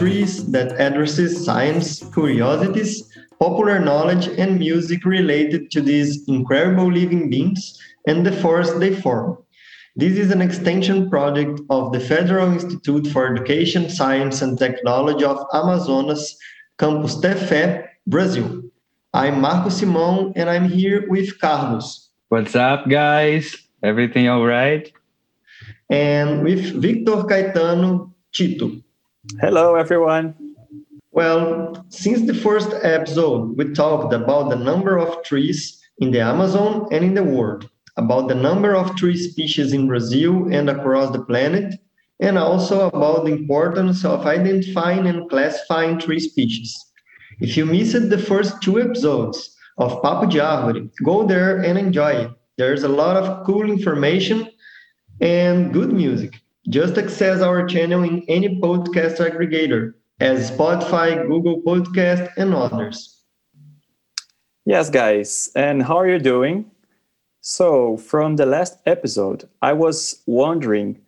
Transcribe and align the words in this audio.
trees 0.00 0.50
that 0.50 0.72
addresses 0.80 1.44
science, 1.44 2.02
curiosities, 2.14 3.04
popular 3.38 3.78
knowledge, 3.78 4.28
and 4.28 4.58
music 4.58 5.04
related 5.04 5.70
to 5.70 5.82
these 5.82 6.26
incredible 6.26 6.90
living 6.90 7.28
beings 7.28 7.78
and 8.06 8.24
the 8.24 8.32
forest 8.32 8.80
they 8.80 8.94
form. 8.94 9.36
This 9.96 10.16
is 10.16 10.30
an 10.30 10.40
extension 10.40 11.10
project 11.10 11.60
of 11.68 11.92
the 11.92 12.00
Federal 12.00 12.50
Institute 12.50 13.08
for 13.08 13.30
Education, 13.30 13.90
Science 13.90 14.40
and 14.40 14.58
Technology 14.58 15.26
of 15.26 15.44
Amazonas, 15.52 16.34
Campus 16.78 17.16
Tefé, 17.16 17.86
Brazil. 18.06 18.62
I'm 19.12 19.42
Marco 19.42 19.68
Simon 19.68 20.32
and 20.34 20.48
I'm 20.48 20.66
here 20.66 21.04
with 21.10 21.38
Carlos. 21.40 22.08
What's 22.30 22.56
up, 22.56 22.88
guys? 22.88 23.54
Everything 23.82 24.30
all 24.30 24.46
right? 24.46 24.90
And 25.90 26.42
with 26.42 26.80
Victor 26.80 27.28
Caetano 27.28 28.12
Tito. 28.32 28.80
Hello, 29.38 29.76
everyone. 29.76 30.34
Well, 31.12 31.86
since 31.88 32.26
the 32.26 32.34
first 32.34 32.72
episode, 32.82 33.56
we 33.56 33.72
talked 33.72 34.12
about 34.12 34.50
the 34.50 34.56
number 34.56 34.98
of 34.98 35.22
trees 35.22 35.80
in 35.98 36.10
the 36.10 36.20
Amazon 36.20 36.88
and 36.90 37.04
in 37.04 37.14
the 37.14 37.22
world, 37.22 37.70
about 37.96 38.28
the 38.28 38.34
number 38.34 38.74
of 38.74 38.96
tree 38.96 39.16
species 39.16 39.72
in 39.72 39.86
Brazil 39.86 40.52
and 40.52 40.68
across 40.68 41.12
the 41.12 41.24
planet, 41.24 41.74
and 42.18 42.36
also 42.36 42.88
about 42.88 43.24
the 43.24 43.32
importance 43.32 44.04
of 44.04 44.26
identifying 44.26 45.06
and 45.06 45.30
classifying 45.30 45.98
tree 45.98 46.20
species. 46.20 46.76
If 47.38 47.56
you 47.56 47.66
missed 47.66 48.10
the 48.10 48.18
first 48.18 48.60
two 48.60 48.80
episodes 48.80 49.56
of 49.78 50.02
Papo 50.02 50.28
de 50.28 50.38
Árvore, 50.38 50.90
go 51.04 51.24
there 51.24 51.62
and 51.62 51.78
enjoy 51.78 52.12
it. 52.12 52.30
There's 52.58 52.82
a 52.82 52.88
lot 52.88 53.16
of 53.16 53.46
cool 53.46 53.70
information 53.70 54.50
and 55.20 55.72
good 55.72 55.92
music. 55.92 56.40
Just 56.70 56.96
access 56.98 57.40
our 57.40 57.66
channel 57.66 58.04
in 58.04 58.22
any 58.28 58.60
podcast 58.60 59.18
aggregator, 59.18 59.94
as 60.20 60.52
Spotify, 60.52 61.26
Google 61.26 61.60
Podcast, 61.62 62.30
and 62.36 62.54
others. 62.54 63.24
Yes, 64.64 64.88
guys. 64.88 65.50
And 65.56 65.82
how 65.82 65.96
are 65.96 66.08
you 66.08 66.20
doing? 66.20 66.70
So, 67.40 67.96
from 67.96 68.36
the 68.36 68.46
last 68.46 68.78
episode, 68.86 69.48
I 69.62 69.72
was 69.72 70.22
wondering 70.26 71.00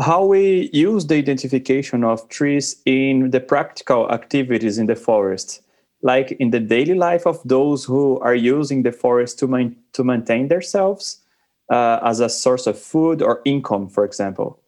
how 0.00 0.24
we 0.24 0.68
use 0.72 1.06
the 1.06 1.14
identification 1.14 2.02
of 2.02 2.28
trees 2.28 2.82
in 2.84 3.30
the 3.30 3.40
practical 3.40 4.10
activities 4.10 4.78
in 4.78 4.86
the 4.86 4.96
forest, 4.96 5.62
like 6.02 6.32
in 6.32 6.50
the 6.50 6.58
daily 6.58 6.94
life 6.94 7.24
of 7.24 7.40
those 7.44 7.84
who 7.84 8.18
are 8.18 8.34
using 8.34 8.82
the 8.82 8.92
forest 8.92 9.38
to, 9.38 9.46
man- 9.46 9.76
to 9.92 10.02
maintain 10.02 10.48
themselves 10.48 11.20
uh, 11.70 12.00
as 12.02 12.18
a 12.18 12.28
source 12.28 12.66
of 12.66 12.76
food 12.76 13.22
or 13.22 13.42
income, 13.44 13.88
for 13.88 14.04
example. 14.04 14.60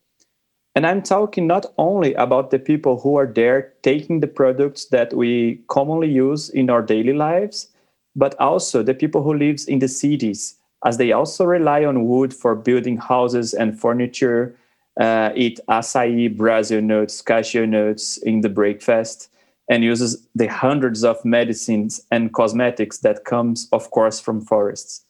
And 0.81 0.87
I'm 0.87 1.03
talking 1.03 1.47
not 1.47 1.67
only 1.77 2.15
about 2.15 2.51
the 2.51 2.59
people 2.59 2.99
who 2.99 3.17
are 3.17 3.27
there 3.27 3.75
taking 3.83 4.21
the 4.21 4.27
products 4.27 4.87
that 4.87 5.13
we 5.13 5.61
commonly 5.69 6.09
use 6.09 6.49
in 6.49 6.71
our 6.71 6.81
daily 6.81 7.13
lives, 7.13 7.69
but 8.17 8.35
also 8.41 8.83
the 8.83 8.95
people 8.95 9.23
who 9.23 9.35
lives 9.35 9.67
in 9.67 9.81
the 9.81 9.89
cities, 9.89 10.55
as 10.87 10.97
they 10.97 11.13
also 11.13 11.45
rely 11.45 11.85
on 11.85 12.09
wood 12.09 12.33
for 12.33 12.55
building 12.55 12.97
houses 12.97 13.53
and 13.53 13.79
furniture, 13.79 14.57
uh, 14.99 15.33
eat 15.35 15.61
acai, 15.69 16.35
Brazil 16.35 16.81
nuts, 16.81 17.21
cashew 17.21 17.67
nuts 17.67 18.17
in 18.17 18.41
the 18.41 18.49
breakfast, 18.49 19.29
and 19.69 19.85
uses 19.85 20.27
the 20.35 20.47
hundreds 20.47 21.05
of 21.05 21.23
medicines 21.27 22.01
and 22.11 22.33
cosmetics 22.33 23.01
that 23.01 23.27
comes, 23.27 23.69
of 23.73 23.91
course, 23.91 24.19
from 24.19 24.41
forests. 24.41 25.05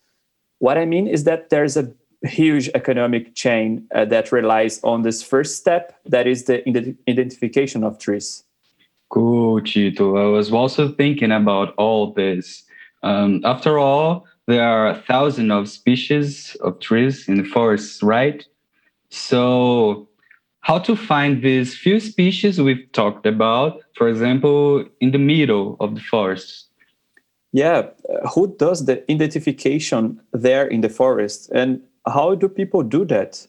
What 0.59 0.78
I 0.78 0.84
mean 0.84 1.06
is 1.06 1.23
that 1.25 1.50
there's 1.50 1.77
a 1.77 1.93
huge 2.25 2.69
economic 2.75 3.34
chain 3.34 3.86
uh, 3.94 4.04
that 4.06 4.32
relies 4.32 4.81
on 4.82 5.03
this 5.03 5.22
first 5.22 5.56
step, 5.56 5.98
that 6.06 6.26
is 6.26 6.44
the 6.44 6.62
identification 7.08 7.84
of 7.84 7.98
trees. 7.98 8.44
Cool, 9.08 9.60
Tito. 9.62 10.16
I 10.16 10.26
was 10.26 10.53
also 10.53 10.92
thinking 10.92 11.32
about 11.32 11.75
all 11.76 12.12
this. 12.12 12.62
Um, 13.03 13.41
after 13.44 13.78
all, 13.78 14.26
there 14.47 14.62
are 14.62 14.94
thousands 14.94 15.50
of 15.50 15.69
species 15.69 16.56
of 16.60 16.78
trees 16.81 17.28
in 17.28 17.36
the 17.36 17.44
forests, 17.44 18.03
right? 18.03 18.44
So, 19.10 20.08
how 20.60 20.78
to 20.81 20.94
find 20.94 21.42
these 21.42 21.76
few 21.76 21.98
species 22.00 22.60
we've 22.60 22.91
talked 22.92 23.26
about, 23.26 23.81
for 23.94 24.08
example, 24.08 24.84
in 25.00 25.10
the 25.10 25.19
middle 25.19 25.76
of 25.81 25.94
the 25.94 26.00
forest? 26.00 26.66
Yeah, 27.52 27.88
uh, 28.08 28.28
who 28.28 28.54
does 28.56 28.84
the 28.84 29.02
identification 29.10 30.20
there 30.32 30.66
in 30.66 30.82
the 30.82 30.88
forest? 30.88 31.50
And 31.52 31.81
how 32.06 32.34
do 32.34 32.49
people 32.49 32.83
do 32.83 33.05
that? 33.06 33.47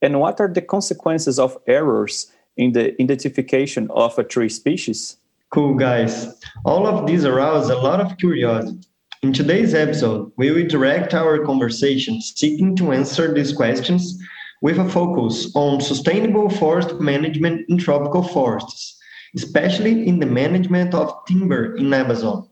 And 0.00 0.20
what 0.20 0.40
are 0.40 0.48
the 0.48 0.62
consequences 0.62 1.38
of 1.38 1.56
errors 1.66 2.30
in 2.56 2.72
the 2.72 3.00
identification 3.00 3.88
of 3.90 4.18
a 4.18 4.24
tree 4.24 4.48
species? 4.48 5.16
Cool, 5.50 5.74
guys. 5.74 6.34
All 6.64 6.86
of 6.86 7.06
these 7.06 7.24
arouse 7.24 7.68
a 7.68 7.76
lot 7.76 8.00
of 8.00 8.16
curiosity. 8.18 8.80
In 9.22 9.32
today's 9.32 9.74
episode, 9.74 10.32
we 10.36 10.50
will 10.50 10.66
direct 10.66 11.14
our 11.14 11.44
conversation 11.44 12.20
seeking 12.20 12.74
to 12.76 12.90
answer 12.90 13.32
these 13.32 13.52
questions 13.52 14.18
with 14.62 14.78
a 14.78 14.88
focus 14.88 15.52
on 15.54 15.80
sustainable 15.80 16.48
forest 16.48 16.94
management 17.00 17.68
in 17.68 17.78
tropical 17.78 18.22
forests, 18.22 18.98
especially 19.36 20.08
in 20.08 20.18
the 20.18 20.26
management 20.26 20.94
of 20.94 21.14
timber 21.26 21.76
in 21.76 21.92
Amazon. 21.92 22.48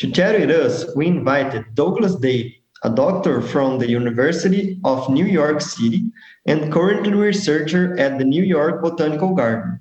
To 0.00 0.10
chat 0.10 0.40
with 0.40 0.50
us, 0.50 0.86
we 0.96 1.06
invited 1.06 1.74
Douglas 1.74 2.16
Daly, 2.16 2.59
a 2.82 2.90
doctor 2.90 3.42
from 3.42 3.78
the 3.78 3.88
University 3.88 4.80
of 4.84 5.08
New 5.10 5.26
York 5.26 5.60
City 5.60 6.10
and 6.46 6.72
currently 6.72 7.12
researcher 7.12 7.98
at 7.98 8.18
the 8.18 8.24
New 8.24 8.42
York 8.42 8.82
Botanical 8.82 9.34
Garden. 9.34 9.80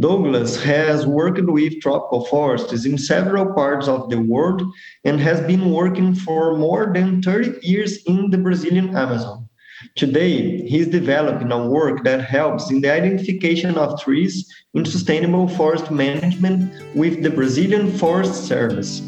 Douglas 0.00 0.62
has 0.62 1.06
worked 1.06 1.40
with 1.40 1.80
tropical 1.80 2.24
forests 2.26 2.84
in 2.84 2.96
several 2.98 3.52
parts 3.52 3.88
of 3.88 4.10
the 4.10 4.20
world 4.20 4.62
and 5.04 5.18
has 5.20 5.40
been 5.40 5.72
working 5.72 6.14
for 6.14 6.56
more 6.56 6.92
than 6.94 7.20
30 7.20 7.66
years 7.66 8.04
in 8.04 8.30
the 8.30 8.38
Brazilian 8.38 8.96
Amazon. 8.96 9.48
Today, 9.96 10.66
he 10.66 10.78
is 10.78 10.88
developing 10.88 11.50
a 11.50 11.68
work 11.68 12.04
that 12.04 12.24
helps 12.24 12.70
in 12.70 12.80
the 12.80 12.92
identification 12.92 13.76
of 13.76 14.00
trees 14.00 14.52
in 14.74 14.84
sustainable 14.84 15.48
forest 15.48 15.90
management 15.90 16.72
with 16.94 17.22
the 17.22 17.30
Brazilian 17.30 17.90
Forest 17.90 18.46
Service. 18.46 19.02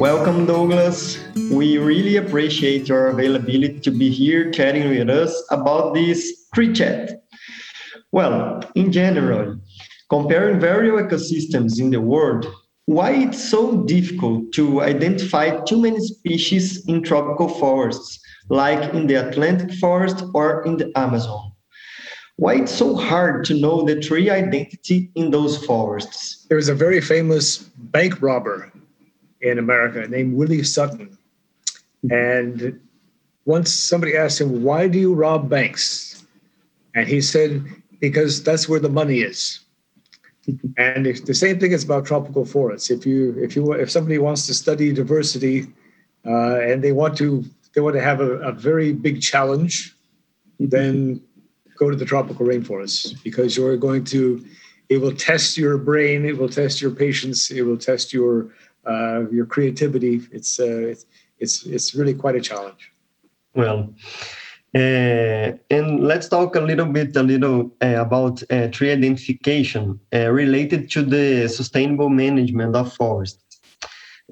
Welcome, 0.00 0.46
Douglas. 0.46 1.18
We 1.50 1.76
really 1.76 2.16
appreciate 2.16 2.88
your 2.88 3.08
availability 3.08 3.80
to 3.80 3.90
be 3.90 4.08
here 4.08 4.50
chatting 4.50 4.88
with 4.88 5.10
us 5.10 5.44
about 5.50 5.92
this 5.92 6.48
tree 6.54 6.72
chat. 6.72 7.20
Well, 8.10 8.62
in 8.74 8.92
general, 8.92 9.60
comparing 10.08 10.58
various 10.58 11.02
ecosystems 11.02 11.78
in 11.78 11.90
the 11.90 12.00
world, 12.00 12.46
why 12.86 13.10
it's 13.10 13.46
so 13.46 13.82
difficult 13.82 14.52
to 14.54 14.80
identify 14.80 15.60
too 15.64 15.82
many 15.82 16.00
species 16.00 16.88
in 16.88 17.02
tropical 17.02 17.48
forests, 17.48 18.18
like 18.48 18.94
in 18.94 19.06
the 19.06 19.16
Atlantic 19.16 19.70
forest 19.74 20.24
or 20.32 20.64
in 20.64 20.78
the 20.78 20.90
Amazon? 20.96 21.52
Why 22.36 22.54
it's 22.54 22.72
so 22.72 22.96
hard 22.96 23.44
to 23.44 23.54
know 23.54 23.82
the 23.84 24.00
tree 24.00 24.30
identity 24.30 25.10
in 25.14 25.30
those 25.30 25.62
forests? 25.62 26.46
There 26.48 26.56
is 26.56 26.70
a 26.70 26.74
very 26.74 27.02
famous 27.02 27.58
bank 27.58 28.22
robber 28.22 28.72
in 29.40 29.58
America 29.58 30.06
named 30.08 30.34
Willie 30.34 30.62
Sutton. 30.62 31.16
And 32.10 32.80
once 33.44 33.72
somebody 33.72 34.16
asked 34.16 34.40
him, 34.40 34.62
Why 34.62 34.88
do 34.88 34.98
you 34.98 35.14
rob 35.14 35.48
banks? 35.48 36.24
And 36.94 37.08
he 37.08 37.20
said, 37.20 37.64
Because 38.00 38.42
that's 38.42 38.68
where 38.68 38.80
the 38.80 38.88
money 38.88 39.20
is. 39.20 39.60
and 40.76 41.06
if, 41.06 41.24
the 41.24 41.34
same 41.34 41.58
thing 41.58 41.72
is 41.72 41.84
about 41.84 42.06
tropical 42.06 42.44
forests. 42.44 42.90
If 42.90 43.06
you 43.06 43.34
if 43.38 43.56
you 43.56 43.72
if 43.72 43.90
somebody 43.90 44.18
wants 44.18 44.46
to 44.46 44.54
study 44.54 44.92
diversity 44.92 45.66
uh, 46.26 46.60
and 46.60 46.82
they 46.82 46.92
want 46.92 47.16
to 47.18 47.44
they 47.74 47.80
want 47.80 47.94
to 47.94 48.02
have 48.02 48.20
a, 48.20 48.38
a 48.38 48.52
very 48.52 48.92
big 48.92 49.20
challenge, 49.20 49.94
then 50.58 51.20
go 51.76 51.90
to 51.90 51.96
the 51.96 52.04
tropical 52.04 52.46
rainforests 52.46 53.22
because 53.22 53.56
you're 53.56 53.76
going 53.76 54.04
to 54.04 54.44
it 54.88 55.00
will 55.00 55.14
test 55.14 55.56
your 55.56 55.78
brain, 55.78 56.24
it 56.24 56.36
will 56.36 56.48
test 56.48 56.82
your 56.82 56.90
patience, 56.90 57.50
it 57.50 57.62
will 57.62 57.78
test 57.78 58.12
your 58.12 58.50
uh, 58.86 59.28
your 59.30 59.46
creativity. 59.46 60.20
It's, 60.32 60.58
uh, 60.60 60.94
it's 61.38 61.64
it's 61.66 61.94
really 61.94 62.14
quite 62.14 62.36
a 62.36 62.40
challenge. 62.40 62.92
Well, 63.54 63.94
uh, 64.74 65.52
and 65.70 66.00
let's 66.00 66.28
talk 66.28 66.54
a 66.54 66.60
little 66.60 66.86
bit, 66.86 67.16
a 67.16 67.22
little 67.22 67.72
uh, 67.82 67.96
about 67.98 68.42
uh, 68.50 68.68
tree 68.68 68.92
identification 68.92 69.98
uh, 70.14 70.30
related 70.30 70.90
to 70.92 71.02
the 71.02 71.48
sustainable 71.48 72.08
management 72.08 72.76
of 72.76 72.92
forests. 72.92 73.60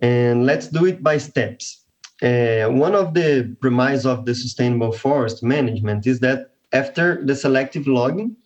And 0.00 0.46
let's 0.46 0.68
do 0.68 0.86
it 0.86 1.02
by 1.02 1.18
steps. 1.18 1.84
one 2.20 2.94
of 2.94 3.14
the 3.14 3.56
premise 3.60 4.04
of 4.04 4.24
the 4.26 4.34
sustainable 4.34 4.92
forest 4.92 5.42
management 5.42 6.06
is 6.06 6.20
that 6.20 6.50
after 6.72 7.24
the 7.24 7.34
selective 7.34 7.86
logging, 7.86 8.36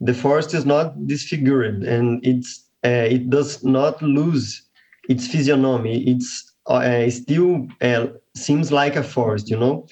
the 0.00 0.14
forest 0.14 0.54
is 0.54 0.64
not 0.64 1.06
disfigured 1.06 1.82
and 1.82 2.24
it's 2.24 2.64
uh, 2.84 3.08
it 3.16 3.30
does 3.30 3.64
not 3.64 4.00
lose 4.02 4.65
its 5.08 5.26
physiognomy. 5.26 6.02
It's 6.04 6.54
uh, 6.66 7.08
still 7.10 7.66
uh, 7.80 8.06
seems 8.34 8.72
like 8.72 8.96
a 8.96 9.02
forest, 9.02 9.50
you 9.50 9.58
know. 9.58 9.86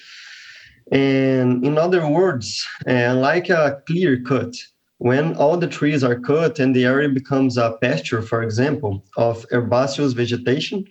And 0.93 1.65
in 1.65 1.79
other 1.79 2.07
words, 2.07 2.67
uh, 2.87 3.15
like 3.15 3.49
a 3.49 3.83
clear 3.87 4.21
cut, 4.21 4.55
when 4.99 5.35
all 5.37 5.57
the 5.57 5.67
trees 5.67 6.05
are 6.05 6.19
cut 6.19 6.59
and 6.59 6.75
the 6.75 6.85
area 6.85 7.09
becomes 7.09 7.57
a 7.57 7.77
pasture, 7.81 8.23
for 8.23 8.43
example, 8.43 9.05
of 9.17 9.47
herbaceous 9.53 10.13
vegetation, 10.13 10.85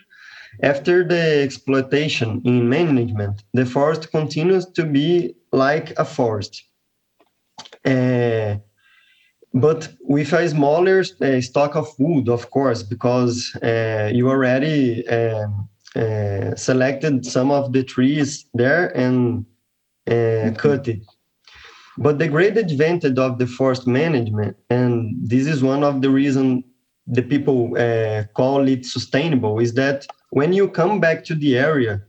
after 0.61 1.03
the 1.03 1.41
exploitation 1.41 2.41
in 2.45 2.69
management, 2.69 3.43
the 3.53 3.65
forest 3.65 4.11
continues 4.11 4.65
to 4.67 4.85
be 4.85 5.35
like 5.51 5.97
a 5.97 6.05
forest. 6.05 6.63
Uh, 7.85 8.57
but 9.53 9.89
with 10.01 10.33
a 10.33 10.49
smaller 10.49 11.03
uh, 11.21 11.39
stock 11.39 11.75
of 11.75 11.87
wood, 11.99 12.27
of 12.27 12.49
course, 12.49 12.81
because 12.81 13.55
uh, 13.57 14.09
you 14.11 14.27
already 14.29 15.07
um, 15.07 15.69
uh, 15.95 16.55
selected 16.55 17.25
some 17.25 17.51
of 17.51 17.71
the 17.71 17.83
trees 17.83 18.45
there 18.53 18.87
and 18.97 19.45
mm-hmm. 20.07 20.55
cut 20.55 20.87
it. 20.87 21.01
But 21.97 22.17
the 22.17 22.27
great 22.27 22.57
advantage 22.57 23.19
of 23.19 23.37
the 23.37 23.45
forest 23.45 23.85
management, 23.85 24.57
and 24.71 25.15
this 25.21 25.45
is 25.45 25.61
one 25.61 25.83
of 25.83 26.01
the 26.01 26.09
reasons 26.09 26.63
the 27.05 27.21
people 27.21 27.77
uh, 27.77 28.23
call 28.33 28.67
it 28.67 28.85
sustainable, 28.85 29.59
is 29.59 29.75
that 29.75 30.07
when 30.31 30.51
you 30.51 30.67
come 30.67 30.99
back 30.99 31.23
to 31.25 31.35
the 31.35 31.57
area 31.59 32.01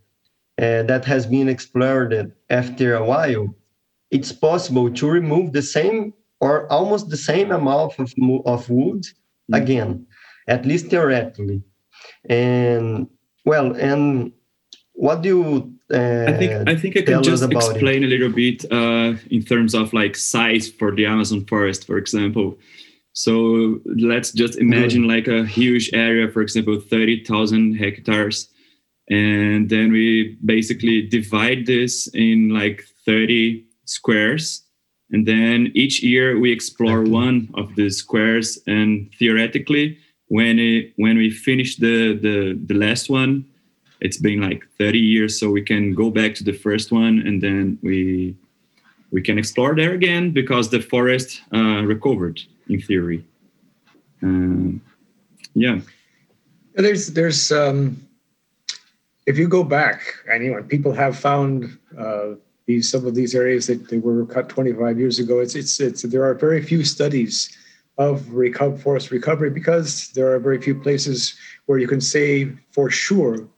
uh, 0.59 0.85
that 0.85 1.05
has 1.05 1.27
been 1.27 1.49
explored 1.51 2.33
after 2.49 2.95
a 2.95 3.05
while, 3.05 3.55
it's 4.11 4.33
possible 4.33 4.91
to 4.93 5.11
remove 5.11 5.53
the 5.53 5.61
same 5.61 6.15
or 6.41 6.71
almost 6.73 7.11
the 7.11 7.17
same 7.17 7.51
amount 7.51 7.99
of, 7.99 8.13
of 8.47 8.71
wood 8.71 9.03
mm-hmm. 9.03 9.55
again, 9.55 10.07
at 10.49 10.67
least 10.67 10.89
theoretically. 10.89 11.63
And 12.29 13.09
well, 13.45 13.75
and 13.77 14.33
what 14.93 15.23
do 15.23 15.29
you 15.29 15.75
uh, 15.93 16.25
I 16.29 16.33
think 16.33 16.69
I 16.69 16.77
think 16.77 16.97
I 16.97 17.03
can 17.03 17.23
just 17.23 17.43
explain 17.43 18.03
it? 18.03 18.07
a 18.07 18.09
little 18.09 18.31
bit 18.31 18.65
uh, 18.73 19.15
in 19.31 19.43
terms 19.45 19.75
of 19.75 19.93
like 19.93 20.17
size 20.17 20.71
for 20.71 20.95
the 20.95 21.05
Amazon 21.07 21.45
forest, 21.45 21.87
for 21.87 21.99
example. 21.99 22.59
So 23.13 23.81
let's 23.85 24.33
just 24.33 24.59
imagine 24.59 25.05
mm. 25.05 25.09
like 25.09 25.29
a 25.29 25.45
huge 25.47 25.91
area, 25.93 26.31
for 26.31 26.41
example, 26.41 26.81
thirty 26.81 27.23
thousand 27.23 27.75
hectares, 27.75 28.49
and 29.11 29.69
then 29.69 29.93
we 29.93 30.39
basically 30.45 31.03
divide 31.03 31.67
this 31.67 32.09
in 32.15 32.49
like 32.49 32.85
thirty 33.05 33.67
squares, 33.85 34.64
and 35.11 35.27
then 35.27 35.71
each 35.75 36.03
year 36.03 36.39
we 36.39 36.51
explore 36.53 37.01
okay. 37.01 37.11
one 37.11 37.49
of 37.55 37.75
the 37.77 37.91
squares, 37.91 38.59
and 38.67 39.11
theoretically, 39.19 39.99
when 40.29 40.59
it, 40.59 40.93
when 40.97 41.17
we 41.17 41.31
finish 41.31 41.77
the 41.77 42.15
the 42.15 42.59
the 42.67 42.75
last 42.75 43.11
one 43.11 43.45
it's 44.01 44.19
been 44.19 44.41
like 44.41 44.63
30 44.79 44.99
years 44.99 45.41
so 45.41 45.51
we 45.51 45.63
can 45.63 45.95
go 45.95 46.11
back 46.11 46.35
to 46.35 46.45
the 46.45 46.53
first 46.53 46.93
one 46.93 47.21
and 47.27 47.43
then 47.43 47.79
we 47.83 48.37
we 49.11 49.23
can 49.23 49.39
explore 49.39 49.75
there 49.75 49.93
again 49.93 50.31
because 50.31 50.71
the 50.71 50.81
forest 50.81 51.41
uh, 51.53 51.83
recovered 51.85 52.41
in 52.69 52.81
theory 52.81 53.25
um, 54.23 54.81
yeah 55.55 55.81
there's 56.75 57.09
there's 57.09 57.53
um, 57.53 57.97
if 59.27 59.39
you 59.39 59.49
go 59.49 59.65
back 59.65 60.01
and 60.31 60.45
you 60.45 60.53
know 60.53 60.63
people 60.63 60.93
have 60.93 61.19
found 61.19 61.79
uh, 61.99 62.35
these 62.67 62.91
some 62.91 63.07
of 63.07 63.15
these 63.15 63.35
areas 63.35 63.67
that 63.67 63.89
they 63.89 63.99
were 63.99 64.25
cut 64.27 64.49
25 64.49 64.99
years 64.99 65.19
ago 65.19 65.41
it's 65.41 65.55
it's 65.55 65.81
it's 65.81 66.03
there 66.03 66.25
are 66.25 66.35
very 66.35 66.63
few 66.63 66.85
studies 66.85 67.57
of 67.99 68.29
recover, 68.31 68.77
forest 68.77 69.11
recovery 69.11 69.51
because 69.51 70.09
there 70.15 70.33
are 70.33 70.39
very 70.39 70.61
few 70.61 70.75
places 70.75 71.37
where 71.67 71.79
you 71.79 71.87
can 71.87 72.01
say 72.01 72.51
for 72.73 72.91
sure 72.91 73.49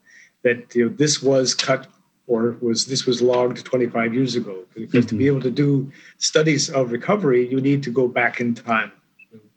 that 0.43 0.75
you 0.75 0.89
know, 0.89 0.95
this 0.97 1.23
was 1.23 1.55
cut 1.55 1.87
or 2.27 2.57
was 2.61 2.87
this 2.87 3.07
was 3.07 3.23
logged 3.23 3.65
25 3.65 4.15
years 4.15 4.35
ago. 4.35 4.65
Because 4.75 5.07
mm-hmm. 5.07 5.09
to 5.09 5.15
be 5.15 5.25
mm-hmm. 5.25 5.37
able 5.37 5.41
to 5.43 5.51
do 5.51 5.91
studies 6.19 6.71
of 6.71 6.93
recovery, 6.93 7.49
you 7.49 7.61
need 7.61 7.83
to 7.85 7.91
go 7.91 8.09
back 8.09 8.41
in 8.41 8.55
time 8.55 8.93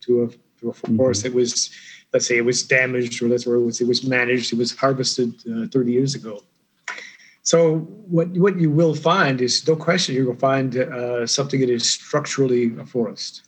to 0.02 0.24
a, 0.24 0.28
to 0.60 0.70
a 0.70 0.74
forest 0.74 1.24
mm-hmm. 1.24 1.30
that 1.30 1.36
was, 1.36 1.72
let's 2.14 2.28
say, 2.28 2.38
it 2.38 2.46
was 2.46 2.64
damaged, 2.64 3.22
or 3.22 3.28
let's 3.28 3.46
or 3.46 3.56
it 3.56 3.64
was, 3.64 3.82
it 3.82 3.88
was 3.88 4.06
managed, 4.06 4.54
it 4.54 4.58
was 4.58 4.76
harvested 4.76 5.34
uh, 5.52 5.68
30 5.68 5.92
years 5.92 6.16
ago. 6.16 6.42
So 7.50 7.80
what 8.16 8.28
what 8.44 8.60
you 8.60 8.70
will 8.70 8.94
find 8.94 9.42
is 9.42 9.68
no 9.68 9.76
question 9.76 10.14
you 10.14 10.28
will 10.28 10.44
find 10.52 10.78
uh, 10.78 11.26
something 11.26 11.60
that 11.62 11.72
is 11.72 11.90
structurally 11.90 12.78
a 12.78 12.86
forest. 12.86 13.42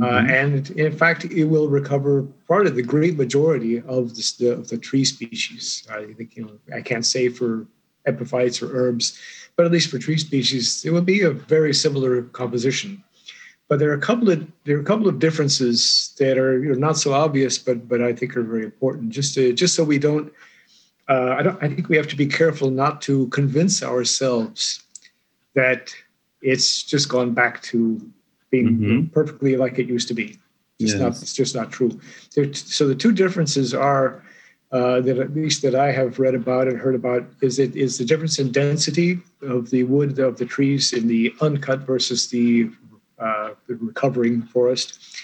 Uh, 0.00 0.04
mm-hmm. 0.04 0.30
Uh, 0.30 0.34
and 0.42 0.70
in 0.86 0.96
fact, 0.96 1.24
it 1.24 1.46
will 1.52 1.68
recover 1.68 2.22
part 2.46 2.68
of 2.68 2.76
the 2.76 2.82
great 2.94 3.16
majority 3.16 3.78
of 3.96 4.14
the, 4.14 4.24
the, 4.38 4.48
of 4.52 4.68
the 4.68 4.78
tree 4.78 5.04
species. 5.04 5.84
I 5.90 6.12
think 6.16 6.36
you 6.36 6.44
know 6.44 6.76
I 6.78 6.80
can't 6.80 7.04
say 7.04 7.28
for 7.28 7.66
epiphytes 8.06 8.62
or 8.62 8.68
herbs, 8.72 9.18
but 9.56 9.66
at 9.66 9.72
least 9.72 9.90
for 9.90 9.98
tree 9.98 10.18
species, 10.18 10.84
it 10.84 10.90
will 10.90 11.08
be 11.14 11.22
a 11.22 11.32
very 11.32 11.74
similar 11.74 12.22
composition. 12.40 13.02
But 13.68 13.80
there 13.80 13.90
are 13.90 14.00
a 14.02 14.06
couple 14.10 14.30
of 14.30 14.46
there 14.64 14.76
are 14.76 14.86
a 14.86 14.90
couple 14.92 15.08
of 15.08 15.18
differences 15.18 16.14
that 16.20 16.38
are 16.38 16.62
you 16.62 16.68
know, 16.68 16.78
not 16.78 16.98
so 16.98 17.14
obvious, 17.14 17.58
but 17.58 17.88
but 17.88 18.00
I 18.00 18.12
think 18.12 18.36
are 18.36 18.44
very 18.44 18.64
important. 18.72 19.10
Just 19.10 19.34
to 19.34 19.52
just 19.52 19.74
so 19.74 19.82
we 19.82 19.98
don't, 19.98 20.32
uh, 21.08 21.36
I 21.38 21.42
don't. 21.42 21.62
I 21.62 21.68
think 21.68 21.88
we 21.88 21.96
have 21.96 22.08
to 22.08 22.16
be 22.16 22.26
careful 22.26 22.70
not 22.70 23.00
to 23.02 23.28
convince 23.28 23.82
ourselves 23.82 24.82
that 25.54 25.92
it's 26.42 26.82
just 26.82 27.08
gone 27.08 27.32
back 27.32 27.62
to 27.62 28.00
being 28.50 28.78
mm-hmm. 28.78 29.06
perfectly 29.06 29.56
like 29.56 29.78
it 29.78 29.86
used 29.86 30.08
to 30.08 30.14
be. 30.14 30.38
It's 30.78 30.92
yes. 30.92 31.00
not. 31.00 31.08
It's 31.22 31.32
just 31.32 31.54
not 31.54 31.72
true. 31.72 31.98
So 32.52 32.86
the 32.86 32.94
two 32.94 33.12
differences 33.12 33.74
are 33.74 34.22
uh, 34.70 35.00
that 35.00 35.18
at 35.18 35.34
least 35.34 35.62
that 35.62 35.74
I 35.74 35.90
have 35.92 36.18
read 36.18 36.34
about 36.34 36.68
and 36.68 36.78
heard 36.78 36.94
about 36.94 37.26
is 37.40 37.58
it 37.58 37.74
is 37.74 37.96
the 37.96 38.04
difference 38.04 38.38
in 38.38 38.52
density 38.52 39.18
of 39.40 39.70
the 39.70 39.84
wood 39.84 40.18
of 40.18 40.36
the 40.36 40.44
trees 40.44 40.92
in 40.92 41.08
the 41.08 41.34
uncut 41.40 41.80
versus 41.80 42.28
the, 42.28 42.70
uh, 43.18 43.50
the 43.66 43.76
recovering 43.76 44.42
forest. 44.42 45.16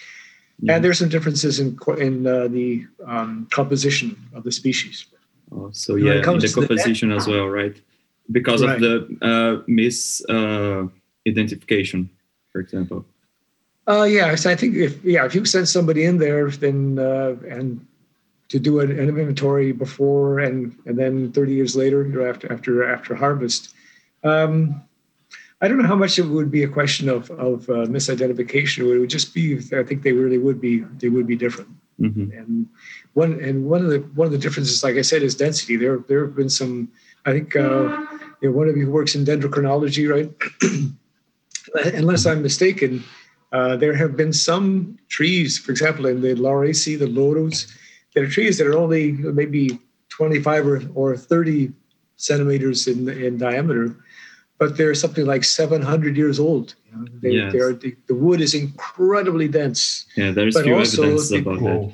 Yeah. 0.61 0.77
And 0.77 0.85
there's 0.85 0.99
some 0.99 1.11
differences 1.11 1.61
in 1.61 1.79
in 1.99 2.27
uh, 2.27 2.49
the 2.49 2.87
um, 3.07 3.47
composition 3.51 4.17
of 4.33 4.45
the 4.45 4.53
species. 4.53 5.07
Oh, 5.53 5.71
so 5.73 5.97
yeah, 5.97 6.15
in 6.15 6.23
the 6.39 6.51
composition 6.53 7.11
the, 7.11 7.17
as 7.17 7.27
well, 7.27 7.49
right? 7.49 7.79
Because 8.31 8.63
right. 8.63 8.75
of 8.75 8.81
the 8.81 9.19
uh, 9.23 9.63
misidentification, 9.69 12.09
for 12.53 12.61
example. 12.61 13.05
Uh, 13.87 14.05
yeah, 14.05 14.35
so 14.35 14.51
I 14.51 14.57
think 14.57 14.77
if 14.77 15.05
yeah, 15.05 15.27
if 15.27 15.35
you 15.35 15.45
send 15.45 15.69
somebody 15.69 16.05
in 16.05 16.17
there, 16.19 16.51
then 16.51 16.99
uh, 16.99 17.37
and 17.49 17.87
to 18.49 18.59
do 18.59 18.81
an, 18.81 18.91
an, 18.91 19.09
inventory 19.09 19.73
before 19.73 20.39
and 20.39 20.77
and 20.87 20.99
then 20.99 21.33
30 21.33 21.53
years 21.53 21.77
later, 21.77 22.07
you 22.07 22.13
know, 22.13 22.27
after 22.27 22.53
after 22.53 22.91
after 22.91 23.15
harvest, 23.15 23.75
um, 24.23 24.83
I 25.61 25.69
don't 25.69 25.79
know 25.79 25.89
how 25.89 25.97
much 25.97 26.19
it 26.19 26.27
would 26.27 26.51
be 26.51 26.63
a 26.63 26.69
question 26.69 27.09
of 27.09 27.31
of 27.33 27.69
uh, 27.69 27.87
misidentification. 27.87 28.91
It 28.91 28.99
would 28.99 29.11
just 29.11 29.35
be, 29.35 29.59
I 29.77 29.83
think 29.83 30.03
they 30.03 30.13
really 30.13 30.39
would 30.39 30.61
be 30.61 30.81
they 30.81 31.11
would 31.11 31.27
be 31.27 31.37
different. 31.37 31.71
Mm-hmm. 32.01 32.37
And 32.37 32.69
one 33.13 33.41
and 33.41 33.67
one 33.67 33.85
of 33.85 33.91
the 33.91 34.01
one 34.15 34.27
of 34.27 34.33
the 34.33 34.39
differences, 34.39 34.83
like 34.83 34.97
I 34.97 35.03
said, 35.03 35.23
is 35.23 35.35
density. 35.35 35.77
There 35.77 35.99
there 36.09 36.25
have 36.25 36.35
been 36.35 36.51
some. 36.51 36.91
I 37.27 37.33
think 37.33 37.57
uh, 37.57 38.05
you 38.41 38.51
know, 38.51 38.53
one 38.53 38.69
of 38.69 38.77
you 38.77 38.91
works 38.91 39.15
in 39.15 39.25
dendrochronology, 39.25 40.11
right? 40.11 40.31
Unless 41.95 42.27
I'm 42.27 42.43
mistaken 42.43 43.05
uh, 43.55 43.77
there 43.77 43.95
have 43.95 44.17
been 44.17 44.33
some 44.33 44.99
trees, 45.09 45.57
for 45.57 45.71
example, 45.71 46.07
in 46.07 46.21
the 46.21 46.35
Lauraceae, 46.35 46.99
the 46.99 47.07
louros, 47.07 47.73
that 48.13 48.25
are 48.25 48.29
trees 48.29 48.59
that 48.59 48.67
are 48.67 48.77
only 48.77 49.13
maybe 49.13 49.79
25 50.09 50.67
or, 50.67 50.83
or 50.97 51.17
30 51.17 51.73
centimeters 52.17 52.89
in, 52.89 53.09
in 53.09 53.39
diameter, 53.39 53.97
but 54.65 54.77
they're 54.77 54.95
something 54.95 55.27
like 55.27 55.45
700 55.45 56.17
years 56.17 56.39
old. 56.41 56.75
You 56.91 56.97
know, 56.97 57.07
they, 57.21 57.31
yes. 57.31 57.53
they 57.53 57.59
are, 57.59 57.73
the, 57.73 57.95
the, 58.07 58.15
wood 58.15 58.41
is 58.41 58.55
incredibly 58.55 59.49
dense. 59.49 60.07
Yeah, 60.17 60.31
there's 60.31 60.61
few 60.61 60.75
evidence 60.75 61.29
the, 61.29 61.39
about 61.39 61.61
that. 61.61 61.93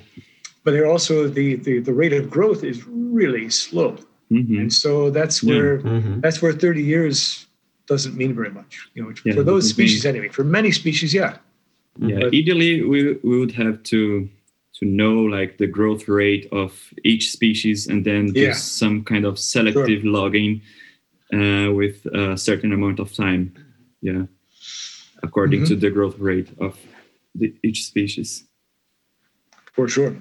But 0.63 0.73
they're 0.73 0.87
also 0.87 1.27
the, 1.27 1.57
the, 1.57 1.81
the 1.81 1.93
rate 1.93 2.13
of 2.13 2.31
growth 2.31 2.63
is 2.63 2.87
really 2.87 3.51
slow. 3.51 3.97
Mm-hmm. 4.31 4.59
And 4.59 4.73
so 4.73 5.11
that's 5.11 5.43
where 5.43 5.81
yeah. 5.81 5.87
mm-hmm. 5.87 6.21
that's 6.21 6.41
where 6.41 6.53
30 6.53 6.83
years 6.83 7.47
doesn't 7.87 8.17
mean 8.17 8.35
very 8.35 8.51
much. 8.51 8.89
You 8.95 9.03
know, 9.03 9.13
yeah, 9.25 9.35
for 9.35 9.43
those 9.43 9.69
species 9.69 10.07
anyway. 10.07 10.29
For 10.29 10.45
many 10.45 10.71
species, 10.71 11.13
yeah 11.13 11.39
yeah 11.99 12.21
but, 12.21 12.27
ideally 12.35 12.83
we, 12.83 13.15
we 13.23 13.39
would 13.39 13.53
have 13.53 13.83
to 13.83 14.29
to 14.75 14.87
know 14.87 15.17
like 15.17 15.59
the 15.59 15.67
growth 15.67 16.09
rate 16.09 16.49
of 16.53 16.95
each 17.05 17.31
species 17.33 17.87
and 17.87 18.05
then 18.05 18.33
do 18.33 18.41
yeah. 18.41 18.53
some 18.53 19.05
kind 19.05 19.25
of 19.25 19.39
selective 19.39 20.03
sure. 20.03 20.11
logging 20.11 20.63
uh, 21.33 21.73
with 21.73 22.07
a 22.07 22.37
certain 22.37 22.73
amount 22.73 22.99
of 22.99 23.15
time 23.15 23.55
yeah 24.01 24.25
according 25.23 25.61
mm-hmm. 25.61 25.75
to 25.75 25.77
the 25.77 25.91
growth 25.91 26.19
rate 26.19 26.49
of 26.59 26.79
the, 27.35 27.55
each 27.63 27.85
species 27.85 28.45
for 29.73 29.89
sure 29.89 30.17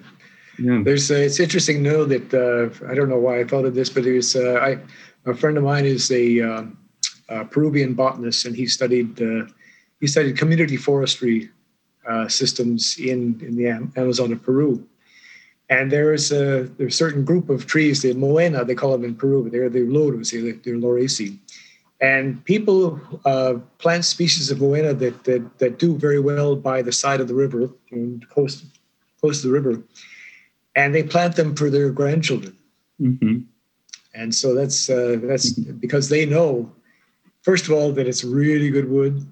yeah 0.60 0.82
there's 0.84 1.10
uh, 1.12 1.16
it's 1.16 1.40
interesting 1.40 1.84
to 1.84 1.90
know 1.90 2.06
that 2.06 2.34
uh, 2.34 2.92
i 2.92 2.94
don't 2.94 3.10
know 3.10 3.20
why 3.20 3.40
i 3.40 3.44
thought 3.44 3.66
of 3.66 3.76
this 3.76 3.90
but 3.90 4.06
it 4.06 4.14
was 4.14 4.36
uh, 4.36 4.60
i 4.62 4.78
a 5.26 5.34
friend 5.36 5.58
of 5.58 5.64
mine 5.64 5.86
is 5.86 6.10
a, 6.12 6.40
um, 6.42 6.78
a 7.28 7.46
peruvian 7.46 7.94
botanist 7.94 8.46
and 8.46 8.56
he 8.56 8.66
studied 8.66 9.22
uh, 9.22 9.46
he 10.00 10.08
studied 10.08 10.38
community 10.38 10.78
forestry 10.78 11.50
uh, 12.08 12.28
systems 12.28 12.98
in, 12.98 13.40
in 13.46 13.56
the 13.56 13.68
Amazon 14.00 14.32
of 14.32 14.42
Peru. 14.42 14.84
And 15.70 15.92
there's 15.92 16.32
a 16.32 16.64
there's 16.78 16.94
a 16.96 16.98
certain 16.98 17.24
group 17.24 17.50
of 17.50 17.68
trees, 17.68 18.02
the 18.02 18.14
moena, 18.14 18.66
they 18.66 18.76
call 18.76 18.92
them 18.92 19.04
in 19.04 19.16
Peru, 19.16 19.44
but 19.44 19.52
they're 19.52 19.70
the 19.70 19.82
louros, 19.82 20.32
they're, 20.32 20.54
they're 20.54 20.82
lauraceae. 20.82 21.38
And 22.02 22.44
people 22.46 23.00
uh, 23.26 23.56
plant 23.78 24.06
species 24.06 24.50
of 24.52 24.60
moena 24.60 24.94
that, 24.94 25.26
that, 25.26 25.60
that 25.60 25.80
do 25.80 25.98
very 25.98 26.20
well 26.20 26.56
by 26.56 26.82
the 26.82 26.94
side 26.94 27.20
of 27.20 27.28
the 27.28 27.34
river, 27.34 27.70
and 27.92 28.28
close, 28.30 28.64
close 29.20 29.42
to 29.42 29.48
the 29.48 29.54
river, 29.54 29.84
and 30.76 30.96
they 30.96 31.04
plant 31.04 31.36
them 31.36 31.56
for 31.56 31.70
their 31.70 31.90
grandchildren. 31.92 32.56
Mm-hmm. 33.02 33.40
And 34.14 34.34
so 34.34 34.56
that's 34.56 34.90
uh, 34.90 35.18
that's 35.22 35.52
because 35.52 36.10
they 36.10 36.26
know, 36.26 36.72
first 37.44 37.66
of 37.66 37.74
all, 37.74 37.92
that 37.92 38.08
it's 38.08 38.24
really 38.24 38.70
good 38.70 38.90
wood, 38.90 39.26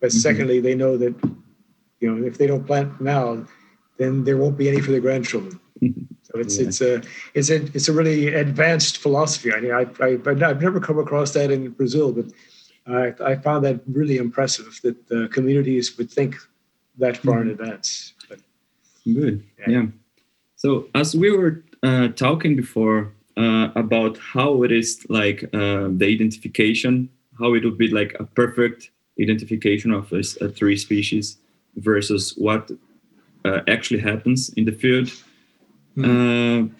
but 0.00 0.10
mm-hmm. 0.10 0.18
secondly, 0.18 0.60
they 0.60 0.74
know 0.74 0.96
that 0.96 1.14
you 2.00 2.14
know 2.14 2.26
if 2.26 2.36
they 2.36 2.46
don't 2.46 2.66
plant 2.66 3.00
now, 3.00 3.46
then 3.98 4.24
there 4.24 4.36
won't 4.36 4.56
be 4.56 4.68
any 4.68 4.80
for 4.80 4.90
their 4.90 5.00
grandchildren. 5.00 5.60
So 6.30 6.40
it's 6.40 6.58
yeah. 6.58 6.66
it's 6.68 6.80
a 6.82 7.02
it's 7.32 7.48
a 7.48 7.56
it's 7.74 7.88
a 7.88 7.92
really 7.94 8.34
advanced 8.34 8.98
philosophy. 8.98 9.50
I 9.50 9.60
mean, 9.60 9.72
I, 9.72 9.86
I 9.98 10.18
I've 10.26 10.60
never 10.60 10.78
come 10.78 10.98
across 10.98 11.32
that 11.32 11.50
in 11.50 11.70
Brazil, 11.70 12.12
but 12.12 12.26
I, 12.86 13.14
I 13.24 13.36
found 13.36 13.64
that 13.64 13.80
really 13.86 14.18
impressive 14.18 14.78
that 14.82 15.08
the 15.08 15.28
communities 15.28 15.96
would 15.96 16.10
think 16.10 16.36
that 16.98 17.16
far 17.16 17.40
mm-hmm. 17.40 17.50
in 17.50 17.60
advance. 17.60 18.12
But, 18.28 18.40
Good, 19.04 19.42
yeah. 19.58 19.68
yeah. 19.68 19.86
So 20.56 20.88
as 20.94 21.14
we 21.14 21.34
were 21.34 21.64
uh, 21.82 22.08
talking 22.08 22.56
before 22.56 23.12
uh, 23.36 23.68
about 23.76 24.18
how 24.18 24.62
it 24.64 24.72
is 24.72 25.06
like 25.08 25.44
uh, 25.54 25.88
the 25.90 26.06
identification, 26.14 27.08
how 27.38 27.54
it 27.54 27.64
would 27.64 27.78
be 27.78 27.88
like 27.88 28.16
a 28.18 28.24
perfect 28.24 28.90
identification 29.20 29.92
of 29.92 30.12
a, 30.12 30.22
a 30.40 30.48
tree 30.48 30.76
species 30.76 31.38
versus 31.76 32.34
what 32.36 32.70
uh, 33.44 33.60
actually 33.68 34.00
happens 34.00 34.50
in 34.50 34.64
the 34.64 34.72
field 34.72 35.10
mm. 35.96 36.70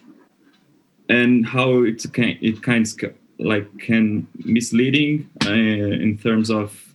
and 1.09 1.47
how 1.47 1.83
it 1.83 2.05
can 2.13 2.39
it 2.41 2.63
kind 2.63 2.87
of 3.03 3.15
like 3.39 3.67
can 3.79 4.27
misleading 4.45 5.29
uh, 5.47 5.53
in 5.53 6.19
terms 6.19 6.51
of 6.51 6.89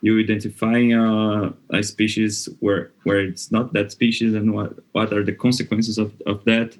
you 0.00 0.18
identifying 0.20 0.94
a, 0.94 1.52
a, 1.70 1.82
species 1.82 2.48
where 2.60 2.92
where 3.02 3.20
it's 3.20 3.50
not 3.50 3.72
that 3.72 3.90
species 3.90 4.34
and 4.34 4.54
what 4.54 4.74
what 4.92 5.12
are 5.12 5.24
the 5.24 5.32
consequences 5.32 5.98
of, 5.98 6.12
of 6.26 6.44
that 6.44 6.76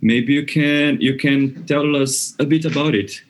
maybe 0.00 0.32
you 0.32 0.46
can 0.46 0.98
you 1.00 1.16
can 1.16 1.64
tell 1.66 1.94
us 1.94 2.34
a 2.38 2.46
bit 2.46 2.64
about 2.64 2.94
it 2.94 3.20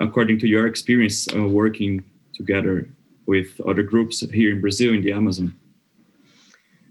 according 0.00 0.38
to 0.38 0.46
your 0.46 0.66
experience 0.66 1.28
uh, 1.34 1.42
working 1.42 2.02
together 2.32 2.88
with 3.26 3.60
other 3.68 3.82
groups 3.82 4.20
here 4.32 4.52
in 4.52 4.60
brazil 4.60 4.94
in 4.94 5.02
the 5.02 5.12
amazon 5.12 5.54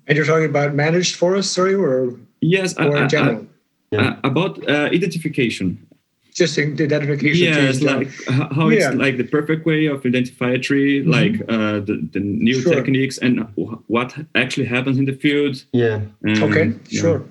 and 0.09 0.17
you're 0.17 0.25
talking 0.25 0.49
about 0.49 0.73
managed 0.73 1.15
forests 1.15 1.53
sorry 1.53 1.75
or 1.75 2.19
Yes, 2.41 2.77
or 2.77 2.97
in 2.97 3.09
general. 3.09 3.47
Yeah. 3.91 4.17
about 4.23 4.67
uh, 4.69 4.89
identification. 4.91 5.85
Just 6.33 6.57
identification. 6.57 7.47
Yes, 7.47 7.81
like 7.81 8.09
how 8.27 8.69
it's 8.69 8.83
yeah. 8.83 8.91
like 8.91 9.17
the 9.17 9.23
perfect 9.23 9.65
way 9.65 9.87
of 9.87 10.05
identify 10.05 10.51
a 10.51 10.59
tree, 10.59 11.01
mm-hmm. 11.01 11.11
like 11.11 11.41
uh, 11.49 11.79
the, 11.79 12.07
the 12.13 12.19
new 12.19 12.61
sure. 12.61 12.75
techniques 12.75 13.17
and 13.17 13.45
what 13.87 14.15
actually 14.35 14.67
happens 14.67 14.97
in 14.97 15.05
the 15.05 15.13
field. 15.13 15.63
Yeah. 15.73 16.01
okay, 16.25 16.73
sure. 16.89 17.25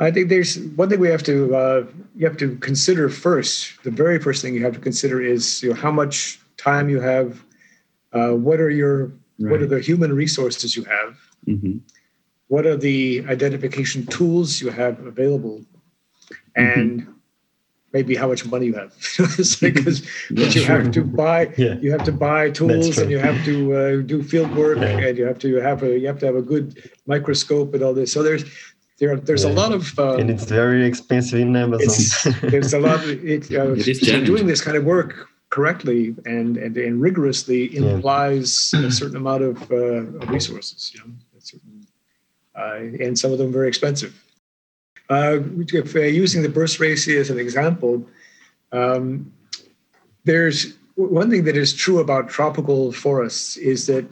I 0.00 0.10
think 0.10 0.28
there's 0.28 0.58
one 0.76 0.90
thing 0.90 1.00
we 1.00 1.08
have 1.08 1.22
to 1.24 1.54
uh, 1.54 1.86
you 2.16 2.26
have 2.26 2.36
to 2.38 2.56
consider 2.56 3.08
first. 3.08 3.82
The 3.82 3.90
very 3.90 4.18
first 4.18 4.42
thing 4.42 4.54
you 4.54 4.62
have 4.64 4.74
to 4.74 4.80
consider 4.80 5.22
is 5.22 5.62
you 5.62 5.70
know, 5.70 5.74
how 5.74 5.90
much 5.90 6.40
time 6.56 6.88
you 6.88 7.00
have. 7.00 7.42
Uh, 8.12 8.32
what 8.32 8.60
are 8.60 8.70
your 8.70 9.06
right. 9.38 9.50
what 9.50 9.62
are 9.62 9.66
the 9.66 9.80
human 9.80 10.12
resources 10.12 10.76
you 10.76 10.84
have? 10.84 11.16
Mm-hmm 11.48 11.78
what 12.48 12.66
are 12.66 12.76
the 12.76 13.24
identification 13.28 14.04
tools 14.06 14.60
you 14.60 14.70
have 14.70 14.98
available 15.06 15.64
and 16.56 17.02
mm-hmm. 17.02 17.12
maybe 17.92 18.16
how 18.16 18.26
much 18.26 18.44
money 18.46 18.66
you 18.66 18.74
have 18.74 18.92
because 19.60 20.02
yeah, 20.30 20.46
you 20.46 20.50
sure. 20.50 20.80
have 20.80 20.90
to 20.90 21.02
buy 21.02 21.52
yeah. 21.56 21.74
you 21.80 21.92
have 21.92 22.04
to 22.04 22.12
buy 22.12 22.50
tools 22.50 22.98
and 22.98 23.10
you 23.10 23.18
have 23.18 23.42
to 23.44 23.74
uh, 23.74 24.02
do 24.02 24.22
field 24.22 24.54
work 24.56 24.78
yeah. 24.78 24.98
and 24.98 25.18
you 25.18 25.24
have 25.24 25.38
to 25.38 25.56
have 25.56 25.82
a 25.82 25.98
you 25.98 26.06
have 26.06 26.18
to 26.18 26.26
have 26.26 26.36
a 26.36 26.42
good 26.42 26.82
microscope 27.06 27.72
and 27.74 27.82
all 27.82 27.94
this 27.94 28.12
so 28.12 28.22
there's 28.22 28.44
there, 28.98 29.14
there's 29.14 29.44
a 29.44 29.52
lot 29.52 29.72
of 29.72 29.96
um, 30.00 30.18
and 30.18 30.28
it's 30.28 30.42
very 30.42 30.84
expensive 30.84 31.38
in 31.38 31.54
Amazon. 31.54 32.34
there's 32.50 32.74
a 32.74 32.80
lot. 32.80 32.96
Of, 32.96 33.24
it, 33.24 33.48
uh, 33.52 33.74
it 33.76 34.24
doing 34.24 34.48
this 34.48 34.60
kind 34.60 34.76
of 34.76 34.82
work 34.82 35.28
correctly 35.50 36.16
and 36.26 36.56
and, 36.56 36.76
and 36.76 37.00
rigorously 37.00 37.76
implies 37.76 38.74
a 38.74 38.90
certain 38.90 39.16
amount 39.16 39.44
of 39.44 39.70
uh, 39.70 40.02
resources. 40.26 40.90
You 40.92 41.00
know, 41.00 41.06
uh, 41.06 41.27
and 42.58 43.18
some 43.18 43.32
of 43.32 43.38
them 43.38 43.52
very 43.52 43.68
expensive. 43.68 44.22
Uh, 45.10 45.38
if, 45.72 45.96
uh, 45.96 46.00
using 46.00 46.42
the 46.42 46.48
burst 46.48 46.80
race 46.80 47.08
as 47.08 47.30
an 47.30 47.38
example, 47.38 48.06
um, 48.72 49.32
there's 50.24 50.74
one 50.96 51.30
thing 51.30 51.44
that 51.44 51.56
is 51.56 51.72
true 51.72 52.00
about 52.00 52.28
tropical 52.28 52.92
forests 52.92 53.56
is 53.56 53.86
that 53.86 54.04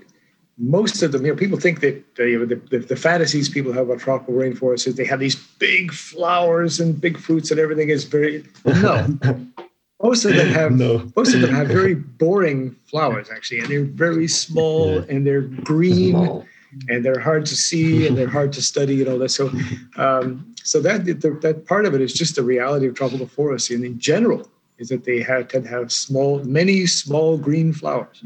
most 0.59 1.03
of 1.03 1.13
them, 1.13 1.27
you 1.27 1.33
know, 1.33 1.37
people 1.37 1.59
think 1.59 1.81
that 1.81 2.03
uh, 2.19 2.23
you 2.23 2.39
know, 2.39 2.47
the, 2.47 2.55
the, 2.71 2.79
the, 2.79 2.97
fantasies 2.97 3.49
people 3.49 3.73
have 3.73 3.91
about 3.91 3.99
tropical 3.99 4.33
rainforests 4.33 4.87
is 4.87 4.95
they 4.95 5.05
have 5.05 5.21
these 5.21 5.37
big 5.59 5.93
flowers 5.93 6.81
and 6.81 6.99
big 6.99 7.19
fruits 7.19 7.51
and 7.51 7.61
everything 7.61 7.91
is 7.91 8.05
very 8.05 8.43
no. 8.65 9.19
most 10.03 10.25
of 10.25 10.35
them 10.35 10.49
have 10.49 10.73
no. 10.73 11.11
most 11.15 11.35
of 11.35 11.43
them 11.43 11.53
have 11.53 11.69
very 11.69 11.95
boring 11.95 12.75
flowers 12.87 13.29
actually, 13.29 13.59
and 13.59 13.69
they're 13.69 13.85
very 13.85 14.29
small 14.29 14.95
yeah. 14.95 15.05
and 15.11 15.27
they're 15.27 15.43
green. 15.43 16.13
Small 16.13 16.47
and 16.89 17.05
they're 17.05 17.19
hard 17.21 17.47
to 17.47 17.57
see 17.57 18.07
and 18.07 18.17
they're 18.17 18.29
hard 18.29 18.53
to 18.55 18.63
study 18.63 19.01
and 19.01 19.11
all 19.11 19.19
that. 19.19 19.31
So, 19.31 19.51
um, 19.97 20.55
so 20.63 20.81
that 20.81 21.05
that 21.05 21.65
part 21.67 21.87
of 21.87 21.95
it 21.95 22.01
is 22.01 22.13
just 22.13 22.37
the 22.37 22.43
reality 22.43 22.87
of 22.87 22.95
tropical 22.95 23.27
forests. 23.27 23.71
And 23.71 23.85
in 23.85 23.99
general, 23.99 24.51
is 24.79 24.89
that 24.89 25.05
they 25.05 25.21
have, 25.23 25.49
tend 25.49 25.65
to 25.65 25.71
have 25.71 25.93
small, 25.93 26.43
many 26.45 26.87
small 26.87 27.39
green 27.39 27.73
flowers. 27.73 28.23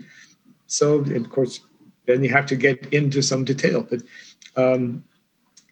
So, 0.66 0.95
of 0.95 1.30
course, 1.30 1.61
then 2.07 2.25
you 2.25 2.30
have 2.30 2.47
to 2.47 2.57
get 2.57 2.92
into 2.92 3.23
some 3.23 3.45
detail. 3.45 3.87
But 3.88 4.02
um, 4.57 5.04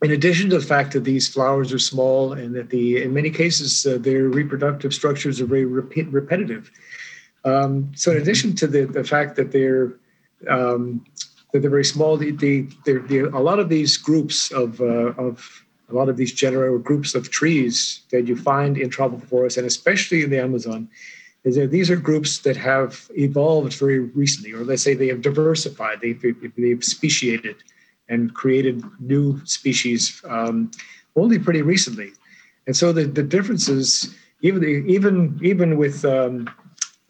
in 0.02 0.12
addition 0.12 0.50
to 0.50 0.58
the 0.58 0.64
fact 0.64 0.92
that 0.92 1.04
these 1.04 1.28
flowers 1.28 1.72
are 1.72 1.78
small 1.78 2.32
and 2.32 2.54
that 2.54 2.70
the, 2.70 3.02
in 3.02 3.12
many 3.12 3.30
cases, 3.30 3.86
uh, 3.86 3.98
their 3.98 4.24
reproductive 4.28 4.94
structures 4.94 5.40
are 5.40 5.46
very 5.46 5.64
rep- 5.64 6.12
repetitive. 6.12 6.70
Um, 7.44 7.90
so, 7.94 8.12
in 8.12 8.18
addition 8.18 8.54
to 8.56 8.66
the, 8.66 8.84
the 8.84 9.04
fact 9.04 9.36
that 9.36 9.52
they're 9.52 9.94
um, 10.48 11.04
they're, 11.52 11.70
very 11.70 11.84
small. 11.84 12.16
They, 12.16 12.30
they, 12.30 12.66
they're, 12.84 13.26
a 13.26 13.40
lot 13.40 13.58
of 13.58 13.68
these 13.68 13.96
groups 13.96 14.50
of, 14.52 14.80
uh, 14.80 15.14
of 15.16 15.64
a 15.90 15.94
lot 15.94 16.08
of 16.08 16.16
these 16.16 16.32
general 16.32 16.78
groups 16.78 17.14
of 17.14 17.30
trees 17.30 18.02
that 18.10 18.26
you 18.26 18.36
find 18.36 18.76
in 18.76 18.90
tropical 18.90 19.26
forests, 19.26 19.56
and 19.56 19.66
especially 19.66 20.22
in 20.22 20.30
the 20.30 20.40
Amazon, 20.40 20.88
is 21.44 21.56
that 21.56 21.70
these 21.70 21.90
are 21.90 21.96
groups 21.96 22.38
that 22.40 22.56
have 22.56 23.10
evolved 23.16 23.72
very 23.74 24.00
recently, 24.00 24.52
or 24.52 24.64
let's 24.64 24.82
say 24.82 24.94
they 24.94 25.08
have 25.08 25.22
diversified, 25.22 26.00
they've, 26.00 26.22
they've 26.56 26.84
speciated 26.84 27.56
and 28.08 28.34
created 28.34 28.82
new 29.00 29.40
species 29.44 30.20
um, 30.28 30.70
only 31.16 31.38
pretty 31.38 31.62
recently. 31.62 32.12
And 32.66 32.76
so 32.76 32.92
the, 32.92 33.04
the 33.04 33.22
differences, 33.22 34.14
even, 34.42 34.62
even, 34.88 35.38
even 35.42 35.78
with 35.78 36.04
um, 36.04 36.50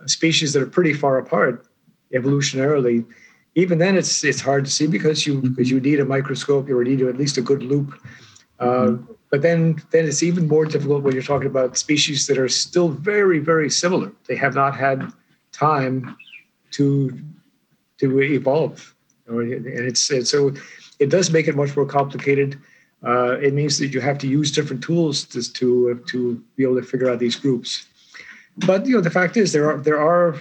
species 0.06 0.52
that 0.52 0.62
are 0.62 0.66
pretty 0.66 0.94
far 0.94 1.18
apart 1.18 1.66
evolutionarily, 2.14 3.04
even 3.58 3.78
then 3.78 3.96
it's 3.96 4.22
it's 4.22 4.40
hard 4.40 4.64
to 4.64 4.70
see 4.70 4.86
because 4.86 5.26
you 5.26 5.34
mm-hmm. 5.34 5.48
because 5.48 5.70
you 5.70 5.80
need 5.80 5.98
a 5.98 6.04
microscope 6.04 6.68
you 6.68 6.84
need 6.84 7.02
at 7.02 7.18
least 7.18 7.36
a 7.38 7.42
good 7.50 7.62
loop. 7.62 7.92
Uh, 8.60 8.64
mm-hmm. 8.66 9.12
but 9.30 9.42
then 9.42 9.82
then 9.90 10.04
it's 10.06 10.22
even 10.22 10.46
more 10.46 10.64
difficult 10.64 11.02
when 11.02 11.12
you're 11.14 11.30
talking 11.32 11.48
about 11.54 11.76
species 11.76 12.26
that 12.28 12.38
are 12.38 12.48
still 12.48 12.88
very 12.88 13.40
very 13.40 13.70
similar. 13.70 14.12
They 14.28 14.36
have 14.36 14.54
not 14.54 14.76
had 14.76 15.12
time 15.50 16.16
to 16.76 17.18
to 17.98 18.20
evolve. 18.20 18.94
And 19.26 19.66
it's, 19.66 20.10
it's 20.10 20.30
so 20.30 20.52
it 20.98 21.10
does 21.10 21.30
make 21.30 21.48
it 21.48 21.56
much 21.56 21.76
more 21.76 21.84
complicated. 21.86 22.58
Uh, 23.04 23.32
it 23.46 23.52
means 23.54 23.78
that 23.78 23.88
you 23.88 24.00
have 24.00 24.18
to 24.18 24.28
use 24.28 24.50
different 24.52 24.82
tools 24.82 25.24
to 25.24 25.42
to, 25.58 26.02
to 26.10 26.42
be 26.56 26.62
able 26.62 26.80
to 26.80 26.86
figure 26.92 27.10
out 27.10 27.18
these 27.18 27.36
groups. 27.36 27.86
But 28.56 28.86
you 28.86 28.94
know 28.94 29.00
the 29.08 29.16
fact 29.18 29.36
is 29.36 29.52
there 29.52 29.68
are 29.70 29.78
there 29.78 30.00
are 30.00 30.36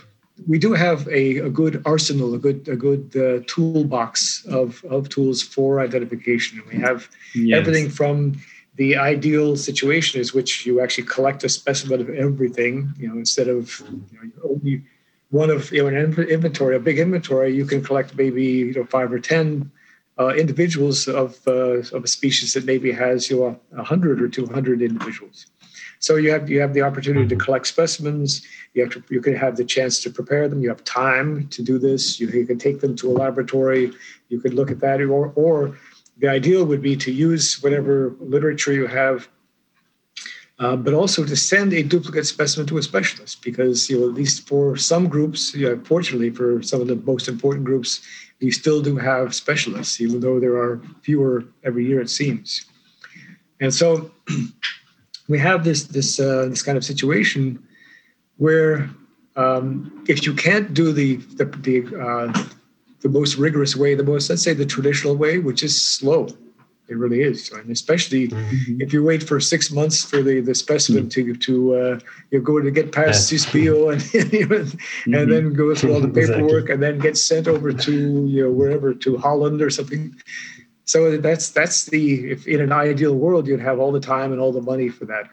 we 0.46 0.60
do 0.60 0.74
have 0.74 1.08
a, 1.08 1.38
a 1.38 1.50
good 1.50 1.82
arsenal, 1.86 2.34
a 2.36 2.38
good 2.38 2.68
a 2.68 2.76
good 2.76 3.16
uh, 3.16 3.44
toolbox 3.48 4.46
of, 4.46 4.84
of 4.86 5.10
tools 5.10 5.42
for 5.42 5.80
identification. 5.80 6.60
And 6.60 6.68
we 6.68 6.80
have 6.80 7.10
yes. 7.34 7.58
everything 7.60 7.90
from 7.90 8.40
the 8.76 8.96
ideal 8.96 9.56
situation 9.56 10.22
is 10.22 10.34
which 10.34 10.66
you 10.66 10.80
actually 10.80 11.06
collect 11.06 11.44
a 11.44 11.50
specimen 11.50 12.02
of 12.02 12.10
everything. 12.10 12.94
You 13.00 13.10
know, 13.10 13.18
instead 13.18 13.48
of 13.48 13.82
you 14.12 14.22
know, 14.22 14.50
only 14.52 14.84
one 15.30 15.50
of 15.50 15.72
you 15.72 15.82
know 15.82 15.88
an 15.88 15.96
inventory, 16.30 16.76
a 16.76 16.80
big 16.80 17.00
inventory, 17.00 17.54
you 17.54 17.66
can 17.66 17.84
collect 17.84 18.16
maybe 18.16 18.44
you 18.44 18.74
know 18.74 18.86
five 18.86 19.12
or 19.12 19.20
ten 19.20 19.72
uh, 20.20 20.30
individuals 20.30 21.08
of 21.08 21.40
uh, 21.48 21.82
of 21.96 22.04
a 22.04 22.08
species 22.08 22.54
that 22.54 22.66
maybe 22.66 22.92
has 22.92 23.30
you 23.30 23.40
know 23.40 23.60
a 23.76 23.84
hundred 23.84 24.22
or 24.22 24.28
two 24.28 24.46
hundred 24.46 24.82
individuals. 24.82 25.48
So 26.00 26.16
you 26.16 26.32
have 26.32 26.50
you 26.50 26.60
have 26.62 26.74
the 26.74 26.82
opportunity 26.82 27.28
to 27.28 27.36
collect 27.36 27.68
specimens. 27.68 28.46
You 28.74 28.84
have 28.84 28.94
to 28.94 29.04
you 29.10 29.22
can 29.22 29.36
have 29.36 29.58
the 29.58 29.66
chance 29.66 30.00
to 30.02 30.10
prepare 30.10 30.48
them. 30.48 30.62
You 30.62 30.70
have 30.70 30.84
time 30.84 31.48
to 31.50 31.62
do 31.64 31.78
this. 31.80 32.20
You, 32.20 32.28
you 32.28 32.46
can 32.46 32.60
take 32.60 32.82
them 32.82 32.96
to 32.98 33.12
a 33.12 33.14
laboratory. 33.14 33.92
You 34.30 34.40
could 34.40 34.54
look 34.54 34.72
at 34.72 34.80
that, 34.80 35.02
or 35.02 35.32
or 35.36 35.78
the 36.20 36.28
ideal 36.28 36.66
would 36.66 36.82
be 36.82 36.96
to 36.98 37.12
use 37.12 37.62
whatever 37.62 38.16
literature 38.20 38.74
you 38.74 38.88
have 38.88 39.28
uh, 40.60 40.76
but 40.76 40.94
also 40.94 41.24
to 41.24 41.36
send 41.36 41.74
a 41.74 41.84
duplicate 41.84 42.26
specimen 42.26 42.66
to 42.68 42.78
a 42.78 42.84
specialist 42.84 43.42
because 43.44 43.90
you 43.90 44.00
know 44.00 44.08
at 44.10 44.14
least 44.14 44.48
for 44.48 44.76
some 44.76 45.08
groups 45.08 45.54
you 45.54 45.70
know, 45.70 45.82
fortunately 45.86 46.30
for 46.30 46.62
some 46.64 46.82
of 46.82 46.88
the 46.88 46.96
most 46.96 47.28
important 47.28 47.64
groups 47.64 48.02
we 48.42 48.52
still 48.52 48.82
do 48.82 48.98
have 48.98 49.36
specialists 49.36 50.02
even 50.02 50.20
though 50.20 50.40
there 50.40 50.58
are 50.58 50.82
fewer 51.02 51.44
every 51.64 51.86
year 51.86 52.02
it 52.02 52.10
seems 52.10 52.66
and 53.60 53.74
so 53.74 54.12
we 55.28 55.40
have 55.40 55.64
this 55.64 55.84
this 55.86 56.20
uh, 56.20 56.48
this 56.50 56.64
kind 56.64 56.78
of 56.78 56.84
situation 56.84 57.64
where 58.38 58.90
um, 59.36 60.04
if 60.08 60.26
you 60.26 60.34
can't 60.34 60.74
do 60.74 60.92
the 60.92 61.18
the 61.38 61.46
the, 61.46 61.78
uh, 62.00 62.46
the 63.02 63.10
most 63.10 63.38
rigorous 63.38 63.76
way 63.76 63.96
the 63.96 64.04
most 64.04 64.30
let's 64.30 64.44
say 64.44 64.54
the 64.54 64.66
traditional 64.66 65.16
way 65.16 65.40
which 65.40 65.64
is 65.64 65.80
slow 65.80 66.28
it 66.90 66.98
really 66.98 67.22
is, 67.22 67.52
and 67.52 67.70
especially 67.70 68.30
mm-hmm. 68.30 68.82
if 68.82 68.94
you 68.94 69.04
wait 69.04 69.22
for 69.22 69.42
six 69.42 69.72
months 69.72 70.06
for 70.06 70.22
the, 70.24 70.40
the 70.40 70.56
specimen 70.56 71.08
mm-hmm. 71.08 71.34
to 71.34 71.36
to 71.36 71.76
uh, 71.76 72.00
you 72.32 72.40
go 72.40 72.62
to 72.62 72.72
get 72.72 72.94
past 72.94 73.30
yeah. 73.30 73.38
SISBIO 73.38 73.92
and 73.92 74.02
mm-hmm. 74.02 75.14
and 75.14 75.32
then 75.32 75.54
go 75.54 75.76
through 75.76 75.94
all 75.94 76.00
the 76.00 76.08
paperwork 76.20 76.70
exactly. 76.70 76.74
and 76.74 76.84
then 76.84 77.00
get 77.00 77.18
sent 77.18 77.48
over 77.48 77.74
to 77.74 78.26
you 78.28 78.44
know 78.44 78.52
wherever 78.52 78.94
to 78.94 79.18
Holland 79.18 79.62
or 79.62 79.70
something. 79.70 80.16
So 80.88 81.18
that's 81.18 81.50
that's 81.50 81.86
the 81.86 82.32
if 82.32 82.48
in 82.48 82.62
an 82.62 82.72
ideal 82.72 83.14
world 83.14 83.46
you'd 83.46 83.60
have 83.60 83.78
all 83.78 83.92
the 83.92 84.00
time 84.00 84.32
and 84.32 84.40
all 84.40 84.54
the 84.54 84.62
money 84.62 84.88
for 84.88 85.04
that, 85.06 85.30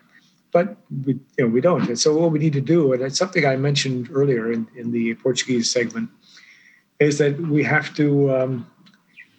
but 0.52 0.76
we 1.06 1.14
you 1.38 1.44
know 1.44 1.46
we 1.46 1.60
don't. 1.60 1.88
And 1.88 1.98
so 1.98 2.16
what 2.16 2.32
we 2.32 2.40
need 2.40 2.52
to 2.54 2.60
do, 2.60 2.92
and 2.92 3.00
it's 3.02 3.16
something 3.16 3.46
I 3.46 3.56
mentioned 3.56 4.08
earlier 4.12 4.50
in 4.50 4.66
in 4.76 4.90
the 4.90 5.14
Portuguese 5.14 5.70
segment, 5.70 6.10
is 6.98 7.18
that 7.18 7.40
we 7.40 7.62
have 7.62 7.94
to 7.94 8.34
um, 8.34 8.66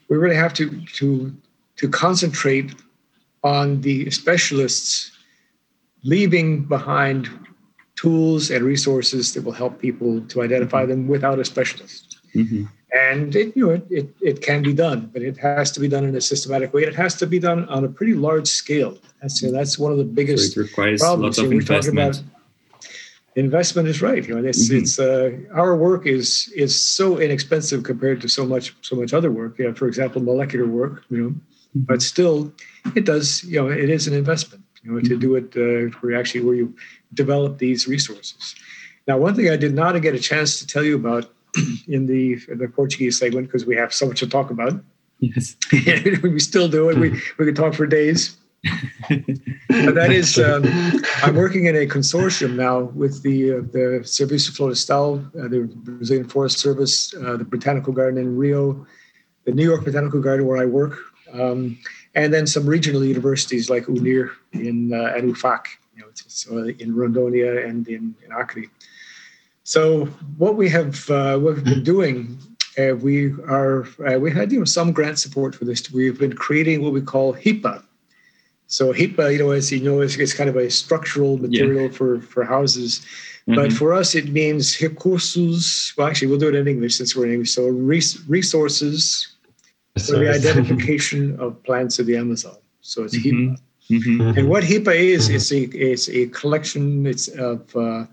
we 0.08 0.16
really 0.16 0.38
have 0.38 0.54
to 0.54 0.86
to 1.00 1.36
to 1.76 1.90
concentrate 1.90 2.74
on 3.44 3.82
the 3.82 4.10
specialists 4.10 5.12
leaving 6.04 6.64
behind 6.64 7.30
tools 7.98 8.52
and 8.52 8.64
resources 8.64 9.34
that 9.34 9.44
will 9.44 9.52
help 9.64 9.80
people 9.80 10.22
to 10.28 10.42
identify 10.42 10.82
mm-hmm. 10.82 10.92
them 10.92 11.08
without 11.08 11.40
a 11.40 11.46
specialist. 11.46 12.20
Mm-hmm. 12.34 12.66
And 12.96 13.36
it, 13.36 13.58
you 13.58 13.66
know, 13.66 13.72
it, 13.74 13.86
it, 13.90 14.16
it, 14.22 14.42
can 14.42 14.64
be 14.64 14.74
done, 14.74 15.10
but 15.12 15.22
it 15.22 15.38
has 15.38 15.70
to 15.74 15.82
be 15.82 15.90
done 15.90 16.06
in 16.06 16.16
a 16.16 16.22
systematic 16.22 16.74
way. 16.74 16.84
It 16.84 16.96
has 16.96 17.14
to 17.16 17.28
be 17.28 17.40
done 17.40 17.68
on 17.68 17.84
a 17.84 17.90
pretty 17.90 18.14
large 18.14 18.48
scale. 18.48 18.98
That's, 19.22 19.42
you 19.42 19.52
know, 19.52 19.58
that's 19.58 19.78
one 19.78 19.92
of 19.92 19.98
the 19.98 20.06
biggest 20.06 20.54
so 20.54 20.62
it 20.62 20.64
requires 20.64 21.02
problems. 21.02 21.38
Lots 21.38 21.46
of 21.46 21.52
investment. 21.52 22.24
investment 23.36 23.90
is 23.90 24.02
right. 24.02 24.26
You 24.26 24.36
know, 24.36 24.48
it's, 24.48 24.70
mm-hmm. 24.70 24.78
it's 24.78 24.98
uh, 24.98 25.32
our 25.54 25.76
work 25.76 26.08
is 26.08 26.50
is 26.56 26.80
so 26.80 27.18
inexpensive 27.20 27.84
compared 27.84 28.22
to 28.22 28.30
so 28.30 28.46
much 28.46 28.74
so 28.82 28.96
much 28.96 29.14
other 29.14 29.30
work. 29.30 29.60
You 29.60 29.66
know, 29.66 29.74
for 29.74 29.88
example, 29.88 30.22
molecular 30.22 30.66
work. 30.66 31.04
You 31.10 31.18
know, 31.18 31.36
but 31.76 32.02
still, 32.02 32.54
it 32.96 33.04
does. 33.04 33.44
You 33.44 33.62
know, 33.62 33.68
it 33.68 33.90
is 33.90 34.08
an 34.08 34.14
investment. 34.14 34.64
You 34.84 34.94
know, 34.94 35.02
to 35.02 35.18
do 35.18 35.36
it 35.36 35.52
uh, 35.58 35.94
where 36.00 36.16
actually 36.16 36.46
where 36.46 36.56
you 36.56 36.74
develop 37.14 37.58
these 37.58 37.90
resources. 37.90 38.56
Now, 39.06 39.18
one 39.18 39.36
thing 39.36 39.50
I 39.50 39.58
did 39.58 39.74
not 39.76 40.02
get 40.02 40.16
a 40.16 40.20
chance 40.20 40.60
to 40.60 40.68
tell 40.68 40.84
you 40.84 40.96
about 40.96 41.35
in 41.88 42.06
the 42.06 42.40
in 42.50 42.58
the 42.58 42.68
Portuguese 42.68 43.20
segment 43.20 43.48
because 43.48 43.66
we 43.66 43.76
have 43.76 43.94
so 43.94 44.08
much 44.08 44.20
to 44.20 44.28
talk 44.28 44.50
about. 44.50 44.74
Yes, 45.20 45.56
we 46.24 46.40
still 46.40 46.68
do 46.68 46.90
it. 46.90 46.98
We 46.98 47.10
we 47.38 47.46
could 47.46 47.56
talk 47.56 47.74
for 47.74 47.86
days. 47.86 48.38
but 49.10 49.94
that 49.94 50.12
is, 50.12 50.40
um, 50.40 50.64
I'm 51.22 51.36
working 51.36 51.66
in 51.66 51.76
a 51.76 51.86
consortium 51.86 52.56
now 52.56 52.80
with 52.80 53.22
the 53.22 53.54
uh, 53.54 53.56
the 53.72 54.02
Serviço 54.04 54.52
Florestal, 54.52 55.20
uh, 55.38 55.48
the 55.48 55.70
Brazilian 55.76 56.28
Forest 56.28 56.60
Service, 56.60 57.14
uh, 57.14 57.38
the 57.38 57.44
Botanical 57.44 57.94
Garden 57.94 58.20
in 58.20 58.36
Rio, 58.36 58.86
the 59.44 59.52
New 59.52 59.64
York 59.64 59.86
Botanical 59.86 60.20
Garden 60.20 60.48
where 60.48 60.58
I 60.58 60.66
work, 60.66 60.98
um, 61.34 61.78
and 62.16 62.34
then 62.34 62.48
some 62.48 62.66
regional 62.66 63.04
universities 63.04 63.70
like 63.70 63.86
UNIR 63.86 64.32
in 64.54 64.94
uh, 64.94 65.14
and 65.16 65.36
UFAC, 65.36 65.66
you 65.96 66.02
know, 66.02 66.08
so 66.14 66.58
in 66.58 66.94
Rondonia 66.96 67.68
and 67.68 67.88
in, 67.88 68.16
in 68.26 68.32
Acre. 68.32 68.66
So 69.66 70.06
what 70.38 70.56
we 70.58 70.70
have 70.70 71.10
uh, 71.10 71.40
what 71.40 71.56
we've 71.56 71.64
been 71.64 71.84
doing, 71.84 72.38
uh, 72.78 72.96
we 72.96 73.32
are 73.50 73.88
uh, 74.08 74.20
we 74.20 74.32
had 74.32 74.52
you 74.52 74.60
know 74.60 74.66
some 74.66 74.92
grant 74.92 75.18
support 75.18 75.56
for 75.56 75.66
this. 75.66 75.92
We've 75.92 76.20
been 76.20 76.34
creating 76.34 76.84
what 76.84 76.94
we 76.94 77.02
call 77.02 77.34
RIPA. 77.34 77.84
So 78.68 78.94
RIPA, 78.94 79.34
you 79.34 79.40
know, 79.40 79.52
as 79.52 79.72
you 79.72 79.80
know, 79.80 80.02
is, 80.02 80.18
is 80.18 80.36
kind 80.36 80.52
of 80.52 80.56
a 80.56 80.70
structural 80.70 81.40
material 81.40 81.88
yeah. 81.88 81.98
for 81.98 82.22
for 82.22 82.44
houses. 82.46 83.00
Mm-hmm. 83.00 83.56
But 83.56 83.74
for 83.74 83.92
us, 83.96 84.14
it 84.14 84.30
means 84.30 84.78
recursos. 84.78 85.98
Well, 85.98 86.08
actually, 86.08 86.28
we'll 86.28 86.40
do 86.40 86.50
it 86.50 86.56
in 86.56 86.68
English 86.68 86.96
since 86.96 87.16
we're 87.16 87.26
in 87.26 87.32
English. 87.32 87.52
So 87.52 87.68
res- 87.68 88.22
resources 88.30 89.34
for 89.98 90.20
the 90.20 90.30
identification 90.40 91.40
of 91.40 91.62
plants 91.64 91.98
of 91.98 92.06
the 92.06 92.18
Amazon. 92.18 92.58
So 92.82 93.04
it's 93.04 93.18
mm-hmm. 93.18 93.56
RIPA. 93.56 93.62
Mm-hmm. 93.90 94.38
And 94.38 94.48
what 94.48 94.64
RIPA 94.64 94.94
is, 94.94 95.30
it's 95.30 95.52
a 95.52 95.62
it's 95.74 96.08
a 96.08 96.28
collection 96.28 97.08
it's 97.08 97.30
of 97.30 97.76
uh, 97.76 98.06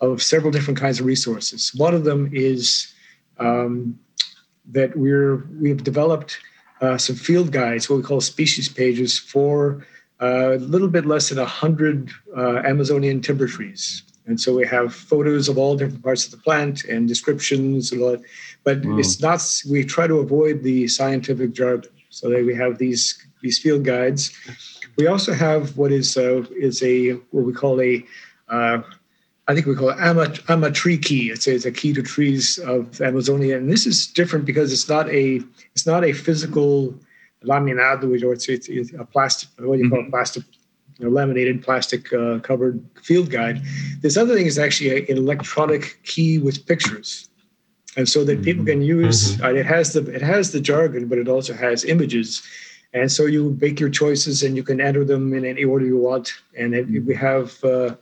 of 0.00 0.22
several 0.22 0.50
different 0.50 0.78
kinds 0.78 1.00
of 1.00 1.06
resources. 1.06 1.72
One 1.74 1.94
of 1.94 2.04
them 2.04 2.30
is 2.32 2.92
um, 3.38 3.98
that 4.70 4.96
we're 4.96 5.46
we've 5.60 5.82
developed 5.82 6.38
uh, 6.80 6.96
some 6.96 7.16
field 7.16 7.52
guides, 7.52 7.88
what 7.88 7.96
we 7.96 8.02
call 8.02 8.20
species 8.20 8.68
pages, 8.68 9.18
for 9.18 9.86
uh, 10.20 10.54
a 10.54 10.58
little 10.58 10.88
bit 10.88 11.06
less 11.06 11.28
than 11.28 11.38
hundred 11.44 12.10
uh, 12.36 12.62
Amazonian 12.64 13.20
timber 13.20 13.46
trees. 13.46 14.02
And 14.26 14.40
so 14.40 14.54
we 14.54 14.66
have 14.66 14.94
photos 14.94 15.48
of 15.48 15.58
all 15.58 15.76
different 15.76 16.04
parts 16.04 16.24
of 16.24 16.30
the 16.30 16.36
plant 16.36 16.84
and 16.84 17.08
descriptions, 17.08 17.90
and 17.90 18.00
all 18.00 18.12
that. 18.12 18.22
but 18.64 18.84
wow. 18.84 18.98
it's 18.98 19.20
not. 19.20 19.40
We 19.68 19.84
try 19.84 20.06
to 20.06 20.18
avoid 20.18 20.62
the 20.62 20.88
scientific 20.88 21.52
jargon, 21.52 21.90
so 22.10 22.30
that 22.30 22.44
we 22.44 22.54
have 22.54 22.78
these 22.78 23.26
these 23.42 23.58
field 23.58 23.84
guides. 23.84 24.32
We 24.96 25.06
also 25.06 25.32
have 25.32 25.76
what 25.76 25.92
is 25.92 26.16
uh, 26.16 26.44
is 26.56 26.82
a 26.82 27.12
what 27.32 27.44
we 27.44 27.52
call 27.52 27.80
a 27.80 28.04
uh, 28.48 28.82
I 29.50 29.54
think 29.54 29.66
we 29.66 29.74
call 29.74 29.90
it 29.90 29.98
ama, 29.98 30.32
ama 30.48 30.70
tree 30.70 30.96
key. 30.96 31.32
It's 31.32 31.48
a, 31.48 31.54
it's 31.56 31.64
a 31.64 31.72
key 31.72 31.92
to 31.94 32.02
trees 32.02 32.56
of 32.58 33.00
Amazonia, 33.00 33.56
and 33.56 33.68
this 33.68 33.84
is 33.84 34.06
different 34.06 34.44
because 34.44 34.72
it's 34.72 34.88
not 34.88 35.08
a 35.08 35.40
it's 35.74 35.86
not 35.86 36.04
a 36.04 36.12
physical 36.12 36.94
laminado, 37.42 38.04
or 38.22 38.32
it's, 38.32 38.48
it's, 38.48 38.68
it's 38.68 38.92
a 38.92 39.04
plastic. 39.04 39.48
What 39.58 39.78
do 39.78 39.82
you 39.82 39.90
call 39.90 39.98
mm-hmm. 39.98 40.06
it? 40.06 40.12
Plastic 40.12 40.44
you 40.98 41.06
know, 41.06 41.10
laminated 41.10 41.64
plastic 41.64 42.12
uh, 42.12 42.38
covered 42.38 42.80
field 43.02 43.30
guide. 43.30 43.60
This 44.02 44.16
other 44.16 44.36
thing 44.36 44.46
is 44.46 44.56
actually 44.56 44.90
a, 44.90 45.10
an 45.10 45.18
electronic 45.18 45.98
key 46.04 46.38
with 46.38 46.64
pictures, 46.66 47.28
and 47.96 48.08
so 48.08 48.22
that 48.22 48.44
people 48.44 48.64
can 48.64 48.82
use. 48.82 49.34
Mm-hmm. 49.34 49.46
Uh, 49.46 49.60
it 49.62 49.66
has 49.66 49.94
the 49.94 50.02
it 50.14 50.22
has 50.22 50.52
the 50.52 50.60
jargon, 50.60 51.08
but 51.08 51.18
it 51.18 51.26
also 51.26 51.54
has 51.54 51.84
images, 51.84 52.40
and 52.92 53.10
so 53.10 53.26
you 53.26 53.58
make 53.60 53.80
your 53.80 53.90
choices 53.90 54.44
and 54.44 54.56
you 54.56 54.62
can 54.62 54.80
enter 54.80 55.04
them 55.04 55.34
in 55.34 55.44
any 55.44 55.64
order 55.64 55.86
you 55.86 55.98
want. 55.98 56.34
And 56.56 56.72
it, 56.72 56.86
we 57.04 57.16
have. 57.16 57.64
Uh, 57.64 57.96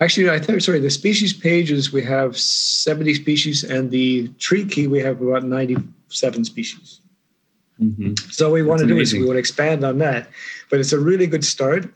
Actually, 0.00 0.28
I 0.28 0.38
think 0.38 0.60
sorry. 0.60 0.80
The 0.80 0.90
species 0.90 1.32
pages 1.32 1.92
we 1.92 2.02
have 2.02 2.36
seventy 2.36 3.14
species, 3.14 3.64
and 3.64 3.90
the 3.90 4.28
tree 4.38 4.64
key 4.64 4.86
we 4.86 5.00
have 5.00 5.22
about 5.22 5.44
ninety-seven 5.44 6.44
species. 6.44 7.00
Mm-hmm. 7.80 8.14
So 8.30 8.48
what 8.48 8.54
we 8.54 8.62
want 8.62 8.80
to 8.80 8.86
do 8.86 8.98
is 8.98 9.12
we 9.12 9.20
want 9.20 9.34
to 9.34 9.38
expand 9.38 9.84
on 9.84 9.98
that, 9.98 10.28
but 10.70 10.80
it's 10.80 10.92
a 10.92 10.98
really 10.98 11.26
good 11.26 11.44
start. 11.44 11.88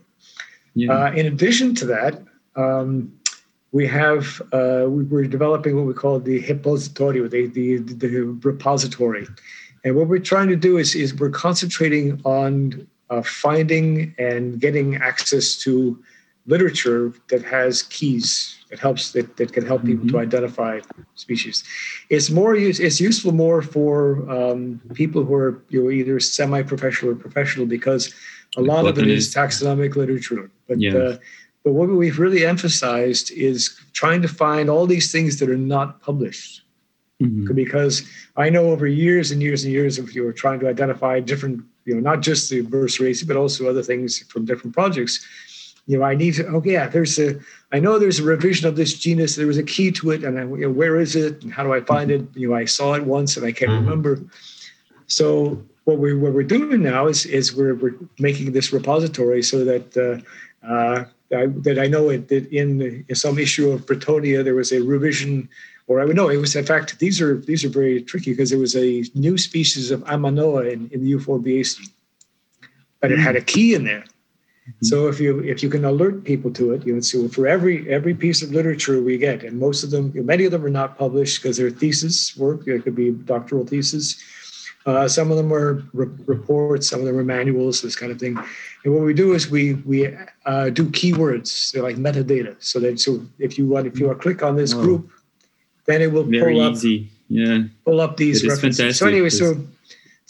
Yeah. 0.74 0.92
Uh, 0.92 1.12
in 1.12 1.26
addition 1.26 1.74
to 1.76 1.86
that, 1.86 2.22
um, 2.56 3.12
we 3.72 3.86
have 3.86 4.40
uh, 4.52 4.86
we, 4.88 5.04
are 5.20 5.26
developing 5.26 5.76
what 5.76 5.84
we 5.86 5.94
call 5.94 6.20
the 6.20 6.40
repository, 6.40 7.26
the, 7.28 7.46
the, 7.46 7.78
the 7.78 8.38
repository, 8.42 9.26
and 9.84 9.94
what 9.94 10.08
we're 10.08 10.18
trying 10.18 10.48
to 10.48 10.56
do 10.56 10.78
is 10.78 10.94
is 10.94 11.14
we're 11.14 11.30
concentrating 11.30 12.20
on 12.24 12.86
uh, 13.10 13.22
finding 13.22 14.14
and 14.18 14.60
getting 14.60 14.96
access 14.96 15.56
to 15.56 16.02
literature 16.50 17.12
that 17.28 17.42
has 17.42 17.82
keys 17.84 18.56
that 18.70 18.78
helps 18.78 19.12
that, 19.12 19.36
that 19.36 19.52
can 19.52 19.66
help 19.66 19.84
people 19.84 20.04
mm-hmm. 20.04 20.16
to 20.16 20.22
identify 20.22 20.80
species. 21.14 21.64
It's 22.08 22.30
more 22.30 22.54
use 22.54 22.78
it's 22.80 23.00
useful 23.00 23.32
more 23.32 23.62
for 23.62 23.94
um, 24.30 24.80
people 24.94 25.24
who 25.24 25.34
are 25.34 25.62
you 25.68 25.82
know 25.82 25.90
either 25.90 26.20
semi-professional 26.20 27.12
or 27.12 27.16
professional 27.16 27.66
because 27.66 28.14
a 28.56 28.62
lot 28.62 28.86
of 28.86 28.98
it 28.98 29.08
is 29.08 29.34
taxonomic 29.34 29.96
literature. 29.96 30.50
But 30.68 30.80
yeah. 30.80 30.96
uh, 30.96 31.16
but 31.64 31.72
what 31.72 31.88
we've 31.88 32.18
really 32.18 32.46
emphasized 32.46 33.30
is 33.32 33.78
trying 33.92 34.22
to 34.22 34.28
find 34.28 34.70
all 34.70 34.86
these 34.86 35.12
things 35.12 35.38
that 35.38 35.50
are 35.50 35.64
not 35.76 36.00
published. 36.00 36.62
Mm-hmm. 37.22 37.54
Because 37.54 38.02
I 38.36 38.48
know 38.48 38.70
over 38.70 38.86
years 38.86 39.30
and 39.30 39.42
years 39.42 39.64
and 39.64 39.72
years 39.72 39.98
of 39.98 40.12
you 40.12 40.22
were 40.22 40.32
trying 40.32 40.58
to 40.60 40.68
identify 40.68 41.20
different, 41.20 41.62
you 41.84 41.94
know, 41.94 42.00
not 42.00 42.22
just 42.22 42.48
the 42.48 42.62
verse 42.62 42.98
race, 42.98 43.22
but 43.22 43.36
also 43.36 43.68
other 43.68 43.82
things 43.82 44.20
from 44.30 44.46
different 44.46 44.72
projects. 44.72 45.22
You 45.90 45.98
know, 45.98 46.04
I 46.04 46.14
need 46.14 46.34
to. 46.34 46.46
Oh 46.46 46.62
yeah, 46.64 46.86
there's 46.86 47.18
a. 47.18 47.40
I 47.72 47.80
know 47.80 47.98
there's 47.98 48.20
a 48.20 48.22
revision 48.22 48.68
of 48.68 48.76
this 48.76 48.94
genus. 48.94 49.34
There 49.34 49.48
was 49.48 49.58
a 49.58 49.64
key 49.64 49.90
to 49.90 50.12
it, 50.12 50.22
and 50.22 50.38
I, 50.38 50.42
you 50.42 50.58
know, 50.58 50.70
where 50.70 51.00
is 51.00 51.16
it? 51.16 51.42
And 51.42 51.52
how 51.52 51.64
do 51.64 51.72
I 51.72 51.80
find 51.80 52.12
mm-hmm. 52.12 52.32
it? 52.32 52.40
You 52.40 52.48
know, 52.48 52.54
I 52.54 52.64
saw 52.64 52.94
it 52.94 53.02
once 53.02 53.36
and 53.36 53.44
I 53.44 53.50
can't 53.50 53.72
mm-hmm. 53.72 53.84
remember. 53.86 54.20
So 55.08 55.60
what 55.86 55.98
we 55.98 56.14
what 56.14 56.32
we're 56.32 56.44
doing 56.44 56.80
now 56.80 57.08
is 57.08 57.26
is 57.26 57.56
we're 57.56 57.74
we're 57.74 57.96
making 58.20 58.52
this 58.52 58.72
repository 58.72 59.42
so 59.42 59.64
that 59.64 59.96
uh, 59.96 60.64
uh, 60.64 61.06
I, 61.36 61.46
that 61.66 61.80
I 61.80 61.88
know 61.88 62.08
it, 62.10 62.28
that 62.28 62.46
in, 62.52 63.04
in 63.08 63.16
some 63.16 63.36
issue 63.40 63.72
of 63.72 63.84
Brittonia 63.86 64.44
there 64.44 64.54
was 64.54 64.70
a 64.70 64.80
revision, 64.80 65.48
or 65.88 66.00
I 66.00 66.04
would 66.04 66.14
know 66.14 66.28
it 66.28 66.36
was 66.36 66.54
in 66.54 66.64
fact 66.64 67.00
these 67.00 67.20
are 67.20 67.38
these 67.38 67.64
are 67.64 67.68
very 67.68 68.00
tricky 68.00 68.30
because 68.30 68.50
there 68.50 68.60
was 68.60 68.76
a 68.76 69.02
new 69.16 69.36
species 69.36 69.90
of 69.90 70.04
Amanoa 70.04 70.72
in, 70.72 70.88
in 70.92 71.02
the 71.02 71.12
Euphorbiaceae, 71.14 71.90
but 73.00 73.10
it 73.10 73.18
had 73.18 73.34
a 73.34 73.40
key 73.40 73.74
in 73.74 73.82
there. 73.82 74.04
Mm-hmm. 74.70 74.86
So 74.86 75.08
if 75.08 75.20
you 75.20 75.40
if 75.40 75.62
you 75.62 75.68
can 75.68 75.84
alert 75.84 76.24
people 76.24 76.50
to 76.52 76.72
it, 76.72 76.86
you 76.86 76.94
know, 76.94 77.00
so 77.00 77.28
for 77.28 77.46
every 77.46 77.88
every 77.90 78.14
piece 78.14 78.42
of 78.42 78.52
literature 78.52 79.02
we 79.02 79.18
get, 79.18 79.42
and 79.42 79.58
most 79.58 79.82
of 79.82 79.90
them, 79.90 80.12
many 80.14 80.44
of 80.44 80.52
them 80.52 80.64
are 80.64 80.70
not 80.70 80.98
published 80.98 81.42
because 81.42 81.56
they're 81.56 81.70
thesis 81.70 82.36
work. 82.36 82.66
It 82.66 82.84
could 82.84 82.94
be 82.94 83.10
doctoral 83.10 83.66
thesis. 83.66 84.22
Uh, 84.86 85.06
some 85.06 85.30
of 85.30 85.36
them 85.36 85.52
are 85.52 85.84
re- 85.92 86.08
reports, 86.24 86.88
some 86.88 87.00
of 87.00 87.06
them 87.06 87.16
are 87.18 87.24
manuals, 87.24 87.82
this 87.82 87.94
kind 87.94 88.10
of 88.10 88.18
thing. 88.18 88.38
And 88.84 88.94
what 88.94 89.02
we 89.02 89.12
do 89.12 89.34
is 89.34 89.50
we 89.50 89.74
we 89.74 90.16
uh, 90.46 90.70
do 90.70 90.86
keywords, 90.86 91.72
they're 91.72 91.82
like 91.82 91.96
metadata. 91.96 92.56
So 92.60 92.80
that 92.80 93.00
so 93.00 93.20
if 93.38 93.58
you 93.58 93.66
want 93.66 93.86
if 93.86 93.98
you 93.98 94.06
want 94.06 94.18
to 94.18 94.22
click 94.22 94.42
on 94.42 94.56
this 94.56 94.72
group, 94.72 95.10
then 95.86 96.00
it 96.00 96.12
will 96.12 96.24
Very 96.24 96.54
pull 96.54 96.62
up 96.62 96.72
easy. 96.72 97.10
Yeah. 97.28 97.64
pull 97.84 98.00
up 98.00 98.16
these 98.16 98.44
references. 98.44 98.98
So 98.98 99.06
anyway, 99.06 99.30
so 99.30 99.56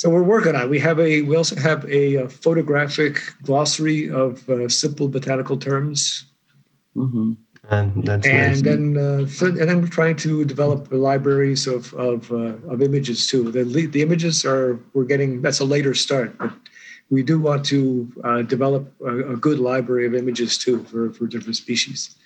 so 0.01 0.09
we're 0.09 0.23
working 0.23 0.57
on. 0.57 0.63
It. 0.63 0.71
We 0.71 0.79
have 0.79 0.99
a 0.99 1.21
we 1.21 1.37
also 1.37 1.57
have 1.57 1.85
a, 1.85 2.25
a 2.25 2.29
photographic 2.31 3.21
glossary 3.43 4.09
of 4.09 4.49
uh, 4.49 4.67
simple 4.67 5.09
botanical 5.09 5.59
terms. 5.59 6.25
Mm-hmm. 6.97 7.33
And, 7.69 8.09
and 8.09 8.25
nice. 8.25 8.63
then 8.63 8.97
uh, 8.97 9.29
and 9.43 9.69
then 9.69 9.83
we're 9.83 9.89
trying 9.89 10.17
to 10.17 10.47
develop 10.47 10.89
libraries 10.91 11.67
of 11.67 11.93
of, 11.93 12.33
uh, 12.33 12.57
of 12.73 12.81
images 12.81 13.27
too. 13.27 13.53
The 13.53 13.65
the 13.65 14.01
images 14.01 14.43
are 14.47 14.81
we're 14.95 15.05
getting 15.05 15.43
that's 15.43 15.61
a 15.61 15.67
later 15.67 15.93
start, 15.93 16.33
but 16.39 16.55
we 17.11 17.23
do 17.23 17.39
want 17.39 17.67
to 17.67 18.11
uh, 18.25 18.41
develop 18.41 18.91
a, 19.03 19.35
a, 19.35 19.37
good 19.37 19.59
library 19.59 20.07
of 20.07 20.15
images 20.15 20.57
too 20.57 20.83
for, 20.85 21.13
for 21.13 21.27
different 21.27 21.57
species. 21.57 22.17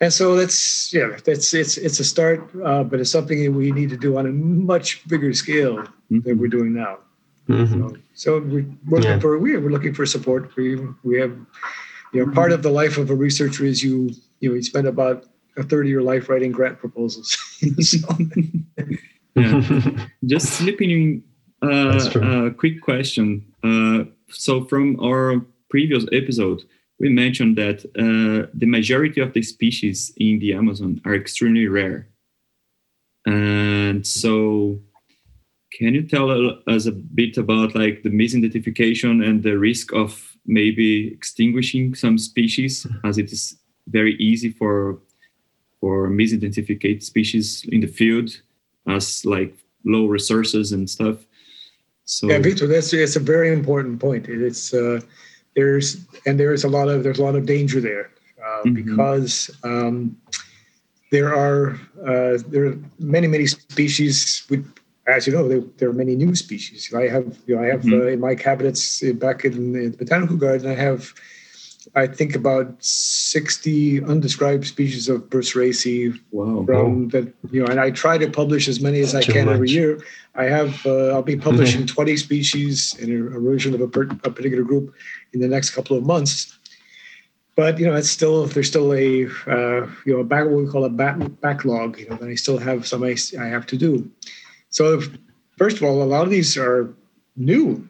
And 0.00 0.12
so 0.12 0.34
that's 0.36 0.92
yeah, 0.92 1.16
that's 1.24 1.54
it's 1.54 1.76
it's 1.76 2.00
a 2.00 2.04
start, 2.04 2.50
uh, 2.64 2.82
but 2.84 3.00
it's 3.00 3.10
something 3.10 3.42
that 3.44 3.52
we 3.52 3.70
need 3.70 3.90
to 3.90 3.96
do 3.96 4.18
on 4.18 4.26
a 4.26 4.32
much 4.32 5.06
bigger 5.08 5.32
scale 5.32 5.78
mm-hmm. 5.78 6.20
than 6.20 6.38
we're 6.38 6.48
doing 6.48 6.74
now. 6.74 6.98
Mm-hmm. 7.48 7.88
So, 7.88 7.96
so, 8.14 8.40
we're 8.40 8.66
looking 8.86 9.10
yeah. 9.10 9.18
for 9.18 9.38
we, 9.38 9.56
we're 9.56 9.70
looking 9.70 9.94
for 9.94 10.04
support. 10.06 10.54
We 10.56 10.80
we 11.04 11.20
have 11.20 11.36
you 12.12 12.24
know 12.24 12.32
part 12.32 12.52
of 12.52 12.62
the 12.62 12.70
life 12.70 12.98
of 12.98 13.10
a 13.10 13.14
researcher 13.14 13.64
is 13.64 13.82
you 13.82 14.10
you 14.40 14.48
know 14.48 14.54
you 14.56 14.62
spend 14.62 14.86
about 14.86 15.26
a 15.56 15.62
third 15.62 15.86
of 15.86 15.90
your 15.90 16.02
life 16.02 16.28
writing 16.28 16.52
grant 16.52 16.78
proposals. 16.78 17.36
yeah. 19.36 20.06
Just 20.26 20.54
slipping 20.54 20.90
in 20.90 21.24
uh, 21.62 22.46
a 22.46 22.50
quick 22.50 22.80
question. 22.80 23.44
Uh, 23.62 24.04
so 24.30 24.64
from 24.64 24.98
our 25.00 25.40
previous 25.70 26.04
episode, 26.12 26.62
we 27.04 27.10
mentioned 27.10 27.56
that 27.56 27.84
uh, 27.98 28.48
the 28.54 28.66
majority 28.66 29.20
of 29.20 29.34
the 29.34 29.42
species 29.42 30.10
in 30.16 30.38
the 30.38 30.54
Amazon 30.54 31.02
are 31.04 31.14
extremely 31.14 31.66
rare. 31.66 32.08
And 33.26 34.06
so, 34.06 34.80
can 35.74 35.92
you 35.94 36.02
tell 36.08 36.30
us 36.66 36.86
a 36.86 36.92
bit 36.92 37.36
about 37.36 37.74
like 37.74 38.02
the 38.04 38.08
misidentification 38.08 39.22
and 39.22 39.42
the 39.42 39.58
risk 39.58 39.92
of 39.92 40.10
maybe 40.46 41.08
extinguishing 41.08 41.94
some 41.94 42.16
species, 42.16 42.86
as 43.04 43.18
it 43.18 43.30
is 43.30 43.54
very 43.86 44.14
easy 44.16 44.50
for 44.50 44.98
for 45.80 46.08
misidentified 46.08 47.02
species 47.02 47.66
in 47.68 47.80
the 47.82 47.86
field 47.86 48.30
as 48.88 49.26
like 49.26 49.54
low 49.84 50.06
resources 50.06 50.72
and 50.72 50.88
stuff. 50.88 51.16
So 52.06 52.28
yeah, 52.28 52.38
Victor, 52.38 52.66
that's 52.66 52.94
it's 52.94 53.16
a 53.16 53.20
very 53.34 53.52
important 53.52 54.00
point. 54.00 54.26
It's 54.28 54.72
uh, 54.72 55.00
there's 55.54 56.06
and 56.26 56.38
there's 56.38 56.64
a 56.64 56.68
lot 56.68 56.88
of 56.88 57.02
there's 57.02 57.18
a 57.18 57.22
lot 57.22 57.36
of 57.36 57.46
danger 57.46 57.80
there 57.80 58.10
uh, 58.44 58.62
mm-hmm. 58.62 58.72
because 58.74 59.50
um, 59.62 60.16
there 61.10 61.34
are 61.34 61.78
uh, 62.02 62.38
there 62.48 62.66
are 62.66 62.78
many 62.98 63.26
many 63.26 63.46
species. 63.46 64.46
With, 64.50 64.66
as 65.06 65.26
you 65.26 65.34
know, 65.34 65.46
there, 65.46 65.60
there, 65.76 65.90
are 65.90 65.92
many 65.92 66.16
new 66.16 66.34
species. 66.34 66.92
I 66.94 67.08
have 67.08 67.38
you 67.46 67.56
know 67.56 67.62
I 67.62 67.66
have 67.66 67.82
mm-hmm. 67.82 68.06
Uh, 68.06 68.12
in 68.14 68.20
my 68.20 68.34
cabinets 68.34 69.02
uh, 69.02 69.12
back 69.12 69.44
in, 69.44 69.76
in 69.76 69.90
the 69.92 69.96
botanical 69.96 70.36
garden. 70.36 70.70
I 70.70 70.74
have 70.74 71.12
I 71.96 72.08
think 72.08 72.34
about 72.34 72.74
60 72.84 74.02
undescribed 74.04 74.66
species 74.66 75.08
of 75.08 75.30
Burseraceae 75.30 76.18
wow. 76.32 76.64
from 76.66 77.08
that, 77.10 77.32
you 77.52 77.62
know, 77.62 77.66
and 77.66 77.78
I 77.78 77.92
try 77.92 78.18
to 78.18 78.28
publish 78.28 78.66
as 78.66 78.80
many 78.80 78.98
as 79.00 79.14
I 79.14 79.22
can 79.22 79.46
much. 79.46 79.54
every 79.54 79.70
year. 79.70 80.02
I 80.34 80.44
have, 80.44 80.84
uh, 80.84 81.10
I'll 81.10 81.22
be 81.22 81.36
publishing 81.36 81.82
mm-hmm. 81.82 81.94
20 81.94 82.16
species 82.16 82.96
in 82.98 83.12
a, 83.12 83.38
version 83.38 83.74
of 83.74 83.80
a, 83.80 83.86
per, 83.86 84.02
a, 84.02 84.30
particular 84.30 84.64
group 84.64 84.92
in 85.32 85.40
the 85.40 85.46
next 85.46 85.70
couple 85.70 85.96
of 85.96 86.04
months. 86.04 86.58
But, 87.54 87.78
you 87.78 87.86
know, 87.86 87.94
it's 87.94 88.10
still, 88.10 88.46
there's 88.46 88.66
still 88.66 88.92
a, 88.92 89.26
uh, 89.46 89.86
you 90.04 90.14
know, 90.14 90.18
a 90.18 90.24
back, 90.24 90.46
what 90.46 90.64
we 90.64 90.66
call 90.66 90.84
a 90.84 90.90
back, 90.90 91.16
backlog, 91.40 92.00
you 92.00 92.08
know, 92.08 92.16
that 92.16 92.28
I 92.28 92.34
still 92.34 92.58
have 92.58 92.88
some 92.88 93.04
I, 93.04 93.14
I 93.38 93.46
have 93.46 93.66
to 93.66 93.76
do. 93.76 94.10
So, 94.70 95.00
first 95.56 95.76
of 95.76 95.84
all, 95.84 96.02
a 96.02 96.04
lot 96.04 96.24
of 96.24 96.30
these 96.30 96.56
are 96.56 96.92
new. 97.36 97.88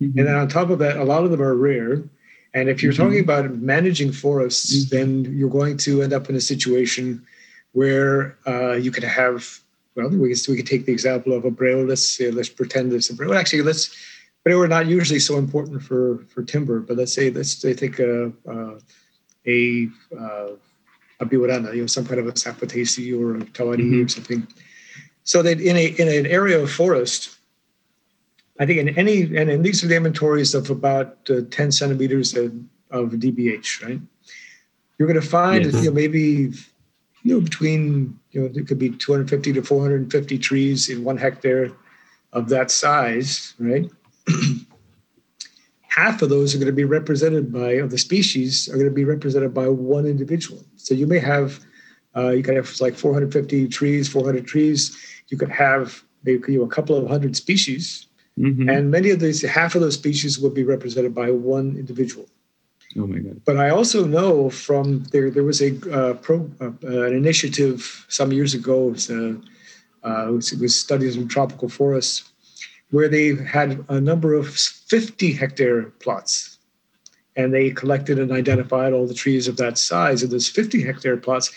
Mm-hmm. 0.00 0.18
And 0.20 0.28
then 0.28 0.36
on 0.36 0.46
top 0.46 0.70
of 0.70 0.78
that, 0.78 0.98
a 0.98 1.04
lot 1.04 1.24
of 1.24 1.32
them 1.32 1.42
are 1.42 1.56
rare 1.56 2.04
and 2.54 2.68
if 2.68 2.82
you're 2.82 2.92
mm-hmm. 2.92 3.02
talking 3.02 3.20
about 3.20 3.50
managing 3.56 4.12
forests, 4.12 4.72
mm-hmm. 4.72 4.96
then 4.96 5.36
you're 5.36 5.50
going 5.50 5.76
to 5.78 6.02
end 6.02 6.12
up 6.12 6.30
in 6.30 6.36
a 6.36 6.40
situation 6.40 7.26
where 7.72 8.38
uh, 8.46 8.74
you 8.74 8.92
could 8.92 9.02
have, 9.02 9.58
well, 9.96 10.08
we 10.08 10.32
could, 10.32 10.48
we 10.48 10.56
could 10.56 10.66
take 10.66 10.86
the 10.86 10.92
example 10.92 11.32
of 11.32 11.44
a. 11.44 11.50
Let's 11.84 12.08
say, 12.08 12.30
let's 12.30 12.48
pretend 12.48 12.92
it's 12.92 13.10
a 13.10 13.14
breo. 13.14 13.36
Actually, 13.36 13.62
let's, 13.62 13.94
breo 14.46 14.64
are 14.64 14.68
not 14.68 14.86
usually 14.86 15.18
so 15.18 15.36
important 15.36 15.82
for, 15.82 16.24
for 16.28 16.44
timber, 16.44 16.78
but 16.78 16.96
let's 16.96 17.12
say, 17.12 17.30
let's 17.30 17.58
say 17.58 17.74
take 17.74 17.98
a, 17.98 18.32
uh, 18.48 18.78
a, 19.46 19.88
uh, 20.16 20.50
a 21.20 21.26
biurana, 21.26 21.74
you 21.74 21.80
know, 21.80 21.86
some 21.86 22.06
kind 22.06 22.20
of 22.20 22.28
a 22.28 22.32
sapotacea 22.32 23.20
or 23.20 23.36
a 23.36 23.40
tawari 23.40 23.78
mm-hmm. 23.78 24.04
or 24.04 24.08
something. 24.08 24.46
So 25.24 25.42
that 25.42 25.60
in 25.60 25.76
a 25.76 25.86
in 25.86 26.08
an 26.08 26.26
area 26.26 26.60
of 26.60 26.70
forest, 26.70 27.33
I 28.60 28.66
think 28.66 28.78
in 28.78 28.98
any, 28.98 29.22
and, 29.36 29.50
in 29.50 29.62
these 29.62 29.82
are 29.82 29.88
the 29.88 29.96
inventories 29.96 30.54
of 30.54 30.70
about 30.70 31.18
uh, 31.28 31.40
10 31.50 31.72
centimeters 31.72 32.36
of, 32.36 32.52
of, 32.90 33.10
DBH, 33.10 33.84
right? 33.84 34.00
You're 34.98 35.08
going 35.08 35.20
to 35.20 35.26
find, 35.26 35.64
yes. 35.64 35.74
you 35.74 35.90
know, 35.90 35.94
maybe, 35.94 36.52
you 37.24 37.34
know, 37.34 37.40
between, 37.40 38.18
you 38.30 38.42
know, 38.42 38.48
there 38.48 38.62
could 38.62 38.78
be 38.78 38.90
250 38.90 39.52
to 39.54 39.62
450 39.62 40.38
trees 40.38 40.88
in 40.88 41.02
one 41.02 41.16
hectare 41.16 41.72
of 42.32 42.48
that 42.48 42.70
size, 42.70 43.54
right? 43.58 43.90
Half 45.88 46.22
of 46.22 46.28
those 46.28 46.54
are 46.54 46.58
going 46.58 46.66
to 46.66 46.72
be 46.72 46.84
represented 46.84 47.52
by, 47.52 47.72
of 47.72 47.90
the 47.90 47.98
species, 47.98 48.68
are 48.68 48.74
going 48.74 48.86
to 48.86 48.94
be 48.94 49.04
represented 49.04 49.52
by 49.52 49.68
one 49.68 50.06
individual. 50.06 50.64
So 50.76 50.94
you 50.94 51.06
may 51.08 51.18
have, 51.18 51.60
uh, 52.16 52.30
you 52.30 52.42
could 52.42 52.56
have 52.56 52.80
like 52.80 52.94
450 52.94 53.68
trees, 53.68 54.08
400 54.08 54.46
trees. 54.46 54.96
You 55.28 55.38
could 55.38 55.50
have 55.50 56.04
maybe 56.24 56.52
you 56.52 56.58
know, 56.58 56.64
a 56.64 56.68
couple 56.68 56.96
of 56.96 57.08
hundred 57.08 57.36
species, 57.36 58.06
Mm-hmm. 58.38 58.68
And 58.68 58.90
many 58.90 59.10
of 59.10 59.20
these, 59.20 59.42
half 59.42 59.74
of 59.74 59.80
those 59.80 59.94
species 59.94 60.38
will 60.38 60.50
be 60.50 60.64
represented 60.64 61.14
by 61.14 61.30
one 61.30 61.76
individual. 61.76 62.26
Oh 62.96 63.06
my 63.06 63.18
God! 63.18 63.40
But 63.44 63.56
I 63.56 63.70
also 63.70 64.04
know 64.04 64.50
from 64.50 65.04
there, 65.04 65.30
there 65.30 65.42
was 65.42 65.60
a 65.60 65.74
uh, 65.90 66.14
pro, 66.14 66.48
uh, 66.60 66.70
an 66.82 67.14
initiative 67.14 68.04
some 68.08 68.32
years 68.32 68.54
ago. 68.54 68.88
It 68.88 68.92
was, 68.92 69.10
uh, 69.10 69.34
uh 70.04 70.34
it 70.34 70.60
was 70.60 70.78
studies 70.78 71.16
in 71.16 71.26
tropical 71.26 71.68
forests, 71.68 72.30
where 72.90 73.08
they 73.08 73.34
had 73.34 73.84
a 73.88 74.00
number 74.00 74.34
of 74.34 74.48
50 74.48 75.32
hectare 75.32 75.84
plots, 75.98 76.58
and 77.34 77.52
they 77.52 77.70
collected 77.70 78.18
and 78.18 78.30
identified 78.30 78.92
all 78.92 79.06
the 79.06 79.14
trees 79.14 79.48
of 79.48 79.56
that 79.56 79.76
size 79.76 80.22
of 80.22 80.30
those 80.30 80.48
50 80.48 80.82
hectare 80.82 81.16
plots. 81.16 81.52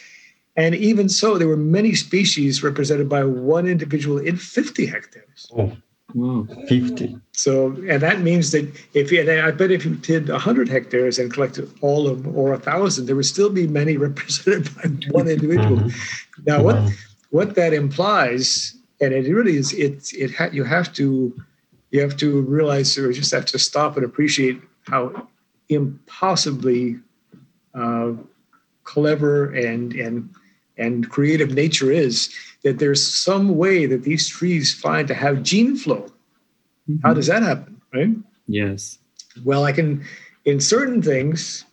And 0.55 0.73
even 0.73 1.07
so, 1.07 1.37
there 1.37 1.47
were 1.47 1.55
many 1.55 1.93
species 1.93 2.63
represented 2.63 3.07
by 3.07 3.23
one 3.23 3.67
individual 3.67 4.17
in 4.17 4.37
50 4.37 4.87
hectares. 4.87 5.51
Oh. 5.55 5.77
50. 6.13 7.17
So, 7.33 7.71
and 7.89 8.01
that 8.01 8.21
means 8.21 8.51
that 8.51 8.71
if 8.93 9.11
you, 9.11 9.21
I 9.21 9.51
bet 9.51 9.71
if 9.71 9.85
you 9.85 9.95
did 9.95 10.29
100 10.29 10.69
hectares 10.69 11.19
and 11.19 11.31
collected 11.31 11.71
all 11.81 12.07
of 12.07 12.23
them 12.23 12.35
or 12.35 12.53
a 12.53 12.59
thousand, 12.59 13.07
there 13.07 13.15
would 13.15 13.25
still 13.25 13.49
be 13.49 13.67
many 13.67 13.97
represented 14.07 14.73
by 14.75 14.89
one 15.11 15.27
individual. 15.27 15.77
Mm-hmm. 15.77 16.43
Now, 16.45 16.63
what 16.63 16.91
what 17.29 17.55
that 17.55 17.73
implies, 17.73 18.75
and 19.01 19.13
it 19.13 19.31
really 19.31 19.57
is, 19.57 19.73
it 19.73 20.13
it 20.13 20.33
ha- 20.33 20.49
you 20.51 20.63
have 20.63 20.93
to 20.93 21.35
you 21.91 22.01
have 22.01 22.15
to 22.17 22.41
realize 22.41 22.97
or 22.97 23.11
just 23.11 23.33
have 23.33 23.45
to 23.45 23.59
stop 23.59 23.97
and 23.97 24.05
appreciate 24.05 24.61
how 24.87 25.27
impossibly 25.69 26.99
uh, 27.73 28.13
clever 28.83 29.51
and 29.53 29.93
and 29.93 30.29
and 30.77 31.09
creative 31.09 31.53
nature 31.53 31.91
is 31.91 32.33
that 32.63 32.79
there's 32.79 33.05
some 33.05 33.57
way 33.57 33.85
that 33.85 34.03
these 34.03 34.27
trees 34.27 34.73
find 34.73 35.07
to 35.07 35.13
have 35.13 35.43
gene 35.43 35.75
flow. 35.75 36.07
Mm-hmm. 36.89 37.05
How 37.05 37.13
does 37.13 37.27
that 37.27 37.43
happen, 37.43 37.81
right? 37.93 38.09
Yes. 38.47 38.99
Well, 39.43 39.65
I 39.65 39.71
can, 39.71 40.05
in 40.45 40.59
certain 40.59 41.01
things, 41.01 41.65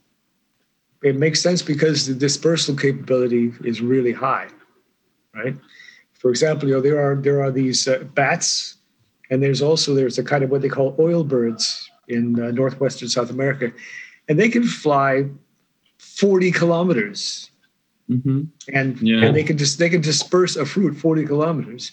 it 1.03 1.17
makes 1.17 1.41
sense 1.41 1.63
because 1.63 2.07
the 2.07 2.15
dispersal 2.15 2.75
capability 2.77 3.53
is 3.63 3.81
really 3.81 4.13
high, 4.13 4.49
right? 5.35 5.55
For 6.15 6.31
example, 6.31 6.69
you 6.69 6.75
know 6.75 6.81
there 6.81 6.99
are 6.99 7.17
there 7.17 7.43
are 7.43 7.51
these 7.51 7.87
uh, 7.87 8.05
bats, 8.15 8.77
and 9.31 9.43
there's 9.43 9.61
also 9.61 9.95
there's 9.95 10.19
a 10.19 10.25
kind 10.25 10.43
of 10.43 10.51
what 10.51 10.63
they 10.63 10.71
call 10.71 10.97
oil 10.99 11.23
birds 11.23 11.91
in 12.09 12.41
uh, 12.41 12.51
northwestern 12.51 13.09
South 13.09 13.29
America, 13.29 13.71
and 14.29 14.41
they 14.41 14.49
can 14.49 14.65
fly 14.65 15.27
40 15.99 16.51
kilometers. 16.53 17.51
Mm-hmm. 18.11 18.43
And, 18.75 19.01
yeah. 19.01 19.25
and 19.25 19.37
they 19.37 19.43
can 19.43 19.57
just 19.57 19.79
they 19.79 19.89
can 19.89 20.01
disperse 20.01 20.57
a 20.57 20.67
fruit 20.67 20.97
40 20.97 21.27
kilometers. 21.27 21.91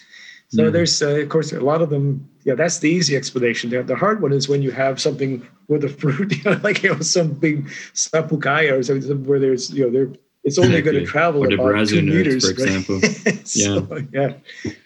So 0.50 0.64
mm. 0.64 0.74
there's 0.74 1.02
uh, 1.02 1.22
of 1.22 1.30
course 1.30 1.54
a 1.54 1.62
lot 1.62 1.82
of 1.82 1.90
them. 1.90 2.28
Yeah, 2.44 2.56
that's 2.56 2.80
the 2.80 2.90
easy 2.90 3.16
explanation. 3.16 3.70
The, 3.70 3.84
the 3.84 3.96
hard 3.96 4.22
one 4.22 4.34
is 4.34 4.50
when 4.50 4.62
you 4.62 4.72
have 4.72 5.00
something 5.00 5.48
with 5.70 5.86
a 5.86 5.90
fruit, 5.90 6.36
you 6.44 6.44
know, 6.44 6.60
like 6.64 6.84
you 6.84 6.94
know 6.94 7.00
some 7.00 7.32
big 7.32 7.68
sapucaia 7.94 8.78
or 8.78 8.84
something 8.84 9.24
where 9.24 9.40
there's 9.40 9.72
you 9.72 9.86
know 9.86 9.92
there 9.92 10.12
it's 10.44 10.58
only 10.58 10.78
exactly. 10.78 10.92
going 10.92 11.06
to 11.06 11.12
travel 11.12 11.44
or 11.44 11.72
about 11.72 11.88
two 11.88 12.02
meters, 12.02 12.46
for 12.46 12.52
example. 12.52 13.00
so, 13.46 13.88
yeah, 14.12 14.34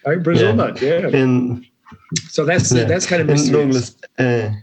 yeah, 0.06 0.16
Brazil 0.16 0.50
yeah. 0.50 0.56
nut, 0.56 0.82
yeah. 0.82 1.08
And 1.08 1.66
so 2.28 2.44
that's 2.46 2.72
yeah. 2.72 2.84
that's 2.84 3.06
kind 3.06 3.22
of 3.22 3.28
mysterious. 3.28 3.92
Douglas, 3.92 4.54
uh, 4.54 4.56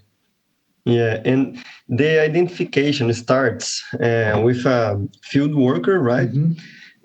yeah, 0.85 1.21
and 1.25 1.59
the 1.89 2.21
identification 2.21 3.13
starts 3.13 3.83
uh, 3.95 4.41
with 4.43 4.67
a 4.67 5.09
field 5.23 5.55
worker, 5.55 6.01
right? 6.01 6.31
Mm-hmm. 6.31 6.53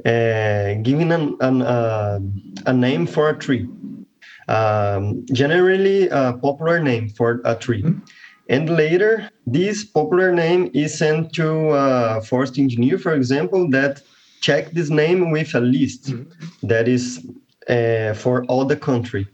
Uh, 0.05 0.81
giving 0.83 1.11
an, 1.11 1.35
an 1.41 1.61
uh, 1.61 2.19
a 2.67 2.73
name 2.73 3.07
for 3.07 3.29
a 3.29 3.37
tree, 3.37 3.67
um, 4.47 5.25
generally 5.33 6.07
a 6.09 6.33
popular 6.33 6.79
name 6.79 7.09
for 7.09 7.41
a 7.45 7.55
tree. 7.55 7.81
Mm-hmm. 7.81 7.99
And 8.49 8.69
later, 8.69 9.29
this 9.45 9.83
popular 9.83 10.31
name 10.31 10.69
is 10.73 10.97
sent 10.97 11.33
to 11.33 11.71
a 11.71 12.21
forest 12.21 12.57
engineer, 12.57 12.97
for 12.97 13.13
example, 13.13 13.69
that 13.71 14.01
check 14.41 14.71
this 14.71 14.89
name 14.89 15.31
with 15.31 15.53
a 15.55 15.59
list 15.59 16.05
mm-hmm. 16.05 16.67
that 16.67 16.87
is 16.87 17.27
uh, 17.67 18.13
for 18.13 18.45
all 18.45 18.65
the 18.65 18.77
country. 18.77 19.27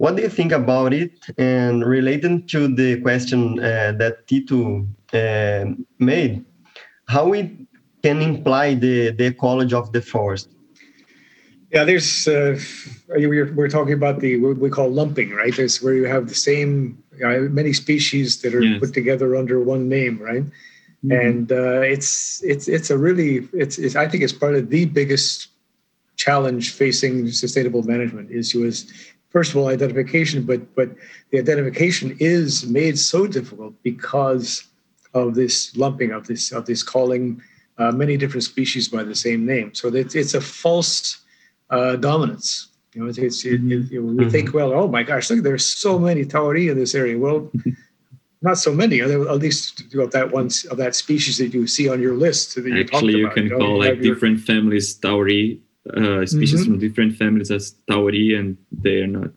What 0.00 0.16
do 0.16 0.22
you 0.22 0.30
think 0.30 0.50
about 0.52 0.94
it? 0.94 1.12
And 1.36 1.84
related 1.84 2.48
to 2.52 2.74
the 2.74 2.98
question 3.02 3.60
uh, 3.60 3.92
that 3.98 4.26
Tito 4.26 4.86
uh, 5.12 5.64
made, 5.98 6.42
how 7.06 7.28
we 7.28 7.66
can 8.02 8.22
imply 8.22 8.72
the, 8.72 9.10
the 9.10 9.26
ecology 9.26 9.74
of 9.74 9.92
the 9.92 10.00
forest? 10.00 10.48
Yeah, 11.70 11.84
there's 11.84 12.26
uh, 12.26 12.58
we're, 13.08 13.52
we're 13.52 13.68
talking 13.68 13.92
about 13.92 14.20
the 14.20 14.38
what 14.38 14.56
we 14.56 14.70
call 14.70 14.88
lumping, 14.88 15.32
right? 15.32 15.54
There's 15.54 15.82
where 15.82 15.92
you 15.92 16.06
have 16.06 16.30
the 16.30 16.34
same 16.34 16.96
many 17.20 17.74
species 17.74 18.40
that 18.40 18.54
are 18.54 18.62
yes. 18.62 18.80
put 18.80 18.94
together 18.94 19.36
under 19.36 19.60
one 19.60 19.90
name, 19.90 20.18
right? 20.18 20.44
Mm-hmm. 21.04 21.12
And 21.12 21.52
uh, 21.52 21.82
it's 21.82 22.42
it's 22.42 22.68
it's 22.68 22.88
a 22.88 22.96
really 22.96 23.46
it's, 23.52 23.76
it's 23.76 23.96
I 23.96 24.08
think 24.08 24.22
it's 24.22 24.32
part 24.32 24.54
of 24.54 24.70
the 24.70 24.86
biggest 24.86 25.48
challenge 26.16 26.72
facing 26.72 27.30
sustainable 27.32 27.82
management 27.82 28.30
is 28.30 28.54
was 28.54 28.90
first 29.30 29.50
of 29.50 29.56
all 29.56 29.68
identification 29.68 30.44
but 30.44 30.74
but 30.74 30.90
the 31.30 31.38
identification 31.38 32.16
is 32.20 32.66
made 32.66 32.98
so 32.98 33.26
difficult 33.26 33.74
because 33.82 34.64
of 35.14 35.34
this 35.34 35.76
lumping 35.76 36.10
of 36.12 36.26
this 36.26 36.52
of 36.52 36.66
this 36.66 36.82
calling 36.82 37.40
uh, 37.80 37.90
many 37.90 38.16
different 38.16 38.44
species 38.44 38.88
by 38.88 39.02
the 39.02 39.14
same 39.14 39.46
name. 39.46 39.74
So 39.74 39.88
it's, 39.88 40.14
it's 40.14 40.34
a 40.34 40.40
false 40.40 41.22
uh, 41.70 41.96
dominance. 41.96 42.68
You 42.92 43.02
know 43.02 43.08
it's, 43.08 43.18
it's 43.18 43.44
it, 43.44 43.60
it, 43.64 43.92
it, 43.92 44.00
we 44.00 44.14
mm-hmm. 44.14 44.30
think 44.30 44.52
well 44.52 44.72
oh 44.72 44.88
my 44.88 45.04
gosh 45.04 45.30
look 45.30 45.44
there's 45.44 45.64
so 45.64 45.96
many 45.96 46.24
tauri 46.24 46.70
in 46.70 46.76
this 46.76 46.94
area. 46.94 47.16
Well 47.16 47.50
not 48.42 48.58
so 48.58 48.74
many. 48.74 49.00
At 49.00 49.08
least 49.38 49.94
of 49.94 50.10
that 50.10 50.32
one 50.32 50.50
of 50.70 50.76
that 50.76 50.96
species 50.96 51.38
that 51.38 51.54
you 51.54 51.68
see 51.68 51.88
on 51.88 52.02
your 52.02 52.14
list 52.14 52.56
that 52.56 52.64
you 52.64 52.80
actually 52.80 53.14
you 53.14 53.30
can 53.30 53.44
you 53.44 53.50
know, 53.50 53.58
call 53.58 53.78
like 53.78 54.00
different 54.02 54.38
your, 54.38 54.46
families 54.46 54.98
tauri 54.98 55.60
uh, 55.96 56.26
species 56.26 56.60
mm-hmm. 56.60 56.72
from 56.72 56.78
different 56.78 57.16
families 57.16 57.50
as 57.50 57.74
Tauri, 57.88 58.38
and 58.38 58.56
they 58.70 59.00
are 59.00 59.06
not 59.06 59.30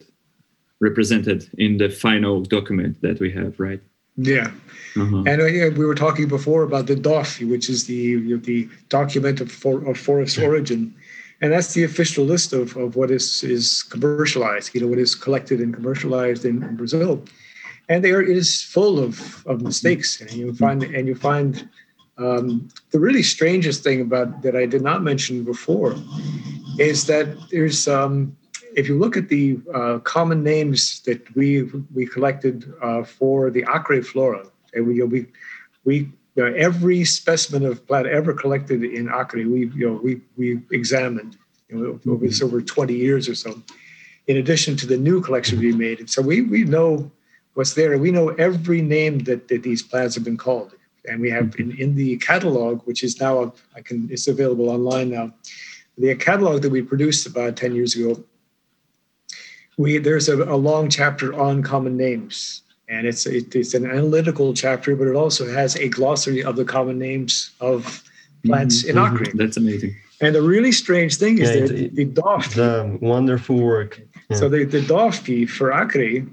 represented 0.80 1.50
in 1.58 1.78
the 1.78 1.90
final 1.90 2.42
document 2.42 3.02
that 3.02 3.20
we 3.20 3.32
have, 3.32 3.60
right? 3.60 3.82
Yeah. 4.18 4.52
Uh-huh. 4.96 5.24
And 5.26 5.42
uh, 5.42 5.76
we 5.80 5.86
were 5.86 5.96
talking 5.96 6.28
before 6.28 6.64
about 6.64 6.86
the 6.88 6.96
DOF, 6.96 7.42
which 7.42 7.70
is 7.70 7.88
the 7.88 7.96
you 7.96 8.36
know, 8.36 8.38
the 8.38 8.70
document 8.90 9.42
of, 9.42 9.52
for, 9.52 9.84
of 9.90 9.98
forest 9.98 10.38
origin, 10.38 10.94
and 11.42 11.52
that's 11.52 11.74
the 11.74 11.84
official 11.84 12.24
list 12.26 12.54
of, 12.54 12.78
of 12.78 12.96
what 12.96 13.10
is 13.10 13.44
is 13.44 13.84
commercialized. 13.84 14.76
You 14.76 14.82
know 14.82 14.88
what 14.88 15.00
is 15.00 15.16
collected 15.16 15.60
and 15.60 15.74
commercialized 15.74 16.46
in, 16.46 16.62
in 16.64 16.76
Brazil, 16.76 17.26
and 17.90 18.04
there 18.04 18.22
is 18.22 18.62
full 18.62 19.00
of, 19.00 19.46
of 19.48 19.62
mistakes. 19.62 20.22
And 20.22 20.32
you 20.32 20.54
find 20.54 20.84
and 20.84 21.08
you 21.08 21.16
find 21.16 21.68
um, 22.18 22.70
the 22.92 23.00
really 23.00 23.24
strangest 23.24 23.84
thing 23.84 24.02
about 24.02 24.44
that 24.44 24.56
I 24.56 24.66
did 24.66 24.82
not 24.82 25.04
mention 25.04 25.44
before 25.44 25.96
is 26.78 27.06
that 27.08 27.28
there's, 27.50 27.88
um, 27.88 28.36
if 28.76 28.88
you 28.88 28.98
look 28.98 29.18
at 29.18 29.30
the 29.30 29.60
uh, 29.74 30.00
common 30.00 30.44
names 30.44 31.02
that 31.02 31.36
we 31.36 31.64
we 31.94 32.06
collected 32.06 32.72
uh, 32.82 33.04
for 33.04 33.50
the 33.50 33.66
Acre 33.74 34.02
flora, 34.02 34.46
and 34.74 34.88
we 34.88 35.02
we 35.04 35.26
we 35.86 35.96
you 36.36 36.44
know, 36.44 36.54
every 36.56 37.04
specimen 37.04 37.66
of 37.66 37.86
plant 37.88 38.08
ever 38.08 38.34
collected 38.34 38.84
in 38.84 39.10
Acre, 39.10 39.48
we 39.48 39.68
you 39.68 39.88
know 39.88 40.00
we 40.04 40.22
we 40.38 40.60
examined 40.72 41.38
you 41.70 41.78
know, 41.78 42.12
over, 42.12 42.26
mm-hmm. 42.26 42.46
over 42.46 42.62
20 42.62 42.94
years 42.94 43.30
or 43.30 43.36
so. 43.36 43.62
In 44.28 44.38
addition 44.38 44.76
to 44.78 44.88
the 44.88 44.98
new 44.98 45.22
collection 45.22 45.60
we 45.60 45.74
made, 45.74 46.00
and 46.00 46.10
so 46.10 46.22
we 46.22 46.42
we 46.42 46.64
know 46.64 47.12
what's 47.54 47.74
there. 47.74 47.98
We 47.98 48.10
know 48.10 48.30
every 48.30 48.82
name 48.82 49.20
that, 49.20 49.48
that 49.50 49.62
these 49.64 49.84
plants 49.84 50.16
have 50.16 50.24
been 50.24 50.38
called 50.38 50.74
and 51.10 51.20
we 51.20 51.30
have 51.30 51.56
in, 51.60 51.78
in 51.78 51.96
the 51.96 52.18
catalog, 52.18 52.82
which 52.84 53.04
is 53.04 53.20
now 53.20 53.54
I 53.76 53.82
can 53.82 54.08
it's 54.12 54.28
available 54.28 54.70
online 54.70 55.10
now. 55.10 55.34
The 55.98 56.16
catalog 56.16 56.62
that 56.62 56.72
we 56.72 56.82
produced 56.82 57.28
about 57.28 57.56
ten 57.56 57.76
years 57.76 57.96
ago, 57.96 58.24
we 59.78 59.98
there's 59.98 60.30
a, 60.30 60.44
a 60.44 60.56
long 60.56 60.90
chapter 60.90 61.34
on 61.40 61.62
common 61.64 61.98
names, 61.98 62.62
and 62.88 63.06
it's 63.06 63.26
it, 63.26 63.56
it's 63.56 63.74
an 63.74 63.86
analytical 63.86 64.54
chapter, 64.54 64.96
but 64.96 65.08
it 65.08 65.16
also 65.16 65.48
has 65.52 65.76
a 65.76 65.90
glossary 65.90 66.44
of 66.44 66.56
the 66.56 66.66
common 66.66 66.98
names 66.98 67.52
of 67.60 68.04
plants 68.46 68.84
mm-hmm. 68.84 68.98
in 68.98 69.06
Acre. 69.06 69.26
Mm-hmm. 69.26 69.38
That's 69.38 69.58
amazing. 69.58 69.96
And 70.22 70.34
the 70.34 70.42
really 70.42 70.72
strange 70.72 71.18
thing 71.18 71.40
is 71.40 71.50
yeah, 71.50 71.62
that 71.62 71.72
it, 71.72 71.96
the 71.96 72.06
DOF, 72.06 72.54
the 72.54 72.98
wonderful 73.02 73.60
work. 73.60 74.00
Yeah. 74.30 74.38
So 74.38 74.48
the, 74.48 74.64
the 74.64 74.80
DOFP 74.80 75.50
for 75.50 75.74
Acre 75.74 76.26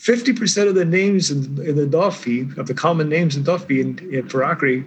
50% 0.00 0.68
of 0.68 0.74
the 0.74 0.84
names 0.84 1.30
in, 1.30 1.60
in 1.66 1.76
the 1.76 1.86
Dofi, 1.86 2.56
of 2.56 2.66
the 2.66 2.74
common 2.74 3.08
names 3.08 3.36
in 3.36 3.42
Dofi 3.42 3.80
in, 3.80 4.14
in 4.14 4.28
for 4.28 4.44
Acre, 4.44 4.84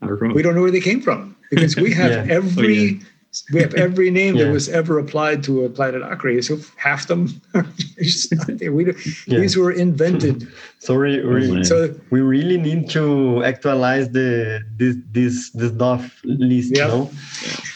we 0.00 0.42
don't 0.42 0.54
know 0.54 0.62
where 0.62 0.70
they 0.70 0.80
came 0.80 1.00
from 1.00 1.36
because 1.50 1.76
we 1.76 1.92
have 2.02 2.10
yeah. 2.10 2.34
every 2.34 2.78
oh, 2.78 2.92
yeah. 2.92 3.52
we 3.52 3.60
have 3.60 3.74
every 3.74 4.10
name 4.10 4.36
yeah. 4.36 4.44
that 4.44 4.52
was 4.52 4.68
ever 4.68 4.98
applied 4.98 5.42
to 5.44 5.64
a 5.64 5.68
planet 5.68 6.02
Acre. 6.02 6.40
So 6.40 6.58
half 6.76 7.06
them, 7.08 7.28
we, 7.96 8.92
these 9.26 9.56
were 9.56 9.72
invented. 9.72 10.48
So 10.78 10.96
we, 10.96 11.20
we, 11.24 11.58
oh, 11.58 11.62
so 11.64 11.98
we 12.10 12.20
really 12.20 12.58
need 12.58 12.88
to 12.90 13.42
actualize 13.42 14.10
the 14.10 14.64
this 14.76 14.96
this 15.10 15.50
this 15.50 15.72
DOF 15.72 16.20
list. 16.22 16.76
Yeah. 16.76 16.86
No? 16.86 17.10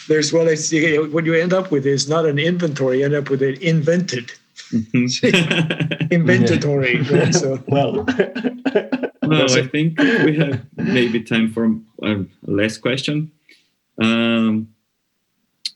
There's 0.07 0.31
well, 0.31 0.47
it's, 0.47 0.71
what 1.11 1.25
you 1.25 1.33
end 1.33 1.51
up 1.51 1.71
with 1.71 1.85
is 1.85 2.07
not 2.07 2.25
an 2.25 2.39
inventory. 2.39 2.99
You 2.99 3.05
end 3.05 3.15
up 3.15 3.29
with 3.29 3.41
an 3.41 3.55
invented. 3.61 4.31
Mm-hmm. 4.71 6.07
inventory. 6.11 7.01
Right? 7.01 7.33
So 7.33 7.61
well. 7.67 7.93
well, 9.23 9.51
I 9.51 9.67
think 9.67 9.99
we 9.99 10.37
have 10.37 10.65
maybe 10.75 11.21
time 11.21 11.51
for 11.51 11.75
a 12.03 12.25
last 12.45 12.79
question. 12.79 13.31
Um, 14.01 14.69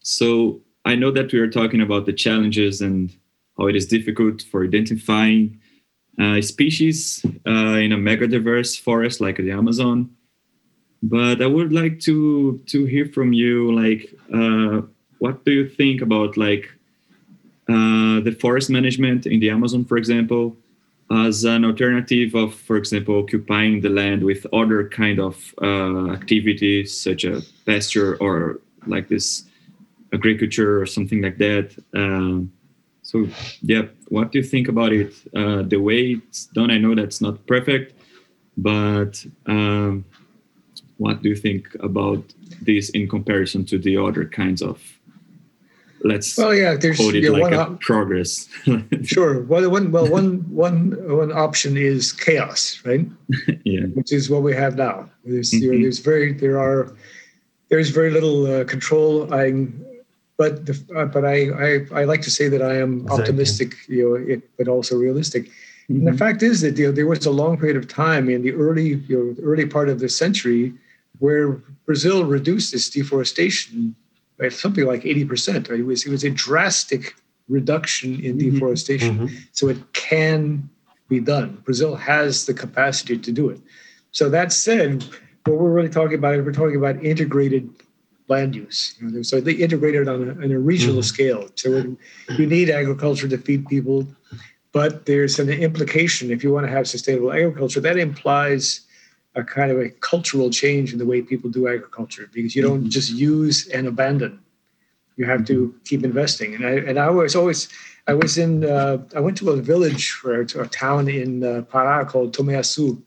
so 0.01 0.61
I 0.85 0.95
know 0.95 1.11
that 1.11 1.31
we 1.33 1.39
are 1.39 1.49
talking 1.49 1.81
about 1.81 2.05
the 2.05 2.13
challenges 2.13 2.81
and 2.81 3.15
how 3.57 3.67
it 3.67 3.75
is 3.75 3.87
difficult 3.87 4.41
for 4.43 4.63
identifying 4.63 5.59
uh, 6.19 6.41
species 6.41 7.25
uh, 7.47 7.77
in 7.79 7.91
a 7.91 7.97
mega 7.97 8.27
diverse 8.27 8.75
forest 8.75 9.19
like 9.19 9.37
the 9.37 9.51
Amazon. 9.51 10.09
But 11.03 11.41
I 11.41 11.47
would 11.47 11.73
like 11.73 11.99
to 12.01 12.61
to 12.67 12.85
hear 12.85 13.05
from 13.05 13.33
you, 13.33 13.71
like, 13.75 14.13
uh, 14.33 14.81
what 15.19 15.45
do 15.45 15.51
you 15.51 15.69
think 15.69 16.01
about 16.01 16.37
like 16.37 16.69
the 17.67 18.37
forest 18.39 18.69
management 18.69 19.25
in 19.25 19.39
the 19.39 19.49
Amazon, 19.49 19.85
for 19.85 19.97
example, 19.97 20.55
as 21.11 21.43
an 21.43 21.63
alternative 21.63 22.33
of, 22.35 22.53
for 22.53 22.77
example, 22.77 23.19
occupying 23.19 23.81
the 23.81 23.89
land 23.89 24.23
with 24.23 24.45
other 24.53 24.89
kind 24.89 25.19
of 25.19 25.53
uh, 25.61 26.11
activities 26.11 26.99
such 26.99 27.25
as 27.25 27.45
pasture 27.65 28.17
or 28.17 28.59
like 28.87 29.07
this 29.07 29.43
agriculture 30.13 30.81
or 30.81 30.85
something 30.85 31.21
like 31.21 31.37
that. 31.37 31.75
Um, 31.93 32.51
so 33.03 33.27
yeah, 33.61 33.83
what 34.07 34.31
do 34.31 34.39
you 34.39 34.43
think 34.43 34.67
about 34.67 34.93
it? 34.93 35.13
Uh, 35.35 35.61
the 35.61 35.77
way 35.77 36.13
it's 36.13 36.47
done, 36.47 36.71
I 36.71 36.79
know 36.79 36.95
that's 36.95 37.21
not 37.21 37.45
perfect, 37.45 37.93
but 38.57 39.23
um, 39.45 40.05
what 40.97 41.21
do 41.21 41.29
you 41.29 41.35
think 41.35 41.67
about 41.81 42.23
this 42.61 42.89
in 42.91 43.07
comparison 43.07 43.65
to 43.65 43.77
the 43.77 43.97
other 43.97 44.25
kinds 44.25 44.61
of 44.61 44.81
let's 46.05 46.37
well 46.37 46.53
yeah 46.53 46.75
there's 46.75 46.97
code 46.97 47.15
it 47.15 47.23
yeah, 47.23 47.31
like 47.31 47.41
one 47.41 47.53
op- 47.53 47.81
progress. 47.81 48.47
Sure. 49.03 49.41
Well 49.41 49.69
one 49.69 49.91
well 49.91 50.07
one 50.07 50.29
one 50.49 50.95
one 51.23 51.31
option 51.31 51.77
is 51.77 52.13
chaos 52.13 52.81
right? 52.85 53.05
Yeah. 53.65 53.85
Which 53.97 54.11
is 54.13 54.29
what 54.29 54.43
we 54.43 54.53
have 54.53 54.75
now. 54.77 55.09
There's 55.25 55.51
mm-hmm. 55.51 55.63
you 55.63 55.71
know, 55.71 55.81
there's 55.83 55.99
very 55.99 56.33
there 56.33 56.59
are 56.59 56.95
there's 57.69 57.89
very 57.89 58.11
little 58.11 58.45
uh, 58.45 58.63
control. 58.65 59.33
I 59.33 59.67
but 60.37 60.65
the, 60.67 60.75
uh, 60.95 61.05
but 61.05 61.23
I, 61.25 61.37
I 61.67 61.69
i 62.01 62.03
like 62.03 62.21
to 62.23 62.31
say 62.37 62.49
that 62.49 62.61
i 62.61 62.75
am 62.75 62.91
exactly. 63.01 63.21
optimistic 63.21 63.69
you 63.87 64.03
know 64.03 64.15
it, 64.33 64.41
but 64.57 64.67
also 64.67 64.97
realistic. 64.97 65.43
Mm-hmm. 65.89 66.05
the 66.09 66.17
fact 66.23 66.41
is 66.41 66.61
that 66.61 66.77
you 66.77 66.87
know, 66.87 66.91
there 66.91 67.07
was 67.07 67.25
a 67.25 67.31
long 67.31 67.57
period 67.57 67.77
of 67.77 67.87
time 67.87 68.29
in 68.29 68.41
the 68.41 68.53
early 68.53 68.89
you 69.09 69.17
know, 69.17 69.27
early 69.49 69.65
part 69.65 69.87
of 69.89 69.99
the 69.99 70.09
century 70.09 70.73
where 71.19 71.47
Brazil 71.85 72.25
reduced 72.25 72.73
its 72.73 72.89
deforestation 72.89 73.95
by 74.39 74.49
something 74.49 74.85
like 74.85 75.03
80%. 75.03 75.69
Right? 75.69 75.79
It, 75.79 75.83
was, 75.83 76.05
it 76.05 76.11
was 76.11 76.23
a 76.23 76.29
drastic 76.29 77.15
reduction 77.47 78.19
in 78.21 78.37
mm-hmm. 78.37 78.53
deforestation. 78.55 79.19
Mm-hmm. 79.19 79.35
So 79.51 79.69
it 79.69 79.93
can 79.93 80.69
be 81.07 81.19
done. 81.19 81.61
Brazil 81.63 81.95
has 81.95 82.45
the 82.45 82.53
capacity 82.53 83.17
to 83.17 83.31
do 83.31 83.49
it. 83.49 83.59
So 84.11 84.29
that 84.29 84.51
said, 84.51 85.03
what 85.45 85.59
we're 85.59 85.71
really 85.71 85.89
talking 85.89 86.17
about 86.17 86.35
is 86.35 86.45
we're 86.45 86.51
talking 86.51 86.77
about 86.77 87.03
integrated 87.03 87.69
land 88.27 88.55
use. 88.55 88.95
You 88.99 89.09
know, 89.09 89.21
so 89.21 89.39
they 89.39 89.53
integrated 89.53 90.07
on 90.07 90.27
a, 90.27 90.31
on 90.31 90.51
a 90.51 90.59
regional 90.59 90.95
mm-hmm. 90.95 91.01
scale. 91.03 91.49
So 91.55 91.95
you 92.37 92.47
need 92.47 92.69
agriculture 92.69 93.27
to 93.27 93.37
feed 93.37 93.67
people, 93.67 94.07
but 94.71 95.05
there's 95.05 95.37
an 95.37 95.49
implication 95.49 96.31
if 96.31 96.43
you 96.43 96.51
want 96.51 96.65
to 96.65 96.71
have 96.71 96.87
sustainable 96.87 97.31
agriculture 97.31 97.79
that 97.81 97.97
implies 97.97 98.84
a 99.35 99.43
kind 99.43 99.71
of 99.71 99.79
a 99.79 99.89
cultural 99.89 100.49
change 100.49 100.93
in 100.93 100.99
the 100.99 101.05
way 101.05 101.21
people 101.21 101.49
do 101.49 101.67
agriculture 101.67 102.29
because 102.33 102.55
you 102.55 102.61
don't 102.61 102.81
mm-hmm. 102.81 102.89
just 102.89 103.11
use 103.11 103.67
and 103.67 103.87
abandon. 103.87 104.39
You 105.17 105.25
have 105.25 105.45
to 105.45 105.67
mm-hmm. 105.67 105.77
keep 105.85 106.03
investing. 106.03 106.55
And 106.55 106.65
I 106.65 106.71
and 106.71 106.99
I 106.99 107.09
was 107.09 107.35
always 107.35 107.67
I 108.07 108.13
was 108.13 108.37
in 108.37 108.63
uh, 108.65 108.97
I 109.15 109.19
went 109.19 109.37
to 109.37 109.49
a 109.51 109.57
village 109.57 110.19
or 110.23 110.45
to 110.45 110.61
a 110.61 110.67
town 110.67 111.07
in 111.07 111.43
uh, 111.43 111.61
Pará 111.71 112.07
called 112.07 112.35
Tomeaçu, 112.35 113.01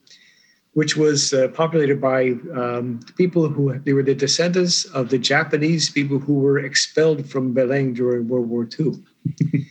which 0.72 0.96
was 0.96 1.32
uh, 1.32 1.48
populated 1.48 2.00
by 2.00 2.34
um, 2.54 3.00
people 3.16 3.48
who 3.48 3.78
they 3.80 3.92
were 3.92 4.02
the 4.02 4.14
descendants 4.14 4.84
of 4.86 5.08
the 5.08 5.18
Japanese 5.18 5.90
people 5.90 6.18
who 6.18 6.34
were 6.34 6.58
expelled 6.58 7.28
from 7.28 7.54
Belém 7.54 7.94
during 7.94 8.28
World 8.28 8.48
War 8.48 8.68
II. 8.78 9.02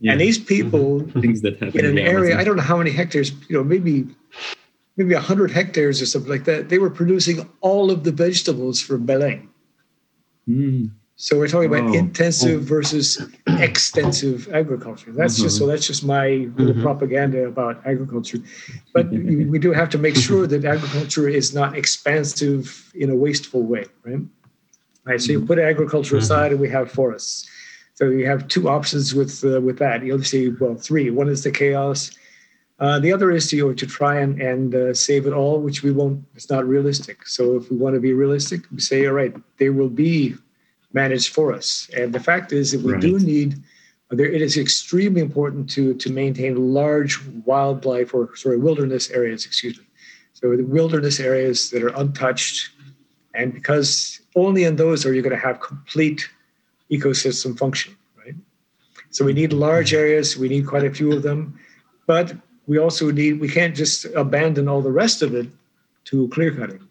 yeah. 0.00 0.12
And 0.12 0.20
these 0.20 0.38
people 0.38 1.00
mm-hmm. 1.00 1.20
things 1.20 1.42
that 1.42 1.62
happen 1.62 1.84
in 1.84 1.86
an 1.86 1.98
area 1.98 2.38
I 2.38 2.44
don't 2.44 2.56
know 2.56 2.62
how 2.62 2.78
many 2.78 2.90
hectares, 2.90 3.32
you 3.48 3.56
know, 3.56 3.64
maybe 3.64 4.06
maybe 4.96 5.14
100 5.14 5.50
hectares 5.50 6.02
or 6.02 6.06
something 6.06 6.30
like 6.30 6.44
that. 6.44 6.68
They 6.68 6.78
were 6.78 6.90
producing 6.90 7.48
all 7.60 7.90
of 7.90 8.04
the 8.04 8.12
vegetables 8.12 8.80
for 8.80 8.98
Belém. 8.98 9.48
Mm. 10.48 10.90
So 11.16 11.38
we're 11.38 11.46
talking 11.46 11.72
about 11.72 11.90
oh. 11.90 11.92
intensive 11.92 12.64
versus 12.64 13.24
extensive 13.46 14.52
agriculture. 14.52 15.12
That's 15.12 15.34
mm-hmm. 15.34 15.44
just 15.44 15.58
so. 15.58 15.66
That's 15.66 15.86
just 15.86 16.02
my 16.02 16.50
little 16.56 16.72
mm-hmm. 16.72 16.82
propaganda 16.82 17.44
about 17.44 17.80
agriculture. 17.86 18.38
But 18.92 19.08
we 19.10 19.58
do 19.60 19.72
have 19.72 19.88
to 19.90 19.98
make 19.98 20.16
sure 20.16 20.48
that 20.48 20.64
agriculture 20.64 21.28
is 21.28 21.54
not 21.54 21.76
expansive 21.76 22.90
in 22.96 23.08
a 23.08 23.14
wasteful 23.14 23.62
way, 23.62 23.84
right? 24.02 24.18
Right. 25.04 25.20
So 25.20 25.32
you 25.32 25.38
mm-hmm. 25.38 25.46
put 25.46 25.58
agriculture 25.60 26.16
mm-hmm. 26.16 26.24
aside, 26.24 26.52
and 26.52 26.60
we 26.60 26.68
have 26.70 26.90
forests. 26.90 27.48
So 27.94 28.06
you 28.06 28.26
have 28.26 28.48
two 28.48 28.68
options 28.68 29.14
with 29.14 29.44
uh, 29.44 29.60
with 29.60 29.78
that. 29.78 30.04
You'll 30.04 30.24
see, 30.24 30.48
well, 30.48 30.74
three. 30.74 31.10
One 31.10 31.28
is 31.28 31.44
the 31.44 31.52
chaos. 31.52 32.10
Uh, 32.82 32.98
the 32.98 33.12
other 33.12 33.30
is 33.30 33.48
to 33.48 33.72
to 33.74 33.86
try 33.86 34.18
and 34.18 34.42
and 34.42 34.74
uh, 34.74 34.92
save 34.92 35.24
it 35.28 35.32
all, 35.32 35.60
which 35.60 35.84
we 35.84 35.92
won't. 35.92 36.18
It's 36.34 36.50
not 36.50 36.66
realistic. 36.66 37.28
So 37.28 37.54
if 37.54 37.70
we 37.70 37.76
want 37.76 37.94
to 37.94 38.00
be 38.00 38.12
realistic, 38.12 38.60
we 38.72 38.80
say, 38.80 39.06
all 39.06 39.12
right, 39.12 39.32
there 39.58 39.72
will 39.72 39.88
be 39.88 40.34
managed 40.92 41.32
for 41.32 41.52
us. 41.52 41.88
And 41.96 42.12
the 42.12 42.18
fact 42.18 42.52
is 42.52 42.72
that 42.72 42.82
we 42.82 42.94
right. 42.94 43.00
do 43.00 43.20
need 43.20 43.62
there, 44.10 44.26
it 44.26 44.42
is 44.42 44.58
extremely 44.58 45.20
important 45.20 45.70
to 45.70 45.94
to 45.94 46.12
maintain 46.12 46.74
large 46.74 47.22
wildlife 47.46 48.12
or 48.14 48.34
sorry 48.34 48.58
wilderness 48.58 49.10
areas. 49.10 49.46
Excuse 49.46 49.78
me. 49.78 49.86
So 50.32 50.56
the 50.56 50.64
wilderness 50.64 51.20
areas 51.20 51.70
that 51.70 51.84
are 51.84 51.94
untouched, 52.02 52.70
and 53.32 53.54
because 53.54 54.20
only 54.34 54.64
in 54.64 54.74
those 54.74 55.06
are 55.06 55.14
you 55.14 55.22
going 55.22 55.38
to 55.38 55.46
have 55.48 55.60
complete 55.60 56.28
ecosystem 56.90 57.56
function, 57.56 57.96
right? 58.18 58.34
So 59.10 59.24
we 59.24 59.34
need 59.34 59.52
large 59.52 59.94
areas. 59.94 60.36
We 60.36 60.48
need 60.48 60.66
quite 60.66 60.84
a 60.84 60.92
few 60.92 61.12
of 61.12 61.22
them, 61.22 61.56
but 62.08 62.34
we 62.72 62.78
also 62.78 63.10
need 63.10 63.32
we 63.38 63.50
can't 63.58 63.76
just 63.76 64.06
abandon 64.24 64.66
all 64.66 64.82
the 64.88 64.96
rest 65.02 65.20
of 65.26 65.30
it 65.40 65.46
to 66.08 66.16
clear 66.28 66.50
cutting. 66.60 66.82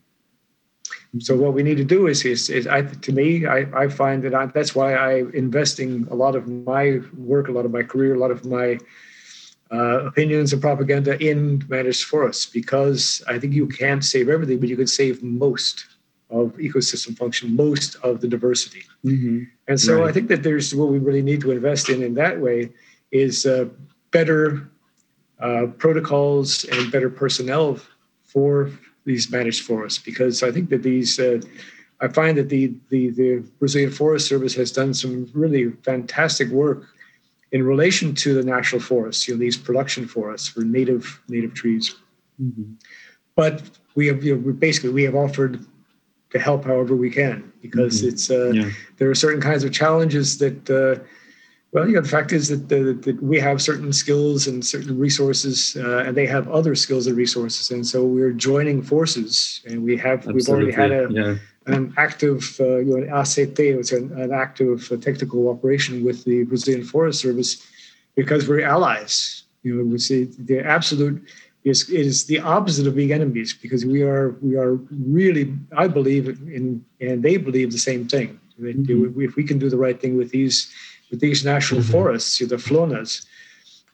So 1.19 1.35
what 1.35 1.53
we 1.57 1.63
need 1.63 1.77
to 1.77 1.89
do 1.97 2.01
is, 2.07 2.23
is, 2.23 2.49
is 2.49 2.67
I, 2.67 2.83
to 3.07 3.11
me, 3.11 3.47
I, 3.47 3.59
I 3.83 3.87
find 3.89 4.23
that 4.23 4.33
I, 4.35 4.45
that's 4.45 4.73
why 4.75 4.89
I'm 4.95 5.31
investing 5.33 6.07
a 6.11 6.15
lot 6.23 6.35
of 6.35 6.47
my 6.47 6.99
work, 7.17 7.49
a 7.49 7.51
lot 7.51 7.65
of 7.65 7.71
my 7.71 7.83
career, 7.83 8.13
a 8.13 8.19
lot 8.19 8.31
of 8.31 8.45
my 8.45 8.77
uh, 9.71 10.05
opinions 10.05 10.53
and 10.53 10.61
propaganda 10.61 11.13
in 11.29 11.63
managed 11.67 12.03
forests 12.05 12.45
because 12.45 13.23
I 13.27 13.39
think 13.39 13.53
you 13.53 13.67
can't 13.67 14.05
save 14.05 14.29
everything, 14.29 14.59
but 14.59 14.69
you 14.69 14.77
can 14.77 14.87
save 15.01 15.23
most 15.23 15.85
of 16.29 16.53
ecosystem 16.67 17.17
function, 17.17 17.55
most 17.55 17.95
of 18.03 18.21
the 18.21 18.27
diversity. 18.27 18.83
Mm-hmm. 19.03 19.43
And 19.67 19.79
so 19.79 19.99
right. 19.99 20.09
I 20.09 20.11
think 20.13 20.27
that 20.29 20.43
there's 20.43 20.75
what 20.75 20.89
we 20.89 20.99
really 20.99 21.23
need 21.23 21.41
to 21.41 21.51
invest 21.51 21.89
in 21.89 22.03
in 22.03 22.13
that 22.13 22.39
way 22.39 22.69
is 23.11 23.45
uh, 23.45 23.65
better 24.11 24.70
uh, 25.41 25.67
protocols 25.77 26.63
and 26.65 26.91
better 26.91 27.09
personnel 27.09 27.79
for 28.23 28.71
these 29.05 29.31
managed 29.31 29.65
forests 29.65 30.01
because 30.01 30.43
I 30.43 30.51
think 30.51 30.69
that 30.69 30.83
these 30.83 31.19
uh, 31.19 31.41
I 31.99 32.07
find 32.07 32.37
that 32.37 32.49
the, 32.49 32.73
the 32.89 33.09
the 33.09 33.43
Brazilian 33.59 33.91
Forest 33.91 34.27
Service 34.27 34.55
has 34.55 34.71
done 34.71 34.93
some 34.93 35.29
really 35.33 35.71
fantastic 35.83 36.49
work 36.49 36.87
in 37.51 37.63
relation 37.63 38.15
to 38.15 38.33
the 38.33 38.43
national 38.43 38.81
forests, 38.81 39.27
you 39.27 39.33
know, 39.33 39.39
these 39.39 39.57
production 39.57 40.07
forests 40.07 40.47
for 40.47 40.61
native 40.61 41.21
native 41.27 41.53
trees. 41.53 41.95
Mm-hmm. 42.41 42.73
But 43.35 43.63
we 43.95 44.07
have 44.07 44.23
you 44.23 44.35
know, 44.35 44.41
we 44.41 44.53
basically 44.53 44.89
we 44.89 45.03
have 45.03 45.15
offered 45.15 45.65
to 46.31 46.39
help 46.39 46.65
however 46.65 46.95
we 46.95 47.09
can 47.09 47.51
because 47.61 47.99
mm-hmm. 47.99 48.09
it's 48.09 48.31
uh, 48.31 48.51
yeah. 48.51 48.69
there 48.97 49.09
are 49.09 49.15
certain 49.15 49.41
kinds 49.41 49.63
of 49.63 49.71
challenges 49.71 50.37
that 50.37 50.69
uh, 50.69 51.03
well, 51.71 51.87
you 51.87 51.95
know, 51.95 52.01
the 52.01 52.09
fact 52.09 52.33
is 52.33 52.49
that, 52.49 52.67
the, 52.67 52.93
that 52.93 53.23
we 53.23 53.39
have 53.39 53.61
certain 53.61 53.93
skills 53.93 54.45
and 54.45 54.65
certain 54.65 54.97
resources, 54.97 55.77
uh, 55.77 56.03
and 56.05 56.17
they 56.17 56.25
have 56.25 56.49
other 56.49 56.75
skills 56.75 57.07
and 57.07 57.15
resources, 57.15 57.71
and 57.71 57.87
so 57.87 58.03
we're 58.03 58.33
joining 58.33 58.81
forces, 58.81 59.61
and 59.65 59.83
we 59.83 59.95
have 59.97 60.19
Absolutely. 60.27 60.33
we've 60.33 60.49
already 60.49 60.71
had 60.71 60.91
a 60.91 61.07
yeah. 61.09 61.35
an 61.67 61.93
active, 61.97 62.57
uh, 62.59 62.77
you 62.77 62.97
know, 62.97 62.97
an 62.97 63.09
ACT, 63.09 63.59
it's 63.59 63.93
an, 63.93 64.11
an 64.19 64.33
active 64.33 64.91
uh, 64.91 64.97
technical 64.97 65.43
cooperation 65.43 66.03
with 66.03 66.25
the 66.25 66.43
Brazilian 66.43 66.83
Forest 66.83 67.21
Service, 67.21 67.65
because 68.15 68.49
we're 68.49 68.65
allies. 68.65 69.43
You 69.63 69.75
know, 69.75 69.85
we 69.85 69.97
see 69.97 70.25
the 70.25 70.59
absolute 70.59 71.23
is 71.63 71.89
is 71.89 72.25
the 72.25 72.39
opposite 72.39 72.87
of 72.87 72.95
being 72.95 73.13
enemies 73.13 73.53
because 73.53 73.85
we 73.85 74.01
are 74.01 74.31
we 74.41 74.55
are 74.57 74.73
really 74.89 75.55
I 75.77 75.87
believe 75.87 76.27
in 76.27 76.83
and 76.99 77.23
they 77.23 77.37
believe 77.37 77.71
the 77.71 77.77
same 77.77 78.07
thing. 78.07 78.39
Mm-hmm. 78.59 79.21
If 79.21 79.35
we 79.35 79.43
can 79.43 79.57
do 79.57 79.69
the 79.69 79.77
right 79.77 79.99
thing 79.99 80.17
with 80.17 80.31
these 80.31 80.71
with 81.11 81.19
these 81.19 81.45
national 81.45 81.81
mm-hmm. 81.81 81.91
forests, 81.91 82.39
the 82.39 82.55
flonas, 82.55 83.25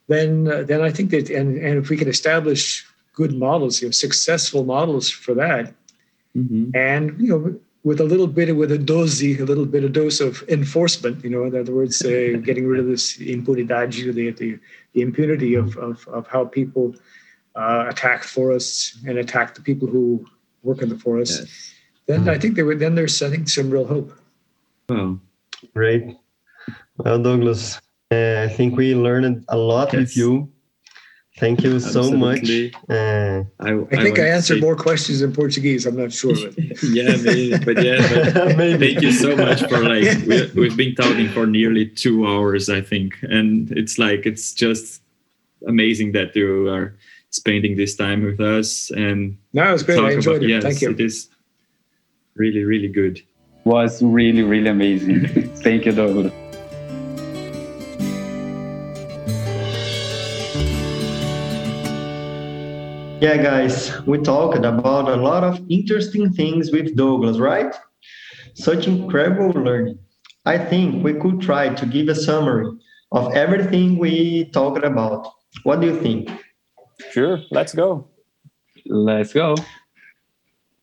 then 0.08 0.48
uh, 0.48 0.64
then 0.64 0.82
I 0.82 0.92
think 0.92 1.10
that 1.12 1.30
and, 1.30 1.58
and 1.58 1.84
if 1.84 1.90
we 1.90 1.98
can 1.98 2.08
establish 2.08 2.86
good 3.14 3.34
models, 3.34 3.82
you 3.82 3.88
know, 3.88 3.92
successful 3.92 4.64
models 4.64 5.10
for 5.10 5.34
that, 5.34 5.74
mm-hmm. 6.36 6.70
and 6.76 7.20
you 7.20 7.28
know, 7.28 7.60
with 7.84 8.00
a 8.00 8.04
little 8.04 8.28
bit 8.28 8.56
with 8.56 8.72
a 8.72 8.78
dose, 8.78 9.22
a 9.22 9.38
little 9.44 9.66
bit 9.66 9.84
of 9.84 9.94
dose 9.94 10.20
of 10.20 10.44
enforcement, 10.48 11.24
you 11.24 11.30
know, 11.30 11.44
in 11.46 11.56
other 11.56 11.74
words, 11.74 12.04
uh, 12.04 12.38
getting 12.44 12.68
rid 12.68 12.80
of 12.80 12.88
this 12.88 13.18
impunidade, 13.18 14.14
the, 14.14 14.32
the, 14.32 14.60
the 14.94 15.02
impunity 15.02 15.56
of, 15.56 15.78
of, 15.78 16.08
of 16.10 16.28
how 16.28 16.46
people 16.46 16.96
uh, 17.56 17.86
attack 17.90 18.24
forests 18.24 18.98
and 19.08 19.18
attack 19.18 19.56
the 19.56 19.62
people 19.62 19.88
who 19.88 20.26
work 20.64 20.82
in 20.82 20.90
the 20.90 20.98
forests. 20.98 21.40
Yes. 21.40 21.74
Then 22.08 22.20
mm-hmm. 22.22 22.30
I 22.30 22.38
think 22.38 22.56
there 22.56 22.76
then 22.76 22.96
there's 22.96 23.22
I 23.22 23.30
think 23.30 23.50
some 23.50 23.70
real 23.70 23.86
hope. 23.86 24.14
Oh, 24.90 25.20
great. 25.74 26.16
Well, 26.98 27.22
Douglas, 27.22 27.80
uh, 28.12 28.44
I 28.44 28.48
think 28.50 28.76
we 28.76 28.96
learned 28.96 29.46
a 29.50 29.58
lot 29.58 29.94
yes. 29.94 30.00
with 30.00 30.18
you. 30.18 30.52
Thank 31.38 31.62
you 31.62 31.80
so 31.80 32.12
much. 32.12 32.50
Uh, 32.90 33.44
I, 33.60 33.74
I, 33.92 34.02
think 34.02 34.18
I, 34.18 34.24
I 34.24 34.30
answered 34.30 34.56
say... 34.56 34.60
more 34.60 34.76
questions 34.76 35.22
in 35.22 35.34
Portuguese. 35.34 35.86
I'm 35.86 35.96
not 35.96 36.12
sure. 36.12 36.34
But 36.34 36.58
yeah, 36.84 37.16
maybe, 37.18 37.64
but 37.64 37.84
yeah, 37.84 38.32
but 38.34 38.58
maybe. 38.58 38.94
thank 38.94 39.04
you 39.04 39.12
so 39.12 39.36
much 39.36 39.62
for 39.70 39.84
like 39.84 40.26
we, 40.26 40.52
we've 40.56 40.76
been 40.76 40.96
talking 40.96 41.30
for 41.30 41.46
nearly 41.46 41.86
two 41.86 42.26
hours, 42.26 42.70
I 42.70 42.82
think, 42.82 43.14
and 43.22 43.72
it's 43.72 44.00
like 44.00 44.26
it's 44.26 44.52
just 44.54 45.04
amazing 45.68 46.14
that 46.14 46.36
you 46.36 46.70
are 46.70 46.98
spending 47.30 47.76
this 47.76 47.96
time 47.96 48.24
with 48.24 48.40
us 48.40 48.90
and 48.92 49.38
no, 49.54 49.74
it's 49.74 49.84
great. 49.84 50.00
I 50.00 50.14
enjoyed 50.14 50.38
about, 50.38 50.44
it. 50.44 50.50
Yes, 50.50 50.64
thank 50.64 50.82
you. 50.82 50.90
It 50.92 51.00
is 51.00 51.30
really, 52.36 52.64
really 52.64 52.88
good. 52.88 53.22
Was 53.64 54.02
really, 54.02 54.42
really 54.42 54.70
amazing. 54.70 55.28
thank 55.58 55.86
you, 55.86 55.92
Douglas. 55.92 56.32
Yeah, 63.20 63.38
guys, 63.38 64.00
we 64.06 64.20
talked 64.20 64.64
about 64.64 65.10
a 65.10 65.16
lot 65.16 65.44
of 65.44 65.60
interesting 65.70 66.32
things 66.32 66.72
with 66.72 66.96
Douglas, 66.96 67.40
right? 67.40 67.74
Such 68.54 68.88
incredible 68.88 69.50
learning. 69.60 69.98
I 70.46 70.60
think 70.60 71.04
we 71.04 71.16
could 71.16 71.42
try 71.42 71.74
to 71.74 71.86
give 71.88 72.10
a 72.10 72.16
summary 72.16 72.72
of 73.12 73.34
everything 73.34 73.98
we 73.98 74.52
talked 74.52 74.86
about. 74.86 75.32
What 75.64 75.82
do 75.82 75.88
you 75.88 76.00
think? 76.00 76.30
Sure, 77.10 77.40
let's 77.50 77.74
go. 77.74 78.08
Let's 78.86 79.34
go. 79.34 79.56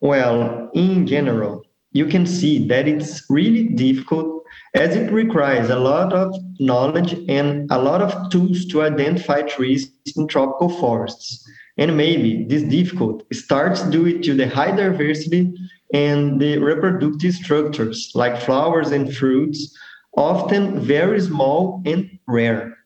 Well, 0.00 0.70
in 0.74 1.06
general, 1.06 1.62
you 1.92 2.06
can 2.06 2.26
see 2.26 2.66
that 2.66 2.88
it's 2.88 3.22
really 3.30 3.68
difficult 3.68 4.42
as 4.74 4.96
it 4.96 5.12
requires 5.12 5.70
a 5.70 5.78
lot 5.78 6.12
of 6.12 6.34
knowledge 6.58 7.12
and 7.28 7.70
a 7.70 7.80
lot 7.80 8.02
of 8.02 8.28
tools 8.30 8.66
to 8.66 8.82
identify 8.82 9.42
trees 9.42 9.92
in 10.16 10.26
tropical 10.26 10.68
forests. 10.68 11.48
And 11.76 11.96
maybe 11.96 12.44
this 12.44 12.62
difficult 12.62 13.24
starts 13.32 13.82
due 13.82 14.22
to 14.22 14.34
the 14.34 14.48
high 14.48 14.74
diversity 14.74 15.52
and 15.92 16.40
the 16.40 16.58
reproductive 16.58 17.34
structures 17.34 18.12
like 18.14 18.40
flowers 18.40 18.90
and 18.92 19.14
fruits, 19.14 19.76
often 20.16 20.80
very 20.80 21.20
small 21.20 21.82
and 21.84 22.18
rare. 22.26 22.76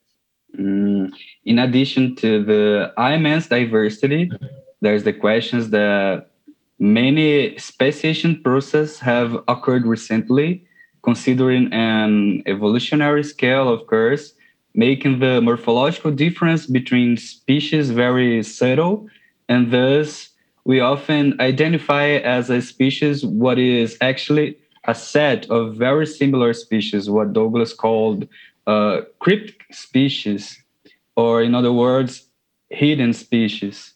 Mm, 0.58 1.12
in 1.44 1.58
addition 1.58 2.16
to 2.16 2.42
the 2.44 2.92
immense 2.96 3.48
diversity, 3.48 4.30
there's 4.80 5.04
the 5.04 5.12
questions 5.12 5.70
that 5.70 6.30
many 6.78 7.58
speciation 7.58 8.42
processes 8.42 8.98
have 9.00 9.36
occurred 9.48 9.86
recently, 9.86 10.64
considering 11.02 11.72
an 11.72 12.42
evolutionary 12.46 13.24
scale 13.24 13.68
of 13.68 13.86
course, 13.86 14.32
making 14.74 15.18
the 15.18 15.40
morphological 15.40 16.10
difference 16.10 16.66
between 16.66 17.16
species 17.16 17.90
very 17.90 18.42
subtle, 18.42 19.08
and 19.48 19.70
thus 19.70 20.30
we 20.64 20.80
often 20.80 21.40
identify 21.40 22.06
as 22.08 22.50
a 22.50 22.60
species 22.60 23.24
what 23.24 23.58
is 23.58 23.96
actually 24.00 24.56
a 24.84 24.94
set 24.94 25.48
of 25.50 25.76
very 25.76 26.06
similar 26.06 26.52
species, 26.52 27.10
what 27.10 27.32
Douglas 27.32 27.72
called 27.72 28.28
uh, 28.66 29.00
cryptic 29.18 29.64
species, 29.72 30.62
or 31.16 31.42
in 31.42 31.54
other 31.54 31.72
words, 31.72 32.26
hidden 32.70 33.12
species. 33.12 33.94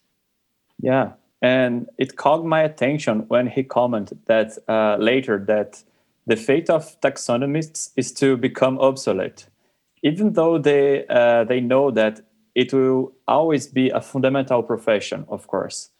Yeah, 0.80 1.12
and 1.42 1.88
it 1.98 2.16
caught 2.16 2.44
my 2.44 2.62
attention 2.62 3.20
when 3.28 3.46
he 3.46 3.62
commented 3.62 4.18
that 4.26 4.56
uh, 4.68 4.96
later 4.98 5.38
that 5.46 5.82
the 6.26 6.36
fate 6.36 6.70
of 6.70 7.00
taxonomists 7.00 7.90
is 7.96 8.12
to 8.12 8.36
become 8.36 8.78
obsolete, 8.78 9.46
even 10.02 10.32
though 10.32 10.58
they 10.58 11.06
uh, 11.06 11.44
they 11.44 11.60
know 11.60 11.90
that 11.90 12.20
it 12.54 12.72
will 12.72 13.12
always 13.26 13.66
be 13.66 13.88
a 13.90 14.00
fundamental 14.00 14.62
profession, 14.62 15.24
of 15.28 15.46
course. 15.46 15.90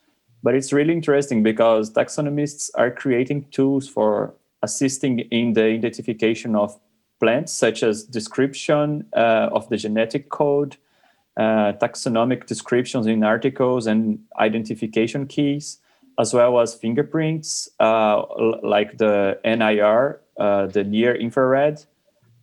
But 0.43 0.55
it's 0.55 0.73
really 0.73 0.93
interesting 0.93 1.43
because 1.43 1.93
taxonomists 1.93 2.71
are 2.75 2.91
creating 2.91 3.47
tools 3.51 3.89
for 3.89 4.35
assisting 4.63 5.21
in 5.21 5.53
the 5.53 5.65
identification 5.65 6.57
of 6.57 6.79
plants, 7.21 7.53
such 7.53 7.83
as 7.83 8.03
description 8.03 9.07
uh, 9.17 9.49
of 9.53 9.69
the 9.69 9.77
genetic 9.77 10.29
code, 10.29 10.77
uh, 11.37 11.73
taxonomic 11.81 12.47
descriptions 12.47 13.07
in 13.07 13.23
articles 13.23 13.87
and 13.87 14.19
identification 14.39 15.27
keys, 15.27 15.79
as 16.19 16.35
well 16.35 16.61
as 16.61 16.75
fingerprints 16.75 17.69
uh, 17.81 18.23
like 18.63 18.99
the 18.99 19.39
NIR, 19.45 20.21
uh, 20.39 20.67
the 20.67 20.85
near 20.85 21.15
infrared, 21.15 21.85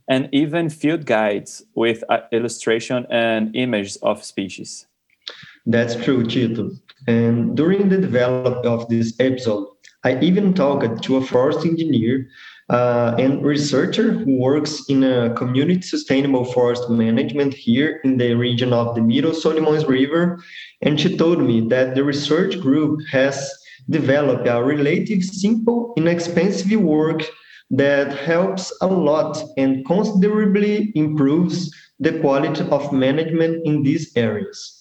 and 0.09 0.27
even 0.31 0.69
field 0.69 1.05
guides 1.05 1.63
with 1.75 2.03
uh, 2.09 2.21
illustration 2.31 3.05
and 3.09 3.55
images 3.55 3.95
of 3.97 4.23
species. 4.23 4.87
That's 5.65 5.95
true, 5.95 6.25
Tito. 6.25 6.71
And 7.07 7.55
during 7.55 7.89
the 7.89 7.97
development 7.97 8.65
of 8.65 8.89
this 8.89 9.13
episode, 9.19 9.67
I 10.03 10.19
even 10.19 10.53
talked 10.53 11.03
to 11.03 11.17
a 11.17 11.25
forest 11.25 11.65
engineer 11.65 12.27
uh, 12.69 13.15
and 13.19 13.43
researcher 13.43 14.11
who 14.11 14.37
works 14.37 14.85
in 14.89 15.03
a 15.03 15.33
community 15.33 15.81
sustainable 15.81 16.45
forest 16.45 16.89
management 16.89 17.53
here 17.53 17.99
in 18.03 18.17
the 18.17 18.33
region 18.33 18.73
of 18.73 18.95
the 18.95 19.01
Middle 19.01 19.31
Solimões 19.31 19.87
River. 19.87 20.41
And 20.81 20.99
she 20.99 21.17
told 21.17 21.41
me 21.41 21.67
that 21.69 21.95
the 21.95 22.03
research 22.03 22.59
group 22.59 23.01
has 23.11 23.51
developed 23.89 24.47
a 24.47 24.63
relatively 24.63 25.21
simple, 25.21 25.93
inexpensive 25.97 26.79
work 26.79 27.23
that 27.71 28.17
helps 28.17 28.75
a 28.81 28.87
lot 28.87 29.41
and 29.57 29.85
considerably 29.85 30.91
improves 30.95 31.73
the 31.99 32.19
quality 32.19 32.63
of 32.69 32.91
management 32.91 33.65
in 33.65 33.83
these 33.83 34.11
areas. 34.15 34.79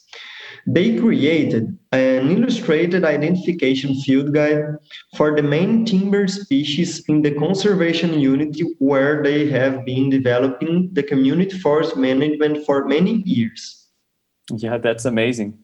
They 0.67 0.99
created 0.99 1.79
an 1.93 2.31
illustrated 2.31 3.05
identification 3.05 3.95
field 4.03 4.35
guide 4.35 4.63
for 5.17 5.35
the 5.35 5.43
main 5.43 5.87
timber 5.87 6.29
species 6.29 7.03
in 7.09 7.23
the 7.23 7.35
conservation 7.35 8.21
unit 8.21 8.55
where 8.79 9.23
they 9.23 9.49
have 9.49 9.87
been 9.87 10.11
developing 10.11 10.91
the 10.93 11.03
community 11.03 11.59
forest 11.59 11.97
management 11.97 12.67
for 12.67 12.87
many 12.87 13.23
years. 13.25 13.87
Yeah, 14.57 14.77
that's 14.77 15.07
amazing. 15.07 15.59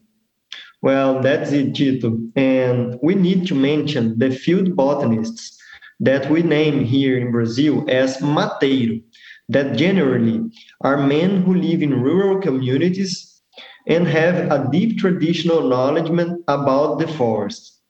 Well, 0.81 1.21
that's 1.21 1.51
it, 1.51 1.75
Tito. 1.75 2.17
And 2.35 2.99
we 3.01 3.15
need 3.15 3.47
to 3.47 3.55
mention 3.55 4.17
the 4.17 4.31
field 4.31 4.75
botanists 4.75 5.55
that 5.99 6.29
we 6.29 6.43
name 6.43 6.83
here 6.83 7.17
in 7.17 7.31
Brazil 7.31 7.85
as 7.89 8.17
mateiro, 8.17 9.01
that 9.49 9.77
generally 9.77 10.41
are 10.81 10.97
men 10.97 11.43
who 11.43 11.55
live 11.55 11.81
in 11.81 12.01
rural 12.01 12.41
communities 12.41 13.41
and 13.87 14.07
have 14.07 14.51
a 14.51 14.67
deep 14.71 14.97
traditional 14.97 15.67
knowledge 15.69 16.09
about 16.47 16.99
the 16.99 17.07
forest. 17.07 17.81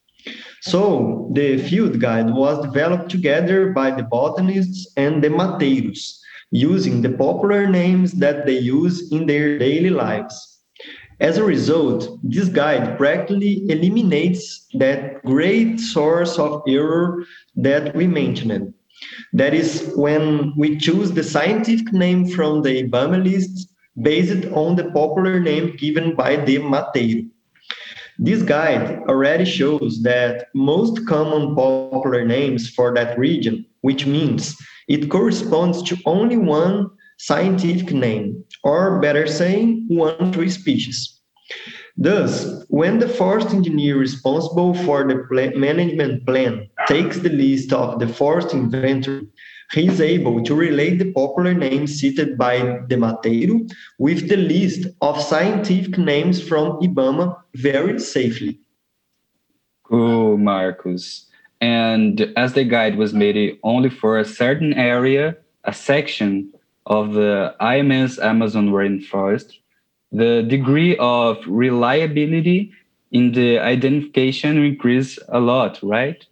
So 0.62 1.30
the 1.34 1.58
field 1.58 2.00
guide 2.00 2.34
was 2.34 2.66
developed 2.66 3.10
together 3.10 3.72
by 3.72 3.92
the 3.92 4.04
botanists 4.04 4.92
and 4.98 5.24
the 5.24 5.30
mateiros, 5.30 6.20
using 6.52 7.02
the 7.02 7.12
popular 7.12 7.68
names 7.68 8.14
that 8.14 8.46
they 8.46 8.58
use 8.60 9.12
in 9.12 9.28
their 9.28 9.60
daily 9.60 9.92
lives. 9.92 10.55
As 11.20 11.38
a 11.38 11.44
result, 11.44 12.20
this 12.24 12.50
guide 12.50 12.98
practically 12.98 13.66
eliminates 13.70 14.68
that 14.74 15.24
great 15.24 15.80
source 15.80 16.38
of 16.38 16.62
error 16.68 17.24
that 17.56 17.96
we 17.96 18.06
mentioned. 18.06 18.74
That 19.32 19.54
is 19.54 19.94
when 19.96 20.54
we 20.58 20.78
choose 20.78 21.12
the 21.12 21.24
scientific 21.24 21.94
name 21.94 22.28
from 22.28 22.62
the 22.62 22.84
IBAMA 22.84 23.24
list 23.24 23.70
based 24.02 24.46
on 24.52 24.76
the 24.76 24.92
popular 24.92 25.40
name 25.40 25.78
given 25.78 26.16
by 26.16 26.36
the 26.36 26.58
Mateiro. 26.58 27.30
This 28.20 28.44
guide 28.44 29.02
already 29.10 29.46
shows 29.46 30.02
that 30.04 30.48
most 30.54 31.06
common 31.08 31.56
popular 31.56 32.26
names 32.26 32.70
for 32.70 32.94
that 32.94 33.18
region, 33.18 33.66
which 33.82 34.06
means 34.06 34.56
it 34.88 35.10
corresponds 35.10 35.82
to 35.84 35.98
only 36.06 36.38
one 36.38 36.90
scientific 37.18 37.92
name, 37.92 38.44
or 38.66 39.00
better 39.00 39.28
saying, 39.28 39.86
one 39.88 40.34
tree 40.34 40.50
species. 40.50 41.22
Thus, 41.96 42.66
when 42.68 43.00
the 43.00 43.08
forest 43.08 43.52
engineer 43.52 43.98
responsible 43.98 44.74
for 44.74 45.08
the 45.08 45.16
management 45.56 46.26
plan 46.26 46.68
takes 46.88 47.20
the 47.20 47.30
list 47.30 47.72
of 47.72 48.00
the 48.00 48.08
forest 48.10 48.54
inventory 48.54 49.28
he 49.72 49.88
is 49.88 50.00
able 50.00 50.44
to 50.44 50.54
relate 50.54 51.00
the 51.00 51.12
popular 51.12 51.54
names 51.54 52.00
cited 52.00 52.38
by 52.38 52.58
the 52.88 52.96
Mateiro 52.96 53.70
with 53.98 54.30
the 54.30 54.38
list 54.38 54.88
of 55.02 55.22
scientific 55.22 55.98
names 55.98 56.42
from 56.42 56.80
IBAMA 56.82 57.36
very 57.56 58.00
safely. 58.00 58.60
Cool, 59.84 60.38
Marcus. 60.38 61.26
And 61.62 62.32
as 62.38 62.54
the 62.54 62.64
guide 62.64 62.98
was 62.98 63.14
made 63.14 63.58
only 63.64 63.90
for 63.90 64.20
a 64.20 64.26
certain 64.26 64.74
area, 64.74 65.38
a 65.64 65.74
section 65.74 66.52
of 66.86 67.14
the 67.14 67.56
immense 67.60 68.20
Amazon 68.20 68.70
rainforest, 68.70 69.54
the 70.12 70.44
degree 70.44 70.96
of 70.98 71.38
reliability 71.48 72.72
in 73.12 73.32
the 73.32 73.60
identification 73.60 74.64
increased 74.64 75.20
a 75.30 75.40
lot, 75.40 75.80
right? 75.82 76.26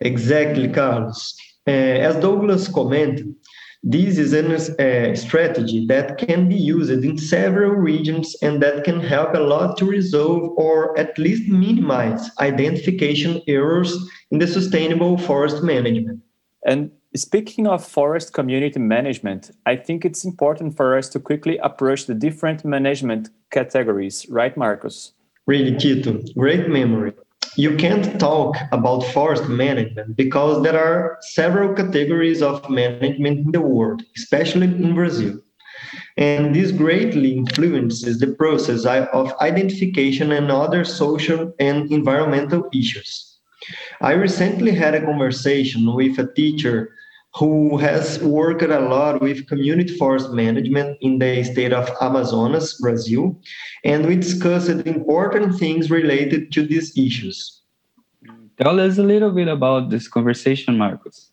Exactly, 0.00 0.68
Carlos. 0.68 1.36
Uh, 1.66 1.70
as 1.70 2.16
Douglas 2.16 2.68
commented, 2.68 3.34
this 3.82 4.18
is 4.18 4.32
a 4.32 5.12
uh, 5.12 5.14
strategy 5.14 5.86
that 5.86 6.18
can 6.18 6.48
be 6.48 6.56
used 6.56 6.90
in 6.90 7.16
several 7.16 7.70
regions 7.70 8.36
and 8.42 8.60
that 8.62 8.84
can 8.84 9.00
help 9.00 9.34
a 9.34 9.40
lot 9.40 9.76
to 9.78 9.84
resolve 9.84 10.52
or 10.56 10.98
at 10.98 11.16
least 11.18 11.48
minimize 11.48 12.30
identification 12.40 13.40
errors 13.46 13.96
in 14.30 14.38
the 14.38 14.46
sustainable 14.46 15.16
forest 15.18 15.62
management. 15.62 16.20
And 16.66 16.90
speaking 17.14 17.66
of 17.66 17.84
forest 17.84 18.32
community 18.32 18.80
management, 18.80 19.50
I 19.64 19.76
think 19.76 20.04
it's 20.04 20.24
important 20.24 20.76
for 20.76 20.96
us 20.96 21.08
to 21.10 21.20
quickly 21.20 21.58
approach 21.58 22.06
the 22.06 22.14
different 22.14 22.64
management 22.64 23.30
categories, 23.50 24.26
right, 24.28 24.56
Marcos? 24.56 25.12
Really, 25.46 25.76
Tito, 25.76 26.20
great 26.34 26.68
memory 26.68 27.12
you 27.56 27.74
can't 27.76 28.20
talk 28.20 28.56
about 28.70 29.00
forest 29.00 29.48
management 29.48 30.14
because 30.14 30.62
there 30.62 30.78
are 30.78 31.16
several 31.20 31.74
categories 31.74 32.42
of 32.42 32.68
management 32.68 33.46
in 33.46 33.50
the 33.50 33.62
world, 33.62 34.02
especially 34.16 34.66
in 34.66 34.94
Brazil. 34.94 35.40
And 36.18 36.54
this 36.54 36.70
greatly 36.70 37.34
influences 37.36 38.18
the 38.18 38.34
process 38.34 38.84
of 38.84 39.32
identification 39.40 40.32
and 40.32 40.50
other 40.50 40.84
social 40.84 41.52
and 41.58 41.90
environmental 41.90 42.68
issues. 42.74 43.38
I 44.02 44.12
recently 44.12 44.72
had 44.72 44.94
a 44.94 45.04
conversation 45.04 45.94
with 45.94 46.18
a 46.18 46.32
teacher 46.34 46.92
who 47.36 47.76
has 47.76 48.18
worked 48.22 48.62
a 48.62 48.80
lot 48.80 49.20
with 49.20 49.46
community 49.46 49.94
forest 49.96 50.30
management 50.32 50.96
in 51.02 51.18
the 51.18 51.44
state 51.44 51.72
of 51.72 51.90
Amazonas, 52.00 52.80
Brazil, 52.80 53.38
and 53.84 54.06
we 54.06 54.16
discussed 54.16 54.70
important 54.70 55.58
things 55.58 55.90
related 55.90 56.50
to 56.52 56.66
these 56.66 56.96
issues. 56.96 57.60
Tell 58.58 58.80
us 58.80 58.96
a 58.96 59.02
little 59.02 59.32
bit 59.32 59.48
about 59.48 59.90
this 59.90 60.08
conversation, 60.08 60.78
Marcos. 60.78 61.30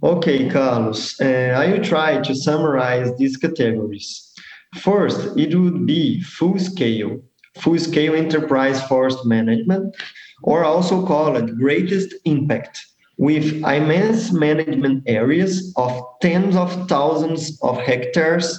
Okay, 0.00 0.48
Carlos, 0.48 1.20
uh, 1.20 1.56
I 1.58 1.72
will 1.72 1.82
try 1.82 2.20
to 2.20 2.34
summarize 2.36 3.10
these 3.16 3.36
categories. 3.36 4.32
First, 4.76 5.36
it 5.36 5.56
would 5.56 5.86
be 5.86 6.20
full 6.20 6.56
scale, 6.60 7.20
full 7.56 7.80
scale 7.80 8.14
enterprise 8.14 8.80
forest 8.86 9.26
management, 9.26 9.96
or 10.44 10.64
also 10.64 11.04
called 11.04 11.58
greatest 11.58 12.14
impact, 12.24 12.78
with 13.18 13.52
immense 13.64 14.32
management 14.32 15.02
areas 15.06 15.72
of 15.76 16.02
tens 16.22 16.56
of 16.56 16.88
thousands 16.88 17.58
of 17.62 17.76
hectares 17.78 18.58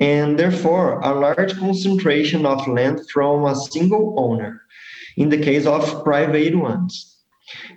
and 0.00 0.38
therefore 0.38 0.98
a 1.00 1.14
large 1.14 1.56
concentration 1.56 2.44
of 2.44 2.66
land 2.66 3.00
from 3.12 3.44
a 3.44 3.54
single 3.54 4.14
owner, 4.18 4.62
in 5.16 5.28
the 5.28 5.38
case 5.38 5.66
of 5.66 6.04
private 6.04 6.56
ones. 6.56 7.18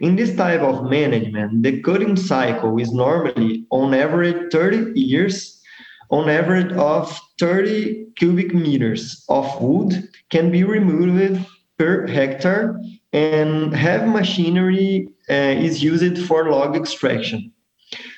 In 0.02 0.16
this 0.16 0.36
type 0.36 0.62
of 0.62 0.90
management, 0.90 1.64
the 1.64 1.82
cutting 1.82 2.16
cycle 2.16 2.78
is 2.80 2.92
normally 2.92 3.66
on 3.70 3.94
average 3.94 4.52
30 4.52 5.00
years, 5.00 5.62
on 6.10 6.30
average 6.30 6.72
of 6.74 7.20
30 7.40 8.08
cubic 8.16 8.54
meters 8.54 9.26
of 9.30 9.62
wood 9.62 10.10
can 10.30 10.52
be 10.52 10.64
removed 10.64 11.44
per 11.78 12.08
hectare 12.08 12.80
and 13.12 13.74
heavy 13.76 14.06
machinery 14.06 15.13
Uh, 15.30 15.56
is 15.58 15.82
used 15.82 16.28
for 16.28 16.52
log 16.52 16.76
extraction. 16.76 17.50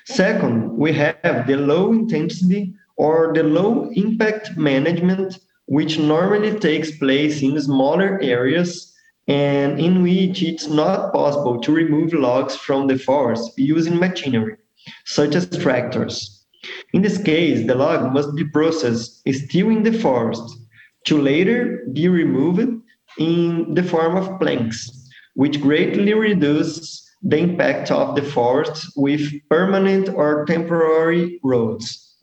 Second, 0.05 0.75
we 0.75 0.91
have 0.91 1.45
the 1.45 1.55
low 1.55 1.91
intensity 1.91 2.73
or 2.97 3.31
the 3.31 3.43
low 3.43 3.91
impact 3.93 4.57
management, 4.57 5.37
which 5.67 5.99
normally 5.99 6.57
takes 6.59 6.97
place 6.97 7.43
in 7.43 7.61
smaller 7.61 8.19
areas 8.23 8.91
and 9.27 9.79
in 9.79 10.01
which 10.01 10.41
it's 10.41 10.67
not 10.67 11.13
possible 11.13 11.61
to 11.61 11.71
remove 11.71 12.11
logs 12.13 12.55
from 12.55 12.87
the 12.87 12.97
forest 12.97 13.51
using 13.55 13.99
machinery, 13.99 14.57
such 15.05 15.35
as 15.35 15.47
tractors. 15.59 16.45
In 16.93 17.03
this 17.03 17.21
case, 17.21 17.67
the 17.67 17.75
log 17.75 18.13
must 18.13 18.35
be 18.35 18.45
processed 18.45 19.21
still 19.31 19.69
in 19.69 19.83
the 19.83 19.93
forest 19.93 20.57
to 21.05 21.21
later 21.21 21.85
be 21.93 22.07
removed 22.07 22.81
in 23.19 23.75
the 23.75 23.83
form 23.83 24.15
of 24.15 24.39
planks, 24.39 25.04
which 25.35 25.61
greatly 25.61 26.13
reduces 26.13 27.05
the 27.21 27.37
impact 27.37 27.91
of 27.91 28.15
the 28.15 28.21
forest 28.21 28.91
with 28.95 29.31
permanent 29.49 30.09
or 30.09 30.45
temporary 30.45 31.39
roads. 31.43 32.15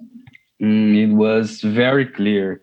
Mm, 0.60 0.96
it 0.96 1.14
was 1.14 1.60
very 1.60 2.06
clear. 2.06 2.62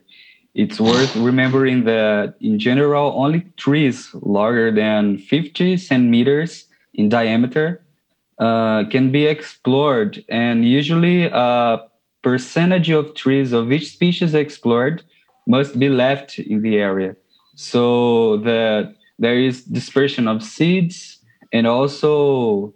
It's 0.56 0.80
worth 0.80 1.16
remembering 1.16 1.84
that 1.86 2.36
in 2.42 2.60
general, 2.60 3.14
only 3.16 3.46
trees 3.58 4.10
larger 4.14 4.72
than 4.72 5.18
50 5.18 5.78
centimeters 5.78 6.66
in 6.94 7.10
diameter 7.10 7.84
uh, 8.40 8.86
can 8.90 9.12
be 9.12 9.26
explored, 9.26 10.24
and 10.30 10.66
usually 10.66 11.26
a 11.26 11.80
percentage 12.24 12.90
of 12.90 13.14
trees 13.16 13.54
of 13.54 13.72
each 13.72 13.92
species 13.92 14.34
explored 14.34 15.04
must 15.46 15.78
be 15.78 15.90
left 15.90 16.40
in 16.40 16.62
the 16.62 16.78
area 16.78 17.16
so 17.56 18.38
that 18.38 18.96
there 19.20 19.38
is 19.38 19.64
dispersion 19.64 20.28
of 20.28 20.42
seeds 20.42 21.20
and 21.54 21.68
also 21.68 22.74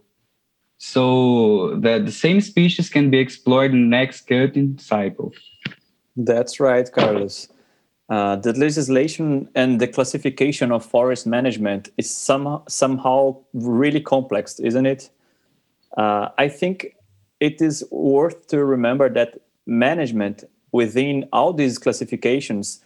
so 0.77 1.75
that 1.77 2.05
the 2.05 2.11
same 2.11 2.41
species 2.41 2.89
can 2.89 3.09
be 3.09 3.17
explored 3.17 3.71
in 3.71 3.89
the 3.89 3.97
next 3.97 4.27
cutting 4.27 4.77
cycle. 4.77 5.33
That's 6.17 6.59
right, 6.59 6.91
Carlos. 6.91 7.47
Uh, 8.09 8.35
the 8.35 8.51
legislation 8.53 9.49
and 9.55 9.79
the 9.79 9.87
classification 9.87 10.71
of 10.73 10.85
forest 10.85 11.25
management 11.25 11.89
is 11.97 12.11
some, 12.11 12.61
somehow 12.67 13.37
really 13.53 14.01
complex, 14.01 14.59
isn't 14.59 14.85
it? 14.85 15.09
Uh, 15.97 16.29
I 16.37 16.49
think 16.49 16.97
it 17.39 17.61
is 17.61 17.83
worth 17.89 18.47
to 18.47 18.65
remember 18.65 19.09
that 19.09 19.39
management 19.65 20.43
within 20.73 21.29
all 21.31 21.53
these 21.53 21.77
classifications 21.77 22.83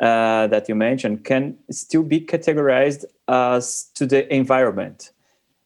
uh, 0.00 0.46
that 0.48 0.68
you 0.68 0.74
mentioned 0.74 1.24
can 1.24 1.56
still 1.70 2.02
be 2.02 2.20
categorized 2.20 3.04
as 3.28 3.90
to 3.94 4.06
the 4.06 4.32
environment. 4.34 5.12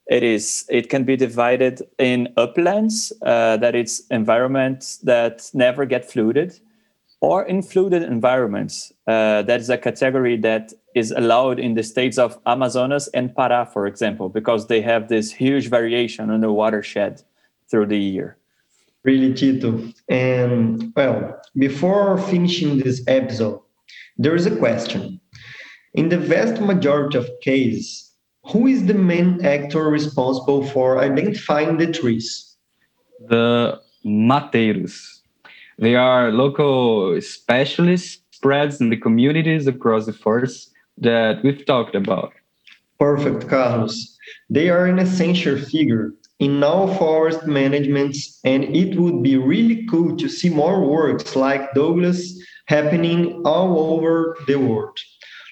It 0.09 0.23
is. 0.23 0.65
It 0.71 0.89
can 0.89 1.05
be 1.05 1.17
divided 1.17 1.83
in 1.99 2.33
uplands, 2.37 3.13
uh, 3.23 3.59
that 3.59 3.75
it's 3.75 4.01
environments 4.11 4.99
that 4.99 5.51
never 5.53 5.85
get 5.85 6.11
flooded, 6.11 6.59
or 7.21 7.45
in 7.45 7.63
flooded 7.63 8.03
environments. 8.03 8.93
Uh, 9.07 9.43
that 9.43 9.61
is 9.61 9.69
a 9.69 9.77
category 9.77 10.37
that 10.39 10.73
is 10.95 11.11
allowed 11.11 11.59
in 11.59 11.75
the 11.75 11.83
states 11.83 12.17
of 12.17 12.39
Amazonas 12.47 13.09
and 13.09 13.35
Pará, 13.35 13.71
for 13.71 13.87
example, 13.87 14.29
because 14.29 14.67
they 14.67 14.81
have 14.81 15.09
this 15.09 15.31
huge 15.31 15.69
variation 15.69 16.31
in 16.31 16.41
the 16.41 16.53
watershed 16.53 17.23
through 17.71 17.87
the 17.87 17.99
year. 17.99 18.37
Really, 19.05 19.33
Tito. 19.35 19.83
And 20.09 20.93
well, 20.97 21.41
before 21.57 22.19
finishing 22.19 22.79
this 22.79 23.03
episode, 23.07 23.61
there 24.19 24.35
is 24.35 24.47
a 24.47 24.57
question. 24.57 25.21
In 25.95 26.09
the 26.09 26.19
vast 26.19 26.61
majority 26.61 27.19
of 27.19 27.31
cases, 27.41 28.13
who 28.45 28.67
is 28.67 28.87
the 28.87 28.95
main 28.95 29.45
actor 29.45 29.85
responsible 29.89 30.67
for 30.67 30.99
identifying 30.99 31.77
the 31.77 31.93
trees? 31.93 32.57
The 33.29 33.81
mateiros. 34.05 35.21
They 35.79 35.95
are 35.95 36.33
local 36.33 37.21
specialists 37.21 38.23
spread 38.33 38.75
in 38.81 38.91
the 38.91 38.97
communities 38.97 39.67
across 39.67 40.07
the 40.07 40.13
forest 40.13 40.73
that 40.99 41.43
we've 41.45 41.65
talked 41.65 41.95
about. 41.95 42.33
Perfect, 42.99 43.49
Carlos. 43.49 44.17
They 44.51 44.71
are 44.71 44.87
an 44.87 44.99
essential 44.99 45.57
figure 45.57 46.13
in 46.41 46.63
all 46.63 46.95
forest 46.95 47.47
managements, 47.47 48.41
and 48.45 48.65
it 48.65 48.99
would 48.99 49.23
be 49.23 49.37
really 49.37 49.87
cool 49.87 50.17
to 50.17 50.29
see 50.29 50.49
more 50.49 50.85
works 50.85 51.35
like 51.37 51.75
Douglas 51.75 52.38
happening 52.69 53.43
all 53.45 53.93
over 53.93 54.37
the 54.47 54.57
world. 54.57 54.99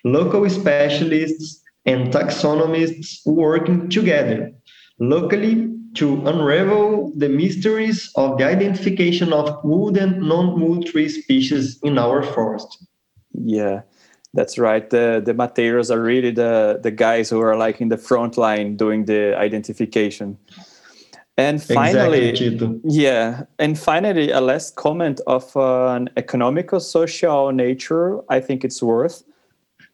Local 0.04 0.48
specialists 0.48 1.62
and 1.86 2.12
taxonomists 2.12 3.20
working 3.26 3.88
together 3.88 4.52
locally 4.98 5.72
to 5.94 6.26
unravel 6.26 7.12
the 7.16 7.28
mysteries 7.28 8.10
of 8.16 8.38
the 8.38 8.44
identification 8.44 9.32
of 9.32 9.58
wood 9.64 9.96
and 9.96 10.20
non-wood 10.20 10.86
tree 10.86 11.08
species 11.08 11.78
in 11.82 11.98
our 11.98 12.22
forest. 12.22 12.84
Yeah, 13.32 13.82
that's 14.34 14.58
right. 14.58 14.88
The 14.88 15.22
the 15.24 15.32
mateiros 15.32 15.90
are 15.90 16.02
really 16.02 16.30
the 16.30 16.78
the 16.82 16.90
guys 16.90 17.30
who 17.30 17.40
are 17.40 17.56
like 17.56 17.80
in 17.80 17.88
the 17.88 17.96
front 17.96 18.36
line 18.36 18.76
doing 18.76 19.06
the 19.06 19.36
identification. 19.36 20.36
And 21.38 21.62
finally, 21.62 22.30
exactly, 22.30 22.80
yeah, 22.84 23.44
and 23.58 23.78
finally, 23.78 24.30
a 24.30 24.40
last 24.40 24.74
comment 24.76 25.20
of 25.26 25.54
an 25.54 26.08
economical 26.16 26.80
social 26.80 27.52
nature. 27.52 28.22
I 28.30 28.40
think 28.40 28.64
it's 28.64 28.82
worth 28.82 29.22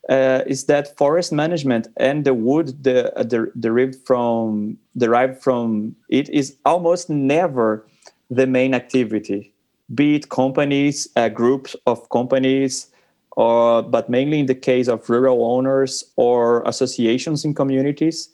uh, 0.09 0.43
is 0.47 0.64
that 0.64 0.97
forest 0.97 1.32
management 1.32 1.88
and 1.97 2.24
the 2.24 2.34
wood 2.34 2.82
the, 2.82 3.14
uh, 3.16 3.22
the, 3.22 3.53
derived 3.59 3.97
from 4.05 4.76
derived 4.97 5.40
from 5.40 5.95
it 6.09 6.28
is 6.30 6.57
almost 6.64 7.09
never 7.09 7.86
the 8.30 8.47
main 8.47 8.74
activity 8.74 9.53
be 9.95 10.16
it 10.16 10.28
companies 10.28 11.09
uh, 11.16 11.28
groups 11.28 11.76
of 11.86 12.09
companies 12.11 12.88
or 13.36 13.82
but 13.82 14.11
mainly 14.11 14.40
in 14.40 14.47
the 14.47 14.55
case 14.55 14.88
of 14.88 15.09
rural 15.09 15.45
owners 15.45 16.05
or 16.16 16.62
associations 16.66 17.45
in 17.45 17.55
communities 17.55 18.28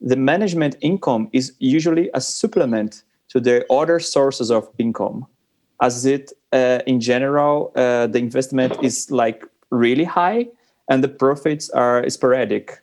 the 0.00 0.16
management 0.16 0.76
income 0.80 1.28
is 1.32 1.52
usually 1.58 2.10
a 2.14 2.20
supplement 2.20 3.02
to 3.28 3.40
the 3.40 3.64
other 3.72 3.98
sources 3.98 4.50
of 4.50 4.68
income 4.78 5.26
as 5.82 6.06
it 6.06 6.32
uh, 6.52 6.78
in 6.86 7.00
general 7.00 7.72
uh, 7.76 8.06
the 8.06 8.18
investment 8.18 8.72
is 8.82 9.10
like 9.10 9.44
really 9.70 10.04
high 10.04 10.46
and 10.88 11.02
the 11.02 11.08
profits 11.08 11.68
are 11.70 12.08
sporadic 12.08 12.78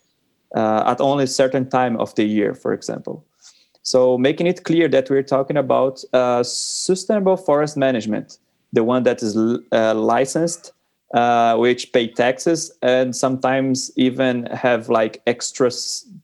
uh, 0.56 0.84
at 0.86 1.02
only 1.02 1.24
a 1.24 1.28
certain 1.28 1.68
time 1.70 1.98
of 1.98 2.14
the 2.16 2.24
year, 2.24 2.54
for 2.54 2.74
example. 2.74 3.26
So 3.82 4.18
making 4.18 4.48
it 4.48 4.64
clear 4.64 4.88
that 4.90 5.10
we're 5.10 5.24
talking 5.24 5.58
about 5.58 6.04
uh, 6.14 6.44
sustainable 6.44 7.38
forest 7.38 7.76
management, 7.76 8.38
the 8.72 8.84
one 8.84 9.04
that 9.04 9.22
is 9.22 9.36
uh, 9.36 9.94
licensed, 9.94 10.72
uh, 11.14 11.56
which 11.58 11.92
pay 11.92 12.08
taxes 12.08 12.72
and 12.82 13.16
sometimes 13.16 13.92
even 13.98 14.46
have 14.48 14.90
like 14.90 15.22
extra 15.28 15.70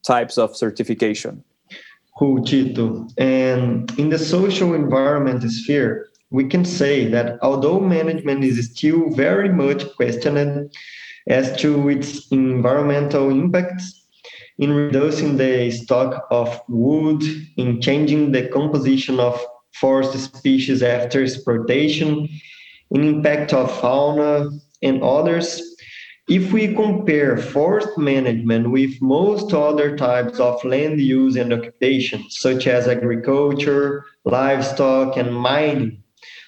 types 0.04 0.38
of 0.38 0.56
certification. 0.56 1.44
Cool, 2.18 2.44
Tito. 2.44 3.08
And 3.18 3.90
in 3.98 4.10
the 4.10 4.20
social 4.20 4.74
environment 4.74 5.50
sphere, 5.52 6.10
we 6.32 6.48
can 6.48 6.66
say 6.66 7.06
that 7.08 7.40
although 7.42 7.80
management 7.80 8.44
is 8.44 8.72
still 8.72 9.10
very 9.12 9.50
much 9.50 9.84
questioned 9.96 10.72
as 11.28 11.56
to 11.62 11.90
its 11.90 12.28
environmental 12.32 13.30
impacts 13.30 14.06
in 14.58 14.74
reducing 14.74 15.38
the 15.38 15.72
stock 15.72 16.28
of 16.30 16.62
wood, 16.68 17.24
in 17.56 17.82
changing 17.82 18.32
the 18.32 18.48
composition 18.50 19.20
of 19.20 19.40
forest 19.74 20.18
species 20.36 20.84
after 20.84 21.24
exploitation, 21.24 22.28
in 22.92 23.04
impact 23.04 23.54
of 23.54 23.72
fauna 23.80 24.50
and 24.84 25.02
others. 25.02 25.69
If 26.30 26.54
we 26.54 26.76
compare 26.76 27.38
forest 27.38 27.98
management 27.98 28.70
with 28.70 29.02
most 29.02 29.52
other 29.52 29.98
types 29.98 30.40
of 30.40 30.64
land 30.64 31.02
use 31.02 31.36
and 31.36 31.52
occupation, 31.52 32.24
such 32.30 32.68
as 32.68 32.88
agriculture, 32.88 34.06
livestock, 34.26 35.18
and 35.18 35.36
mining, 35.36 36.04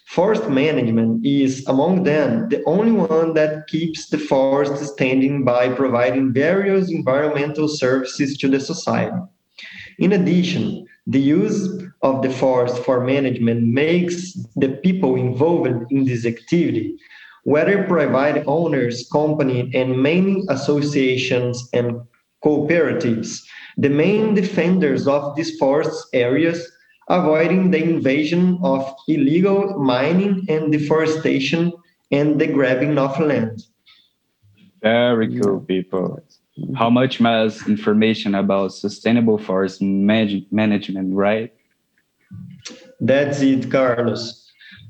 forest 0.06 0.48
management 0.48 1.26
is, 1.26 1.66
among 1.68 2.04
them, 2.04 2.48
the 2.50 2.64
only 2.66 2.92
one 2.92 3.34
that 3.34 3.68
keeps 3.68 4.08
the 4.10 4.20
forest 4.20 4.86
standing 4.94 5.44
by 5.44 5.68
providing 5.70 6.32
various 6.32 6.92
environmental 6.92 7.68
services 7.68 8.38
to 8.38 8.48
the 8.48 8.60
society. 8.60 9.18
In 9.98 10.12
addition, 10.12 10.86
the 11.08 11.20
use 11.20 11.84
of 12.04 12.22
the 12.22 12.30
forest 12.30 12.78
for 12.84 13.04
management 13.04 13.64
makes 13.64 14.34
the 14.56 14.70
people 14.84 15.16
involved 15.16 15.92
in 15.92 16.06
this 16.06 16.26
activity 16.26 16.98
whether 17.44 17.84
private 17.84 18.44
owners, 18.48 19.08
company, 19.12 19.72
and 19.74 20.02
many 20.02 20.44
associations 20.50 21.70
and 21.74 22.02
cooperatives, 22.44 23.42
the 23.78 23.90
main 23.90 24.34
defenders 24.34 25.08
of 25.08 25.36
these 25.36 25.58
forest 25.58 26.08
areas, 26.14 26.70
avoiding 27.10 27.72
the 27.72 27.84
invasion 27.84 28.60
of 28.64 28.94
illegal 29.08 29.78
mining 29.80 30.46
and 30.50 30.72
deforestation 30.72 31.72
and 32.12 32.40
the 32.40 32.48
grabbing 32.48 32.98
of 32.98 33.20
land. 33.20 33.64
Very 34.82 35.40
cool, 35.40 35.60
people. 35.60 36.24
How 36.76 36.90
much 36.90 37.20
más 37.20 37.68
information 37.68 38.36
about 38.36 38.74
sustainable 38.74 39.38
forest 39.38 39.82
manage 39.82 40.46
management, 40.52 41.16
right? 41.16 41.54
That's 43.00 43.42
it, 43.42 43.72
Carlos. 43.72 44.41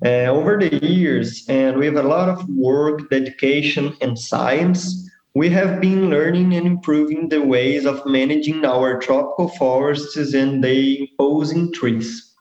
Uh, 0.03 0.25
over 0.25 0.57
the 0.57 0.83
years, 0.83 1.45
and 1.47 1.77
with 1.77 1.95
a 1.95 2.01
lot 2.01 2.27
of 2.27 2.47
work, 2.49 3.07
dedication, 3.11 3.95
and 4.01 4.17
science, 4.17 5.07
we 5.35 5.47
have 5.49 5.79
been 5.79 6.09
learning 6.09 6.53
and 6.53 6.65
improving 6.65 7.29
the 7.29 7.41
ways 7.41 7.85
of 7.85 8.03
managing 8.05 8.65
our 8.65 8.99
tropical 8.99 9.47
forests 9.49 10.33
and 10.33 10.63
the 10.63 11.01
imposing 11.01 11.71
trees. 11.71 12.33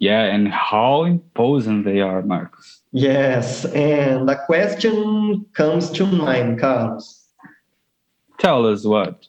Yeah, 0.00 0.24
and 0.24 0.48
how 0.48 1.04
imposing 1.04 1.84
they 1.84 2.00
are, 2.00 2.20
Marcos. 2.22 2.82
Yes, 2.90 3.64
and 3.66 4.28
a 4.28 4.44
question 4.44 5.46
comes 5.54 5.90
to 5.92 6.06
mind, 6.06 6.60
Carlos. 6.60 7.28
Tell 8.38 8.66
us 8.66 8.84
what. 8.84 9.26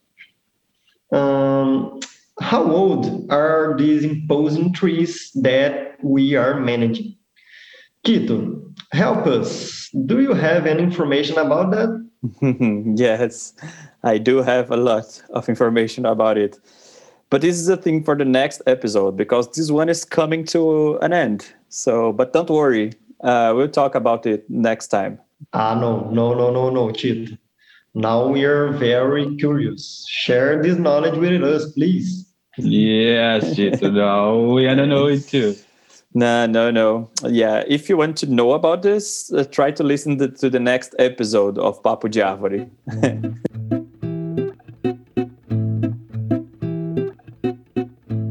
Um, 1.11 1.99
how 2.41 2.63
old 2.63 3.31
are 3.31 3.75
these 3.77 4.03
imposing 4.03 4.73
trees 4.73 5.31
that 5.35 6.03
we 6.03 6.35
are 6.35 6.59
managing? 6.59 7.15
Quito, 8.05 8.61
help 8.91 9.25
us. 9.25 9.89
Do 10.05 10.21
you 10.21 10.33
have 10.33 10.67
any 10.67 10.83
information 10.83 11.39
about 11.39 11.71
that? 11.71 11.89
yes, 12.95 13.53
I 14.03 14.19
do 14.19 14.43
have 14.43 14.69
a 14.69 14.77
lot 14.77 15.23
of 15.31 15.49
information 15.49 16.05
about 16.05 16.37
it. 16.37 16.59
But 17.31 17.41
this 17.41 17.59
is 17.59 17.67
a 17.67 17.75
thing 17.75 18.03
for 18.03 18.15
the 18.15 18.23
next 18.23 18.61
episode 18.67 19.17
because 19.17 19.51
this 19.53 19.71
one 19.71 19.89
is 19.89 20.05
coming 20.05 20.45
to 20.45 20.97
an 20.97 21.13
end. 21.13 21.51
So, 21.69 22.13
but 22.13 22.31
don't 22.31 22.49
worry, 22.49 22.93
uh, 23.23 23.53
we'll 23.55 23.69
talk 23.69 23.95
about 23.95 24.27
it 24.27 24.47
next 24.51 24.89
time. 24.89 25.19
Ah, 25.53 25.73
no, 25.73 26.07
no, 26.11 26.35
no, 26.35 26.51
no, 26.51 26.69
no, 26.69 26.91
Tito. 26.91 27.35
Now 27.95 28.27
we 28.27 28.45
are 28.45 28.71
very 28.73 29.35
curious. 29.37 30.05
Share 30.07 30.61
this 30.61 30.77
knowledge 30.77 31.17
with 31.17 31.43
us, 31.43 31.71
please. 31.71 32.31
Yes, 32.59 33.55
Tito. 33.55 33.89
Now 33.89 34.37
we 34.37 34.67
want 34.67 34.77
to 34.77 34.85
know 34.85 35.07
it 35.07 35.27
too. 35.27 35.55
No, 36.17 36.45
no, 36.45 36.71
no. 36.71 37.09
Yeah, 37.27 37.65
if 37.67 37.89
you 37.89 37.97
want 37.97 38.15
to 38.19 38.25
know 38.25 38.53
about 38.53 38.83
this, 38.83 39.33
uh, 39.33 39.43
try 39.43 39.71
to 39.71 39.83
listen 39.83 40.17
to, 40.19 40.29
to, 40.29 40.49
the 40.49 40.61
next 40.61 40.95
episode 40.97 41.57
of 41.57 41.83
Papo 41.83 42.09
de 42.09 42.21
Árvore. 42.21 42.69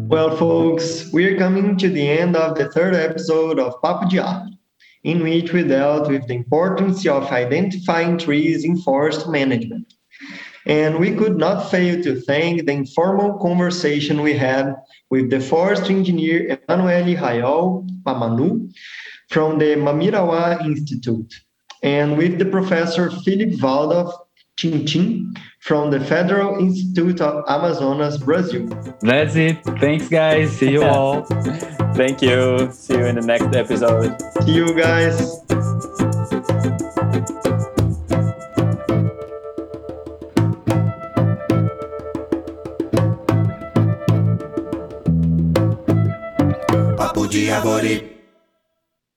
well, 0.08 0.34
folks, 0.34 1.12
we're 1.12 1.36
coming 1.36 1.76
to 1.76 1.90
the 1.90 2.08
end 2.08 2.36
of 2.36 2.56
the 2.56 2.70
third 2.70 2.94
episode 2.94 3.58
of 3.58 3.74
Papo 3.82 4.08
de 4.08 4.16
Árvore, 4.16 4.56
in 5.02 5.22
which 5.22 5.52
we 5.52 5.62
dealt 5.62 6.08
with 6.08 6.26
the 6.26 6.34
importance 6.34 7.06
of 7.06 7.24
identifying 7.24 8.16
trees 8.16 8.64
in 8.64 8.78
forest 8.78 9.28
management. 9.28 9.93
And 10.66 10.98
we 10.98 11.14
could 11.14 11.36
not 11.36 11.70
fail 11.70 12.02
to 12.02 12.20
thank 12.22 12.64
the 12.64 12.72
informal 12.72 13.38
conversation 13.38 14.22
we 14.22 14.34
had 14.34 14.74
with 15.10 15.30
the 15.30 15.40
forest 15.40 15.90
engineer 15.90 16.58
Emanuele 16.68 17.16
Rayol 17.16 17.86
Mamanu 18.04 18.72
from 19.28 19.58
the 19.58 19.76
Mamirauá 19.76 20.64
Institute, 20.64 21.32
and 21.82 22.16
with 22.16 22.38
the 22.38 22.44
professor 22.46 23.10
Philip 23.10 23.60
Waldhoff 23.60 24.12
Tintin 24.58 25.36
from 25.60 25.90
the 25.90 26.00
Federal 26.00 26.58
Institute 26.58 27.20
of 27.20 27.44
Amazonas, 27.48 28.18
Brazil. 28.18 28.66
That's 29.00 29.34
it. 29.34 29.62
Thanks, 29.80 30.08
guys. 30.08 30.52
See 30.52 30.70
you 30.70 30.84
all. 30.84 31.22
Thank 31.94 32.22
you. 32.22 32.70
See 32.72 32.94
you 32.94 33.06
in 33.06 33.16
the 33.16 33.26
next 33.26 33.54
episode. 33.56 34.16
See 34.42 34.52
you 34.52 34.74
guys. 34.74 35.40
de 47.34 47.52
Árvore. 47.52 48.13